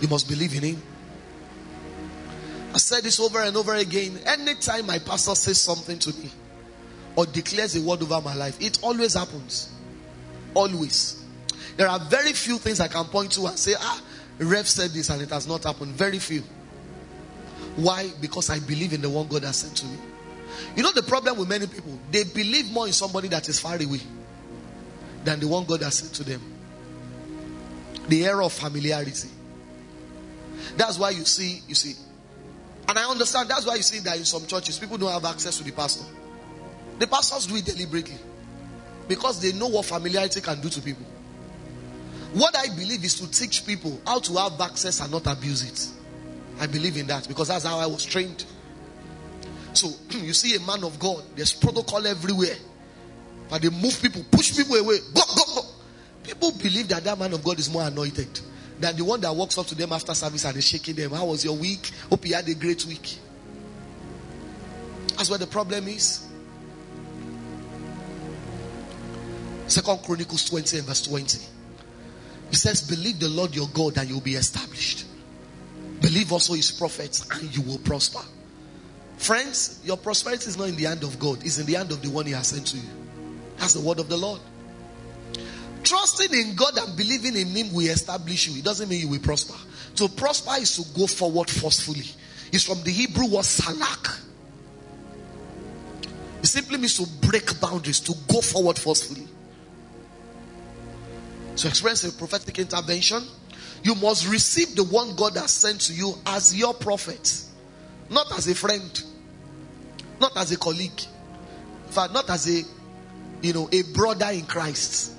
You 0.00 0.08
must 0.08 0.28
believe 0.28 0.54
in 0.56 0.62
Him. 0.62 0.82
I 2.72 2.78
said 2.78 3.02
this 3.02 3.18
over 3.18 3.40
and 3.40 3.56
over 3.56 3.74
again. 3.74 4.18
Anytime 4.26 4.86
my 4.86 4.98
pastor 4.98 5.34
says 5.34 5.60
something 5.60 5.98
to 5.98 6.10
me 6.18 6.30
or 7.16 7.26
declares 7.26 7.74
a 7.76 7.82
word 7.82 8.02
over 8.02 8.20
my 8.20 8.34
life, 8.34 8.60
it 8.60 8.78
always 8.82 9.14
happens. 9.14 9.72
Always. 10.54 11.24
There 11.76 11.88
are 11.88 11.98
very 11.98 12.32
few 12.32 12.58
things 12.58 12.80
I 12.80 12.88
can 12.88 13.04
point 13.06 13.32
to 13.32 13.46
and 13.46 13.58
say, 13.58 13.74
ah, 13.78 14.02
Rev 14.38 14.68
said 14.68 14.90
this 14.90 15.10
and 15.10 15.20
it 15.20 15.30
has 15.30 15.46
not 15.46 15.64
happened. 15.64 15.92
Very 15.92 16.18
few. 16.18 16.42
Why? 17.76 18.10
Because 18.20 18.50
I 18.50 18.58
believe 18.58 18.92
in 18.92 19.00
the 19.00 19.10
one 19.10 19.26
God 19.26 19.44
has 19.44 19.56
sent 19.56 19.76
to 19.78 19.86
me. 19.86 19.96
You 20.76 20.82
know 20.82 20.92
the 20.92 21.02
problem 21.02 21.38
with 21.38 21.48
many 21.48 21.66
people? 21.66 21.98
They 22.10 22.24
believe 22.24 22.70
more 22.70 22.86
in 22.86 22.92
somebody 22.92 23.28
that 23.28 23.48
is 23.48 23.58
far 23.58 23.76
away 23.76 24.00
than 25.24 25.40
the 25.40 25.48
one 25.48 25.64
God 25.64 25.82
has 25.82 25.94
sent 25.96 26.14
to 26.14 26.24
them. 26.24 26.40
The 28.08 28.26
error 28.26 28.42
of 28.42 28.52
familiarity. 28.52 29.28
That's 30.76 30.98
why 30.98 31.10
you 31.10 31.24
see, 31.24 31.62
you 31.68 31.74
see, 31.74 31.94
and 32.90 32.98
I 32.98 33.08
understand 33.08 33.48
that's 33.48 33.64
why 33.64 33.76
you 33.76 33.82
see 33.82 34.00
that 34.00 34.16
in 34.16 34.24
some 34.24 34.44
churches 34.46 34.76
people 34.76 34.98
don't 34.98 35.12
have 35.12 35.24
access 35.24 35.58
to 35.58 35.62
the 35.64 35.70
pastor. 35.70 36.04
The 36.98 37.06
pastors 37.06 37.46
do 37.46 37.54
it 37.54 37.64
deliberately 37.64 38.16
because 39.06 39.40
they 39.40 39.56
know 39.56 39.68
what 39.68 39.86
familiarity 39.86 40.40
can 40.40 40.60
do 40.60 40.68
to 40.70 40.80
people. 40.80 41.06
What 42.32 42.56
I 42.56 42.66
believe 42.74 43.04
is 43.04 43.14
to 43.20 43.30
teach 43.30 43.64
people 43.64 44.00
how 44.04 44.18
to 44.18 44.32
have 44.38 44.60
access 44.60 45.00
and 45.00 45.12
not 45.12 45.28
abuse 45.28 45.62
it. 45.62 45.88
I 46.58 46.66
believe 46.66 46.96
in 46.96 47.06
that 47.06 47.28
because 47.28 47.46
that's 47.46 47.64
how 47.64 47.78
I 47.78 47.86
was 47.86 48.04
trained. 48.04 48.44
So 49.72 49.90
you 50.10 50.32
see 50.32 50.56
a 50.56 50.60
man 50.60 50.82
of 50.82 50.98
God, 50.98 51.22
there's 51.36 51.52
protocol 51.52 52.04
everywhere. 52.08 52.56
But 53.48 53.62
they 53.62 53.68
move 53.68 54.02
people, 54.02 54.24
push 54.32 54.56
people 54.56 54.74
away. 54.74 54.96
Go, 55.14 55.22
go, 55.36 55.44
go. 55.54 55.62
People 56.24 56.50
believe 56.58 56.88
that 56.88 57.04
that 57.04 57.16
man 57.16 57.32
of 57.34 57.44
God 57.44 57.60
is 57.60 57.70
more 57.70 57.82
anointed 57.82 58.40
than 58.80 58.96
the 58.96 59.04
one 59.04 59.20
that 59.20 59.34
walks 59.34 59.58
up 59.58 59.66
to 59.66 59.74
them 59.74 59.92
after 59.92 60.14
service 60.14 60.44
and 60.44 60.56
is 60.56 60.66
shaking 60.66 60.94
them. 60.94 61.10
How 61.12 61.26
was 61.26 61.44
your 61.44 61.56
week? 61.56 61.90
Hope 62.08 62.26
you 62.26 62.34
had 62.34 62.48
a 62.48 62.54
great 62.54 62.84
week. 62.86 63.18
That's 65.16 65.28
where 65.28 65.38
the 65.38 65.46
problem 65.46 65.86
is. 65.88 66.26
Second 69.66 69.98
Chronicles 70.02 70.48
20 70.48 70.78
and 70.78 70.86
verse 70.86 71.02
20. 71.02 71.38
He 72.48 72.56
says, 72.56 72.80
Believe 72.80 73.20
the 73.20 73.28
Lord 73.28 73.54
your 73.54 73.68
God 73.68 73.98
and 73.98 74.08
you'll 74.08 74.20
be 74.20 74.34
established. 74.34 75.06
Believe 76.00 76.32
also 76.32 76.54
his 76.54 76.72
prophets 76.72 77.28
and 77.30 77.54
you 77.54 77.62
will 77.62 77.78
prosper. 77.78 78.20
Friends, 79.18 79.80
your 79.84 79.98
prosperity 79.98 80.46
is 80.46 80.56
not 80.56 80.68
in 80.68 80.76
the 80.76 80.84
hand 80.84 81.04
of 81.04 81.18
God, 81.18 81.44
it's 81.44 81.58
in 81.58 81.66
the 81.66 81.74
hand 81.74 81.92
of 81.92 82.00
the 82.00 82.08
one 82.08 82.24
he 82.24 82.32
has 82.32 82.48
sent 82.48 82.66
to 82.68 82.78
you. 82.78 82.88
That's 83.58 83.74
the 83.74 83.80
word 83.80 84.00
of 84.00 84.08
the 84.08 84.16
Lord. 84.16 84.40
Trusting 85.82 86.32
in 86.34 86.54
God 86.54 86.76
and 86.78 86.96
believing 86.96 87.36
in 87.36 87.48
Him 87.48 87.72
will 87.72 87.86
establish 87.86 88.48
you. 88.48 88.58
It 88.58 88.64
doesn't 88.64 88.88
mean 88.88 89.00
you 89.00 89.08
will 89.08 89.20
prosper. 89.20 89.54
To 89.96 90.08
prosper 90.08 90.52
is 90.58 90.76
to 90.76 90.98
go 90.98 91.06
forward 91.06 91.50
forcefully. 91.50 92.04
It's 92.52 92.64
from 92.64 92.82
the 92.82 92.90
Hebrew 92.90 93.26
word 93.26 93.44
salak. 93.44 94.18
It 96.42 96.46
simply 96.46 96.78
means 96.78 96.96
to 96.96 97.06
break 97.26 97.60
boundaries, 97.60 98.00
to 98.00 98.14
go 98.32 98.40
forward 98.40 98.78
forcefully. 98.78 99.26
To 101.56 101.68
experience 101.68 102.04
a 102.04 102.12
prophetic 102.12 102.58
intervention, 102.58 103.22
you 103.82 103.94
must 103.94 104.28
receive 104.28 104.74
the 104.74 104.84
one 104.84 105.14
God 105.16 105.36
has 105.36 105.50
sent 105.50 105.82
to 105.82 105.92
you 105.92 106.14
as 106.26 106.56
your 106.56 106.74
prophet, 106.74 107.42
not 108.08 108.26
as 108.36 108.48
a 108.48 108.54
friend, 108.54 109.02
not 110.20 110.36
as 110.36 110.52
a 110.52 110.58
colleague, 110.58 111.02
in 111.86 111.92
fact, 111.92 112.12
not 112.12 112.28
as 112.30 112.48
a 112.48 112.62
you 113.42 113.52
know 113.52 113.68
a 113.72 113.82
brother 113.94 114.30
in 114.32 114.44
Christ. 114.44 115.14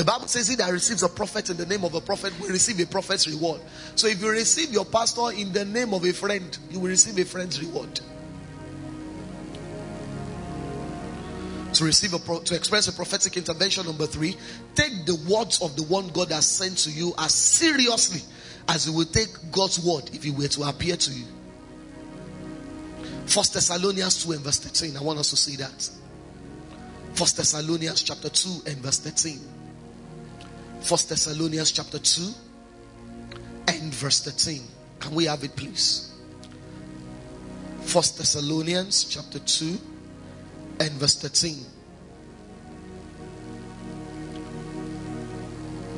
The 0.00 0.06
Bible 0.06 0.28
says 0.28 0.48
he 0.48 0.56
that 0.56 0.72
receives 0.72 1.02
a 1.02 1.10
prophet 1.10 1.50
in 1.50 1.58
the 1.58 1.66
name 1.66 1.84
of 1.84 1.92
a 1.92 2.00
prophet 2.00 2.32
will 2.40 2.48
receive 2.48 2.80
a 2.80 2.86
prophet's 2.86 3.28
reward. 3.28 3.60
So 3.96 4.06
if 4.06 4.22
you 4.22 4.30
receive 4.30 4.72
your 4.72 4.86
pastor 4.86 5.30
in 5.30 5.52
the 5.52 5.66
name 5.66 5.92
of 5.92 6.06
a 6.06 6.12
friend, 6.14 6.56
you 6.70 6.80
will 6.80 6.88
receive 6.88 7.18
a 7.18 7.24
friend's 7.26 7.60
reward. 7.60 8.00
To 11.74 11.84
receive 11.84 12.14
a 12.14 12.18
pro- 12.18 12.40
to 12.40 12.56
express 12.56 12.88
a 12.88 12.94
prophetic 12.94 13.36
intervention 13.36 13.84
number 13.84 14.06
three, 14.06 14.38
take 14.74 15.04
the 15.04 15.16
words 15.28 15.60
of 15.60 15.76
the 15.76 15.82
one 15.82 16.08
God 16.08 16.32
has 16.32 16.46
sent 16.46 16.78
to 16.78 16.90
you 16.90 17.12
as 17.18 17.34
seriously 17.34 18.22
as 18.68 18.86
you 18.86 18.94
would 18.94 19.12
take 19.12 19.28
God's 19.52 19.78
word 19.84 20.08
if 20.14 20.24
he 20.24 20.30
were 20.30 20.48
to 20.48 20.62
appear 20.62 20.96
to 20.96 21.12
you. 21.12 21.26
First 23.26 23.52
Thessalonians 23.52 24.24
2 24.24 24.32
and 24.32 24.40
verse 24.40 24.60
13. 24.60 24.96
I 24.96 25.02
want 25.02 25.18
us 25.18 25.28
to 25.28 25.36
see 25.36 25.56
that. 25.56 25.90
First 27.12 27.36
Thessalonians 27.36 28.02
chapter 28.02 28.30
2 28.30 28.62
and 28.64 28.78
verse 28.78 28.98
13. 29.00 29.49
First 30.80 31.08
Thessalonians 31.08 31.70
chapter 31.72 31.98
2 31.98 32.22
and 33.68 33.94
verse 33.94 34.20
13. 34.20 34.62
Can 34.98 35.14
we 35.14 35.24
have 35.24 35.44
it 35.44 35.54
please? 35.56 36.12
First 37.82 38.18
Thessalonians 38.18 39.04
chapter 39.04 39.38
2 39.38 39.78
and 40.80 40.90
verse 40.92 41.20
13. 41.20 41.56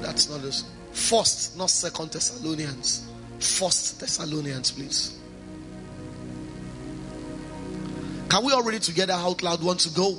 That's 0.00 0.28
not 0.28 0.42
this. 0.42 0.64
First, 0.92 1.56
not 1.56 1.70
second 1.70 2.10
Thessalonians. 2.10 3.06
First 3.38 4.00
Thessalonians, 4.00 4.72
please. 4.72 5.18
Can 8.28 8.44
we 8.44 8.52
all 8.52 8.62
read 8.62 8.82
together 8.82 9.14
out 9.14 9.42
loud? 9.42 9.62
Want 9.62 9.80
to 9.80 9.90
go? 9.90 10.18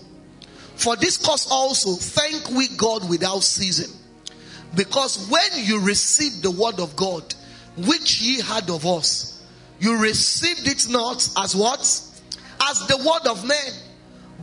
For 0.76 0.96
this 0.96 1.18
cause 1.18 1.48
also 1.52 1.94
thank 1.94 2.50
we 2.50 2.68
God 2.70 3.08
without 3.10 3.44
ceasing. 3.44 3.94
Because 4.76 5.30
when 5.30 5.66
you 5.66 5.82
received 5.82 6.42
the 6.42 6.52
word 6.52 6.80
of 6.80 6.96
God, 6.96 7.34
which 7.78 8.22
ye 8.22 8.42
had 8.42 8.70
of 8.70 8.86
us, 8.86 9.42
you 9.80 9.98
received 9.98 10.68
it 10.68 10.90
not 10.90 11.28
as 11.38 11.56
what? 11.56 11.80
As 11.80 12.88
the 12.88 12.98
word 12.98 13.30
of 13.30 13.46
men, 13.46 13.74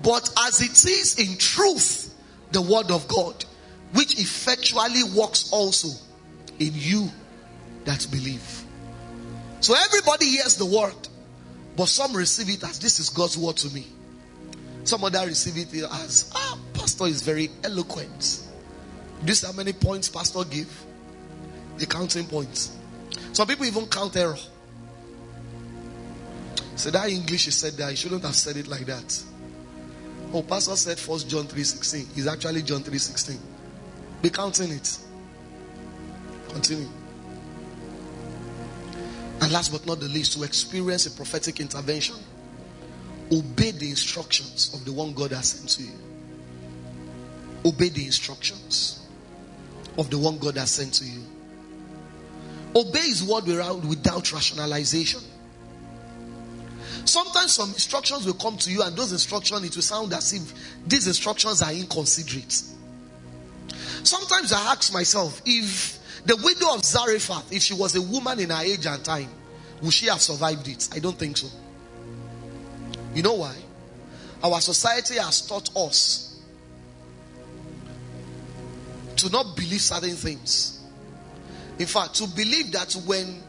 but 0.02 0.32
as 0.46 0.60
it 0.60 0.90
is 0.90 1.18
in 1.18 1.36
truth 1.38 2.14
the 2.52 2.60
word 2.60 2.90
of 2.90 3.08
God, 3.08 3.44
which 3.92 4.18
effectually 4.18 5.02
works 5.16 5.50
also 5.52 5.88
in 6.58 6.72
you 6.74 7.10
that 7.84 8.06
believe. 8.10 8.64
So 9.60 9.74
everybody 9.74 10.26
hears 10.26 10.56
the 10.56 10.66
word, 10.66 10.94
but 11.76 11.88
some 11.88 12.14
receive 12.14 12.50
it 12.50 12.64
as 12.64 12.78
this 12.78 12.98
is 13.00 13.08
God's 13.10 13.36
word 13.36 13.56
to 13.58 13.74
me. 13.74 13.86
Some 14.84 15.04
other 15.04 15.26
receive 15.26 15.56
it 15.58 15.84
as, 15.84 16.30
ah, 16.34 16.58
pastor 16.74 17.06
is 17.06 17.22
very 17.22 17.50
eloquent. 17.64 18.46
This 19.22 19.42
how 19.42 19.52
many 19.52 19.72
points 19.72 20.08
pastor 20.08 20.44
give? 20.44 20.84
The 21.76 21.86
counting 21.86 22.26
points. 22.26 22.76
Some 23.32 23.46
people 23.46 23.66
even 23.66 23.86
count 23.86 24.16
error. 24.16 24.36
So 26.76 26.90
that 26.90 27.10
English 27.10 27.44
he 27.44 27.50
said 27.50 27.74
that 27.74 27.90
he 27.90 27.96
shouldn't 27.96 28.24
have 28.24 28.34
said 28.34 28.56
it 28.56 28.66
like 28.66 28.86
that. 28.86 29.24
Oh, 30.32 30.42
pastor 30.42 30.76
said 30.76 30.98
first 30.98 31.28
John 31.28 31.44
3.16. 31.44 32.16
It's 32.16 32.26
actually 32.26 32.62
John 32.62 32.82
3.16. 32.82 33.38
Be 34.22 34.30
counting 34.30 34.70
it. 34.70 34.98
Continue. 36.48 36.88
And 39.42 39.52
last 39.52 39.72
but 39.72 39.86
not 39.86 40.00
the 40.00 40.08
least, 40.08 40.38
to 40.38 40.44
experience 40.44 41.06
a 41.06 41.10
prophetic 41.10 41.60
intervention, 41.60 42.16
obey 43.32 43.70
the 43.70 43.88
instructions 43.90 44.74
of 44.74 44.84
the 44.84 44.92
one 44.92 45.12
God 45.14 45.32
has 45.32 45.48
sent 45.48 45.70
to 45.70 45.82
you. 45.82 45.98
Obey 47.64 47.88
the 47.88 48.04
instructions 48.06 48.99
of 49.98 50.10
the 50.10 50.18
one 50.18 50.38
God 50.38 50.56
has 50.56 50.70
sent 50.70 50.94
to 50.94 51.04
you. 51.04 51.22
Obey 52.74 53.00
his 53.00 53.22
word 53.24 53.44
without 53.84 54.32
rationalization. 54.32 55.20
Sometimes 57.04 57.52
some 57.52 57.70
instructions 57.70 58.26
will 58.26 58.34
come 58.34 58.56
to 58.58 58.70
you, 58.70 58.82
and 58.82 58.96
those 58.96 59.12
instructions, 59.12 59.64
it 59.64 59.74
will 59.74 59.82
sound 59.82 60.12
as 60.12 60.32
if 60.32 60.52
these 60.86 61.06
instructions 61.06 61.62
are 61.62 61.72
inconsiderate. 61.72 62.62
Sometimes 64.04 64.52
I 64.52 64.72
ask 64.72 64.92
myself 64.92 65.42
if 65.44 65.98
the 66.24 66.36
widow 66.36 66.74
of 66.74 66.84
Zarephath, 66.84 67.52
if 67.52 67.62
she 67.62 67.74
was 67.74 67.96
a 67.96 68.02
woman 68.02 68.38
in 68.38 68.50
her 68.50 68.62
age 68.62 68.86
and 68.86 69.04
time, 69.04 69.28
would 69.82 69.92
she 69.92 70.06
have 70.06 70.20
survived 70.20 70.68
it? 70.68 70.88
I 70.92 70.98
don't 70.98 71.18
think 71.18 71.38
so. 71.38 71.48
You 73.14 73.22
know 73.22 73.34
why? 73.34 73.56
Our 74.42 74.60
society 74.60 75.16
has 75.16 75.40
taught 75.42 75.74
us 75.76 76.29
to 79.20 79.30
not 79.30 79.54
believe 79.54 79.80
certain 79.80 80.16
things. 80.16 80.80
In 81.78 81.86
fact, 81.86 82.14
to 82.16 82.26
believe 82.28 82.72
that 82.72 82.92
when 83.06 83.42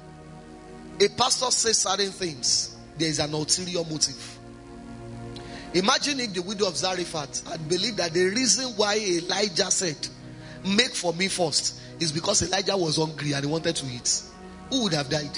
a 1.00 1.08
pastor 1.10 1.50
says 1.52 1.78
certain 1.78 2.12
things, 2.12 2.76
there 2.98 3.08
is 3.08 3.20
an 3.20 3.34
ulterior 3.34 3.84
motive. 3.90 4.40
Imagine 5.74 6.20
if 6.20 6.34
the 6.34 6.42
widow 6.42 6.68
of 6.68 6.76
Zarephath 6.76 7.48
had 7.48 7.68
believed 7.70 7.98
that 7.98 8.14
the 8.14 8.26
reason 8.26 8.72
why 8.76 8.98
Elijah 8.98 9.72
said, 9.72 9.96
Make 10.66 10.94
for 10.94 11.14
me 11.14 11.30
first, 11.30 11.80
is 12.00 12.12
because 12.12 12.44
Elijah 12.44 12.76
was 12.76 12.98
hungry 12.98 13.32
and 13.32 13.46
he 13.46 13.50
wanted 13.50 13.76
to 13.78 13.86
eat. 13.86 14.24
Who 14.70 14.84
would 14.84 14.94
have 14.94 15.10
died? 15.10 15.38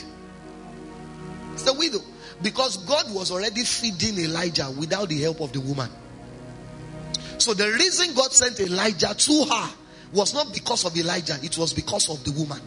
It's 1.53 1.63
the 1.63 1.73
widow. 1.73 1.99
Because 2.41 2.77
God 2.77 3.13
was 3.13 3.31
already 3.31 3.63
feeding 3.63 4.17
Elijah 4.17 4.69
without 4.77 5.09
the 5.09 5.21
help 5.21 5.39
of 5.41 5.53
the 5.53 5.61
woman. 5.61 5.89
So 7.37 7.53
the 7.53 7.71
reason 7.71 8.15
God 8.15 8.33
sent 8.33 8.59
Elijah 8.59 9.13
to 9.13 9.45
her 9.45 9.69
was 10.13 10.33
not 10.33 10.53
because 10.53 10.85
of 10.85 10.95
Elijah, 10.95 11.37
it 11.41 11.57
was 11.57 11.73
because 11.73 12.09
of 12.09 12.23
the 12.23 12.31
woman. 12.31 12.61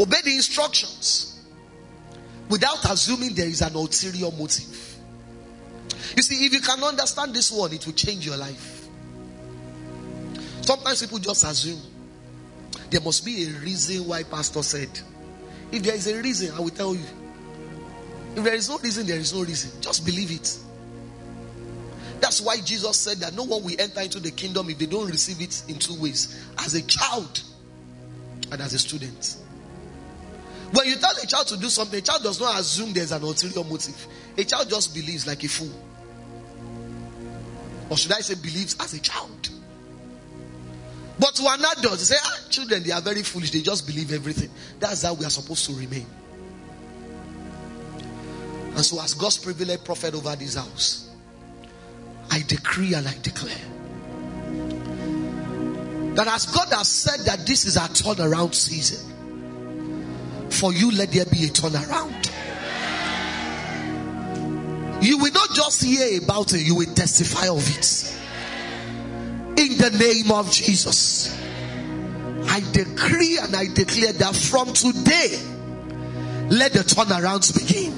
Obey 0.00 0.20
the 0.24 0.34
instructions 0.34 1.40
without 2.48 2.84
assuming 2.90 3.34
there 3.34 3.46
is 3.46 3.62
an 3.62 3.74
ulterior 3.74 4.30
motive. 4.32 4.98
You 6.16 6.22
see, 6.22 6.44
if 6.46 6.52
you 6.52 6.60
can 6.60 6.82
understand 6.82 7.34
this 7.34 7.50
one, 7.52 7.72
it 7.72 7.86
will 7.86 7.92
change 7.92 8.26
your 8.26 8.36
life. 8.36 8.88
Sometimes 10.62 11.00
people 11.02 11.18
just 11.18 11.44
assume 11.44 11.80
there 12.90 13.00
must 13.00 13.24
be 13.24 13.44
a 13.44 13.50
reason 13.60 14.06
why 14.06 14.22
pastor 14.22 14.62
said. 14.62 14.90
If 15.70 15.82
there 15.82 15.94
is 15.94 16.06
a 16.06 16.20
reason, 16.20 16.54
I 16.54 16.60
will 16.60 16.70
tell 16.70 16.94
you. 16.94 17.06
If 18.36 18.44
there 18.44 18.54
is 18.54 18.68
no 18.68 18.78
reason, 18.78 19.06
there 19.06 19.18
is 19.18 19.32
no 19.32 19.42
reason. 19.42 19.80
Just 19.80 20.04
believe 20.04 20.30
it. 20.30 20.58
That's 22.22 22.40
why 22.40 22.56
Jesus 22.58 22.96
said 22.98 23.18
that 23.18 23.34
no 23.34 23.42
one 23.42 23.64
will 23.64 23.74
enter 23.80 24.00
into 24.00 24.20
the 24.20 24.30
kingdom 24.30 24.70
if 24.70 24.78
they 24.78 24.86
don't 24.86 25.08
receive 25.10 25.40
it 25.40 25.64
in 25.66 25.76
two 25.76 26.00
ways 26.00 26.46
as 26.56 26.74
a 26.74 26.82
child 26.82 27.42
and 28.52 28.60
as 28.60 28.72
a 28.74 28.78
student. 28.78 29.38
When 30.72 30.86
you 30.86 30.94
tell 30.94 31.10
a 31.20 31.26
child 31.26 31.48
to 31.48 31.56
do 31.56 31.68
something, 31.68 31.98
a 31.98 32.02
child 32.02 32.22
does 32.22 32.40
not 32.40 32.60
assume 32.60 32.92
there's 32.92 33.10
an 33.10 33.24
ulterior 33.24 33.64
motive. 33.64 34.06
A 34.38 34.44
child 34.44 34.70
just 34.70 34.94
believes 34.94 35.26
like 35.26 35.42
a 35.42 35.48
fool. 35.48 35.72
Or 37.90 37.96
should 37.96 38.12
I 38.12 38.20
say, 38.20 38.36
believes 38.36 38.76
as 38.78 38.94
a 38.94 39.00
child. 39.00 39.48
But 41.18 41.34
to 41.34 41.42
an 41.42 41.58
adult, 41.76 41.98
they 41.98 42.04
say, 42.04 42.16
ah, 42.22 42.38
children, 42.48 42.84
they 42.84 42.92
are 42.92 43.00
very 43.00 43.24
foolish. 43.24 43.50
They 43.50 43.62
just 43.62 43.84
believe 43.84 44.12
everything. 44.12 44.50
That's 44.78 45.02
how 45.02 45.14
we 45.14 45.24
are 45.24 45.30
supposed 45.30 45.66
to 45.66 45.72
remain. 45.74 46.06
And 48.76 48.84
so, 48.84 49.02
as 49.02 49.12
God's 49.14 49.38
privileged 49.38 49.84
prophet 49.84 50.14
over 50.14 50.36
this 50.36 50.54
house, 50.54 51.01
I 52.32 52.42
decree 52.46 52.94
and 52.94 53.06
I 53.06 53.14
declare 53.20 53.54
that 56.14 56.26
as 56.28 56.46
God 56.46 56.68
has 56.72 56.88
said 56.88 57.26
that 57.26 57.46
this 57.46 57.66
is 57.66 57.76
our 57.76 57.88
turnaround 57.88 58.54
season, 58.54 60.48
for 60.50 60.72
you, 60.72 60.92
let 60.92 61.12
there 61.12 61.26
be 61.26 61.44
a 61.44 61.48
turnaround. 61.48 62.30
You 65.04 65.18
will 65.18 65.32
not 65.32 65.50
just 65.50 65.84
hear 65.84 66.22
about 66.22 66.54
it, 66.54 66.60
you 66.60 66.74
will 66.74 66.94
testify 66.94 67.48
of 67.48 67.68
it. 67.68 68.18
In 69.60 69.76
the 69.76 69.90
name 69.98 70.32
of 70.32 70.50
Jesus, 70.50 71.38
I 72.48 72.60
decree 72.72 73.38
and 73.42 73.54
I 73.54 73.66
declare 73.74 74.14
that 74.14 74.34
from 74.34 74.72
today, 74.72 75.38
let 76.48 76.72
the 76.72 76.80
turnarounds 76.80 77.52
begin. 77.52 77.92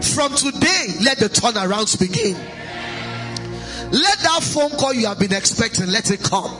From 0.00 0.34
today, 0.34 0.86
let 1.02 1.18
the 1.18 1.28
turnarounds 1.28 1.98
begin. 1.98 2.57
Let 3.90 4.18
that 4.18 4.40
phone 4.42 4.70
call 4.70 4.92
you 4.92 5.06
have 5.06 5.18
been 5.18 5.32
expecting, 5.32 5.86
let 5.86 6.10
it 6.10 6.22
come. 6.22 6.50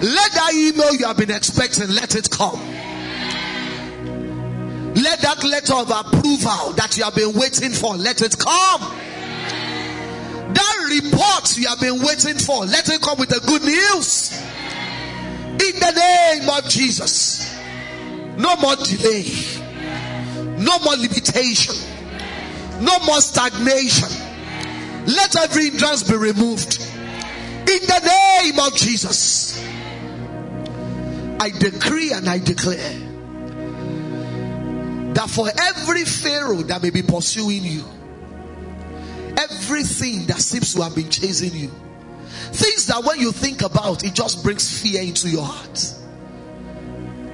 Let 0.00 0.32
that 0.32 0.50
email 0.54 0.94
you 0.94 1.06
have 1.06 1.16
been 1.16 1.30
expecting, 1.30 1.88
let 1.88 2.14
it 2.16 2.30
come. 2.30 2.60
Let 4.94 5.20
that 5.20 5.42
letter 5.44 5.74
of 5.74 5.90
approval 5.90 6.72
that 6.74 6.96
you 6.96 7.04
have 7.04 7.14
been 7.14 7.32
waiting 7.34 7.70
for, 7.70 7.96
let 7.96 8.22
it 8.22 8.36
come. 8.38 8.80
That 10.52 11.00
report 11.02 11.56
you 11.56 11.68
have 11.68 11.80
been 11.80 12.00
waiting 12.00 12.38
for, 12.38 12.64
let 12.64 12.88
it 12.88 13.00
come 13.00 13.18
with 13.18 13.28
the 13.28 13.40
good 13.46 13.62
news. 13.62 14.32
In 15.54 15.80
the 15.80 15.92
name 15.92 16.48
of 16.48 16.68
Jesus. 16.68 17.56
No 18.36 18.56
more 18.56 18.76
delay. 18.76 19.24
No 20.58 20.78
more 20.80 20.96
limitation. 20.96 21.74
No 22.80 22.98
more 23.00 23.20
stagnation. 23.20 24.23
Let 25.06 25.36
every 25.36 25.70
hindrance 25.70 26.02
be 26.02 26.16
removed. 26.16 26.80
In 26.80 27.80
the 27.86 28.40
name 28.42 28.58
of 28.58 28.74
Jesus. 28.76 29.62
I 31.40 31.50
decree 31.50 32.12
and 32.12 32.28
I 32.28 32.38
declare 32.38 33.00
that 35.14 35.28
for 35.28 35.48
every 35.60 36.04
Pharaoh 36.04 36.62
that 36.62 36.82
may 36.82 36.90
be 36.90 37.02
pursuing 37.02 37.64
you, 37.64 37.84
everything 39.36 40.26
that 40.26 40.38
seems 40.38 40.72
to 40.74 40.82
have 40.82 40.94
been 40.94 41.10
chasing 41.10 41.54
you, 41.54 41.70
things 42.52 42.86
that 42.86 43.04
when 43.04 43.20
you 43.20 43.30
think 43.30 43.62
about, 43.62 44.04
it 44.04 44.14
just 44.14 44.42
brings 44.42 44.80
fear 44.80 45.02
into 45.02 45.28
your 45.28 45.44
heart. 45.44 45.94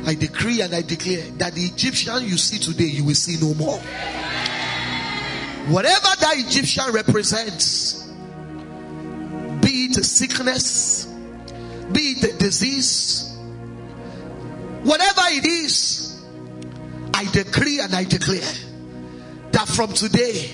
I 0.07 0.15
decree 0.15 0.61
and 0.63 0.75
I 0.75 0.83
declare 0.83 1.31
that 1.39 1.55
the 1.55 1.63
Egyptian 1.63 2.25
you 2.25 2.37
see 2.37 2.59
today, 2.59 2.85
you 2.85 3.05
will 3.05 3.15
see 3.15 3.37
no 3.41 3.55
more. 3.55 3.81
Whatever 5.71 6.09
that 6.19 6.35
Egyptian 6.37 6.91
represents, 6.93 8.03
be 9.63 9.87
it 9.87 9.97
a 9.99 10.03
sickness, 10.03 11.07
be 11.93 12.01
it 12.01 12.25
a 12.25 12.37
disease, 12.39 13.37
whatever 14.83 15.21
it 15.27 15.47
is, 15.47 16.21
I 17.15 17.25
decree 17.31 17.79
and 17.79 17.95
I 17.95 18.03
declare 18.03 18.53
that 19.53 19.69
from 19.69 19.93
today, 19.93 20.51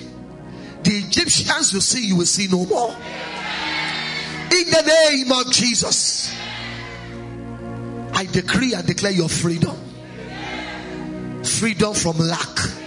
the 0.83 0.91
Egyptians 0.91 1.73
you 1.73 1.81
see, 1.81 2.09
you 2.09 2.17
will 2.17 2.27
see 2.27 2.49
no 2.49 2.67
more. 2.67 2.91
In 2.91 4.71
the 4.71 5.09
name 5.09 5.33
of 5.33 5.51
Jesus, 5.51 6.31
I 8.13 8.27
decree 8.31 8.75
and 8.75 8.87
declare 8.87 9.13
your 9.13 9.31
freedom. 9.31 9.77
Freedom 11.43 11.95
from 11.95 12.19
lack. 12.19 12.86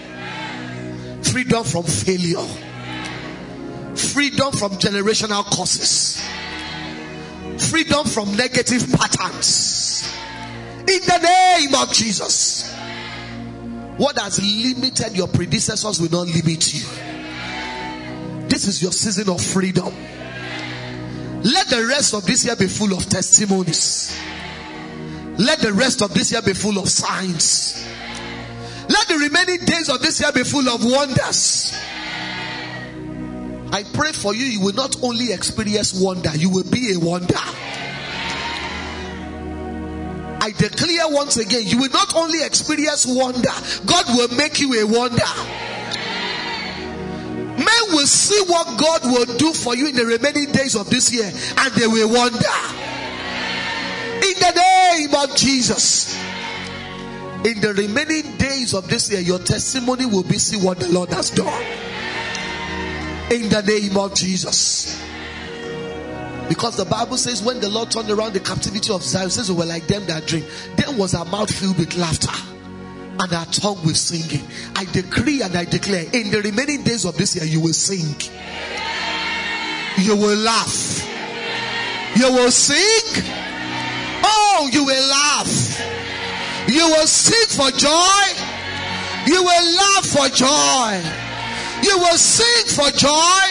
Freedom 1.32 1.64
from 1.64 1.84
failure. 1.84 2.46
Freedom 3.96 4.52
from 4.52 4.72
generational 4.74 5.44
causes. 5.46 6.22
Freedom 7.70 8.06
from 8.06 8.36
negative 8.36 8.92
patterns. 8.94 10.10
In 10.80 11.02
the 11.06 11.20
name 11.22 11.76
of 11.76 11.92
Jesus. 11.94 12.74
What 13.98 14.18
has 14.18 14.40
limited 14.40 15.16
your 15.18 15.28
predecessors 15.28 16.00
will 16.00 16.10
not 16.10 16.28
limit 16.28 16.74
you. 16.74 16.86
This 18.48 18.68
is 18.68 18.82
your 18.82 18.92
season 18.92 19.30
of 19.30 19.42
freedom. 19.42 19.94
Let 21.44 21.68
the 21.68 21.86
rest 21.88 22.14
of 22.14 22.26
this 22.26 22.46
year 22.46 22.56
be 22.56 22.68
full 22.68 22.94
of 22.94 23.08
testimonies. 23.08 24.18
Let 25.38 25.60
the 25.60 25.74
rest 25.74 26.02
of 26.02 26.14
this 26.14 26.32
year 26.32 26.42
be 26.42 26.54
full 26.54 26.80
of 26.80 26.90
signs. 26.90 27.86
The 29.10 29.18
remaining 29.18 29.66
days 29.66 29.90
of 29.90 30.02
this 30.02 30.22
year 30.22 30.32
be 30.32 30.44
full 30.44 30.70
of 30.70 30.86
wonders. 30.86 31.74
I 33.72 33.84
pray 33.94 34.12
for 34.12 34.36
you, 34.36 34.46
you 34.46 34.62
will 34.62 34.74
not 34.74 35.02
only 35.02 35.34
experience 35.34 36.00
wonder, 36.00 36.36
you 36.36 36.50
will 36.52 36.70
be 36.70 36.94
a 36.94 37.00
wonder. 37.00 37.34
I 40.42 40.52
declare 40.58 41.10
once 41.10 41.38
again, 41.38 41.64
you 41.66 41.80
will 41.80 41.90
not 41.90 42.16
only 42.16 42.44
experience 42.44 43.06
wonder, 43.08 43.50
God 43.86 44.06
will 44.10 44.30
make 44.38 44.60
you 44.60 44.74
a 44.80 44.86
wonder. 44.86 45.26
Men 47.58 47.84
will 47.90 48.08
see 48.08 48.42
what 48.48 48.80
God 48.80 49.02
will 49.04 49.38
do 49.38 49.54
for 49.54 49.76
you 49.76 49.88
in 49.88 49.96
the 49.96 50.06
remaining 50.06 50.52
days 50.52 50.76
of 50.76 50.90
this 50.90 51.12
year 51.12 51.26
and 51.26 51.74
they 51.74 51.88
will 51.88 52.10
wonder. 52.10 52.38
In 54.22 54.36
the 54.40 54.54
name 54.56 55.16
of 55.16 55.36
Jesus. 55.36 56.29
In 57.46 57.62
the 57.62 57.74
remaining 57.74 58.36
days 58.36 58.74
of 58.74 58.90
this 58.90 59.10
year, 59.10 59.22
your 59.22 59.40
testimony 59.40 60.06
will 60.06 60.24
be 60.24 60.38
see 60.38 60.58
what 60.58 60.78
the 60.78 60.90
Lord 60.90 61.10
has 61.10 61.30
done. 61.30 61.48
In 63.32 63.48
the 63.48 63.64
name 63.66 63.96
of 63.98 64.14
Jesus. 64.14 65.02
Because 66.50 66.76
the 66.76 66.84
Bible 66.84 67.16
says 67.16 67.42
when 67.42 67.62
the 67.62 67.70
Lord 67.70 67.92
turned 67.92 68.10
around 68.10 68.34
the 68.34 68.42
captivity 68.42 68.92
of 68.92 69.04
Zion, 69.04 69.30
says 69.30 69.50
we 69.50 69.58
were 69.58 69.66
like 69.66 69.88
them 69.88 70.06
that 70.08 70.26
dream. 70.26 70.44
Then 70.76 70.98
was 70.98 71.14
our 71.14 71.24
mouth 71.26 71.54
filled 71.54 71.78
with 71.78 71.96
laughter 71.96 72.34
and 73.20 73.34
our 73.34 73.46
tongue 73.46 73.86
with 73.86 73.96
singing. 73.96 74.46
I 74.76 74.84
decree 74.86 75.42
and 75.42 75.56
I 75.56 75.64
declare 75.64 76.06
in 76.12 76.32
the 76.32 76.42
remaining 76.42 76.84
days 76.84 77.06
of 77.06 77.16
this 77.18 77.36
year, 77.36 77.46
you 77.46 77.62
will 77.62 77.72
sing. 77.72 78.16
You 79.98 80.16
will 80.18 80.38
laugh. 80.38 81.08
You 82.18 82.34
will 82.34 82.52
sing. 82.52 83.24
Oh, 84.24 84.70
you 84.74 84.84
will 84.84 85.10
laugh. 85.10 85.89
You 86.70 86.88
will 86.88 87.08
sing 87.08 87.50
for 87.58 87.72
joy. 87.72 88.26
You 89.26 89.44
will 89.44 89.76
laugh 89.76 90.06
for 90.06 90.30
joy. 90.30 91.02
You 91.82 91.98
will 91.98 92.18
sing 92.18 92.66
for 92.76 92.92
joy. 92.92 93.46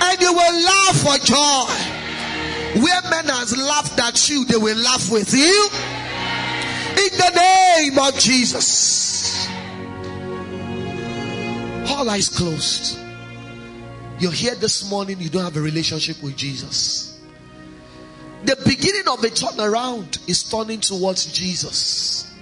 And 0.00 0.20
you 0.20 0.32
will 0.32 0.64
laugh 0.64 0.96
for 1.00 1.18
joy. 1.24 1.88
Where 2.82 3.02
men 3.10 3.24
has 3.26 3.56
laughed 3.56 3.98
at 3.98 4.28
you, 4.28 4.44
they 4.44 4.58
will 4.58 4.76
laugh 4.76 5.10
with 5.10 5.32
you. 5.32 5.68
In 6.98 7.16
the 7.16 7.32
name 7.34 7.98
of 7.98 8.18
Jesus. 8.18 9.48
All 11.90 12.08
eyes 12.10 12.28
closed. 12.28 12.98
You're 14.18 14.32
here 14.32 14.54
this 14.54 14.90
morning, 14.90 15.18
you 15.20 15.30
don't 15.30 15.44
have 15.44 15.56
a 15.56 15.60
relationship 15.60 16.22
with 16.22 16.36
Jesus. 16.36 17.07
The 18.44 18.56
beginning 18.64 19.08
of 19.08 19.24
a 19.24 19.28
turnaround 19.28 20.28
is 20.28 20.44
turning 20.44 20.80
towards 20.80 21.26
Jesus. 21.26 22.32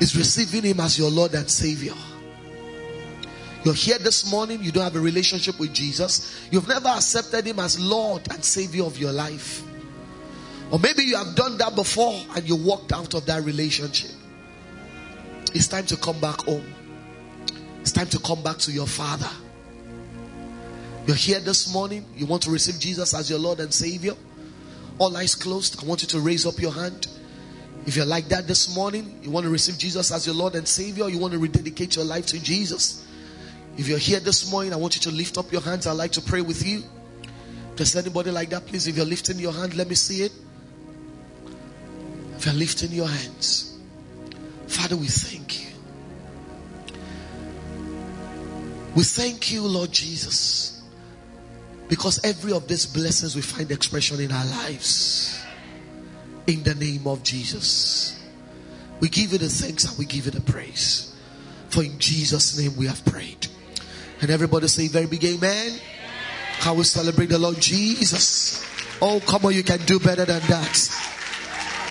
Is 0.00 0.16
receiving 0.16 0.62
Him 0.62 0.80
as 0.80 0.98
your 0.98 1.10
Lord 1.10 1.34
and 1.34 1.48
Savior. 1.48 1.94
You're 3.64 3.74
here 3.74 3.98
this 3.98 4.30
morning, 4.30 4.62
you 4.62 4.70
don't 4.70 4.84
have 4.84 4.96
a 4.96 5.00
relationship 5.00 5.58
with 5.58 5.72
Jesus. 5.72 6.46
You've 6.50 6.68
never 6.68 6.88
accepted 6.88 7.46
Him 7.46 7.58
as 7.60 7.80
Lord 7.80 8.30
and 8.30 8.44
Savior 8.44 8.84
of 8.84 8.98
your 8.98 9.12
life. 9.12 9.62
Or 10.70 10.78
maybe 10.78 11.02
you 11.02 11.16
have 11.16 11.34
done 11.34 11.56
that 11.58 11.74
before 11.74 12.20
and 12.36 12.46
you 12.46 12.56
walked 12.56 12.92
out 12.92 13.14
of 13.14 13.24
that 13.26 13.42
relationship. 13.42 14.10
It's 15.54 15.68
time 15.68 15.86
to 15.86 15.96
come 15.96 16.20
back 16.20 16.42
home. 16.42 16.66
It's 17.80 17.92
time 17.92 18.08
to 18.08 18.18
come 18.18 18.42
back 18.42 18.58
to 18.58 18.72
your 18.72 18.86
Father. 18.86 19.30
You're 21.06 21.16
here 21.16 21.40
this 21.40 21.72
morning, 21.72 22.04
you 22.14 22.26
want 22.26 22.42
to 22.42 22.50
receive 22.50 22.78
Jesus 22.78 23.14
as 23.14 23.30
your 23.30 23.38
Lord 23.38 23.60
and 23.60 23.72
Savior. 23.72 24.14
All 24.98 25.16
eyes 25.16 25.34
closed. 25.34 25.82
I 25.82 25.86
want 25.86 26.02
you 26.02 26.08
to 26.08 26.20
raise 26.20 26.46
up 26.46 26.58
your 26.58 26.72
hand. 26.72 27.08
If 27.86 27.96
you're 27.96 28.06
like 28.06 28.28
that 28.28 28.46
this 28.46 28.74
morning, 28.74 29.18
you 29.22 29.30
want 29.30 29.44
to 29.44 29.50
receive 29.50 29.76
Jesus 29.76 30.10
as 30.10 30.26
your 30.26 30.34
Lord 30.34 30.54
and 30.54 30.66
Savior, 30.66 31.08
you 31.08 31.18
want 31.18 31.32
to 31.32 31.38
rededicate 31.38 31.96
your 31.96 32.04
life 32.04 32.26
to 32.26 32.42
Jesus. 32.42 33.04
If 33.76 33.88
you're 33.88 33.98
here 33.98 34.20
this 34.20 34.50
morning, 34.50 34.72
I 34.72 34.76
want 34.76 34.94
you 34.94 35.02
to 35.02 35.10
lift 35.10 35.36
up 35.36 35.52
your 35.52 35.60
hands. 35.60 35.86
I'd 35.86 35.92
like 35.92 36.12
to 36.12 36.22
pray 36.22 36.40
with 36.40 36.66
you. 36.66 36.82
If 37.72 37.76
there's 37.76 37.96
anybody 37.96 38.30
like 38.30 38.50
that, 38.50 38.66
please, 38.66 38.86
if 38.86 38.96
you're 38.96 39.04
lifting 39.04 39.38
your 39.38 39.52
hand, 39.52 39.74
let 39.74 39.88
me 39.88 39.96
see 39.96 40.22
it. 40.22 40.32
If 42.36 42.46
you're 42.46 42.54
lifting 42.54 42.92
your 42.92 43.08
hands, 43.08 43.76
Father, 44.68 44.96
we 44.96 45.08
thank 45.08 45.60
you. 45.60 45.66
We 48.94 49.02
thank 49.02 49.50
you, 49.52 49.66
Lord 49.66 49.90
Jesus, 49.90 50.73
because 51.94 52.18
every 52.24 52.50
of 52.52 52.66
these 52.66 52.86
blessings 52.86 53.36
we 53.36 53.40
find 53.40 53.70
expression 53.70 54.18
in 54.18 54.32
our 54.32 54.44
lives. 54.46 55.40
In 56.48 56.60
the 56.64 56.74
name 56.74 57.06
of 57.06 57.22
Jesus, 57.22 58.20
we 58.98 59.08
give 59.08 59.30
you 59.30 59.38
the 59.38 59.48
thanks 59.48 59.84
and 59.84 59.96
we 59.96 60.04
give 60.04 60.24
you 60.24 60.32
the 60.32 60.40
praise. 60.40 61.14
For 61.68 61.84
in 61.84 61.96
Jesus' 62.00 62.58
name 62.58 62.74
we 62.76 62.88
have 62.88 63.04
prayed. 63.04 63.46
And 64.20 64.28
everybody 64.28 64.66
say 64.66 64.88
very 64.88 65.06
big 65.06 65.24
amen. 65.24 65.78
How 66.58 66.74
we 66.74 66.82
celebrate 66.82 67.26
the 67.26 67.38
Lord 67.38 67.60
Jesus. 67.60 68.66
Oh, 69.00 69.20
come 69.24 69.46
on, 69.46 69.54
you 69.54 69.62
can 69.62 69.78
do 69.86 70.00
better 70.00 70.24
than 70.24 70.42
that. 70.48 71.13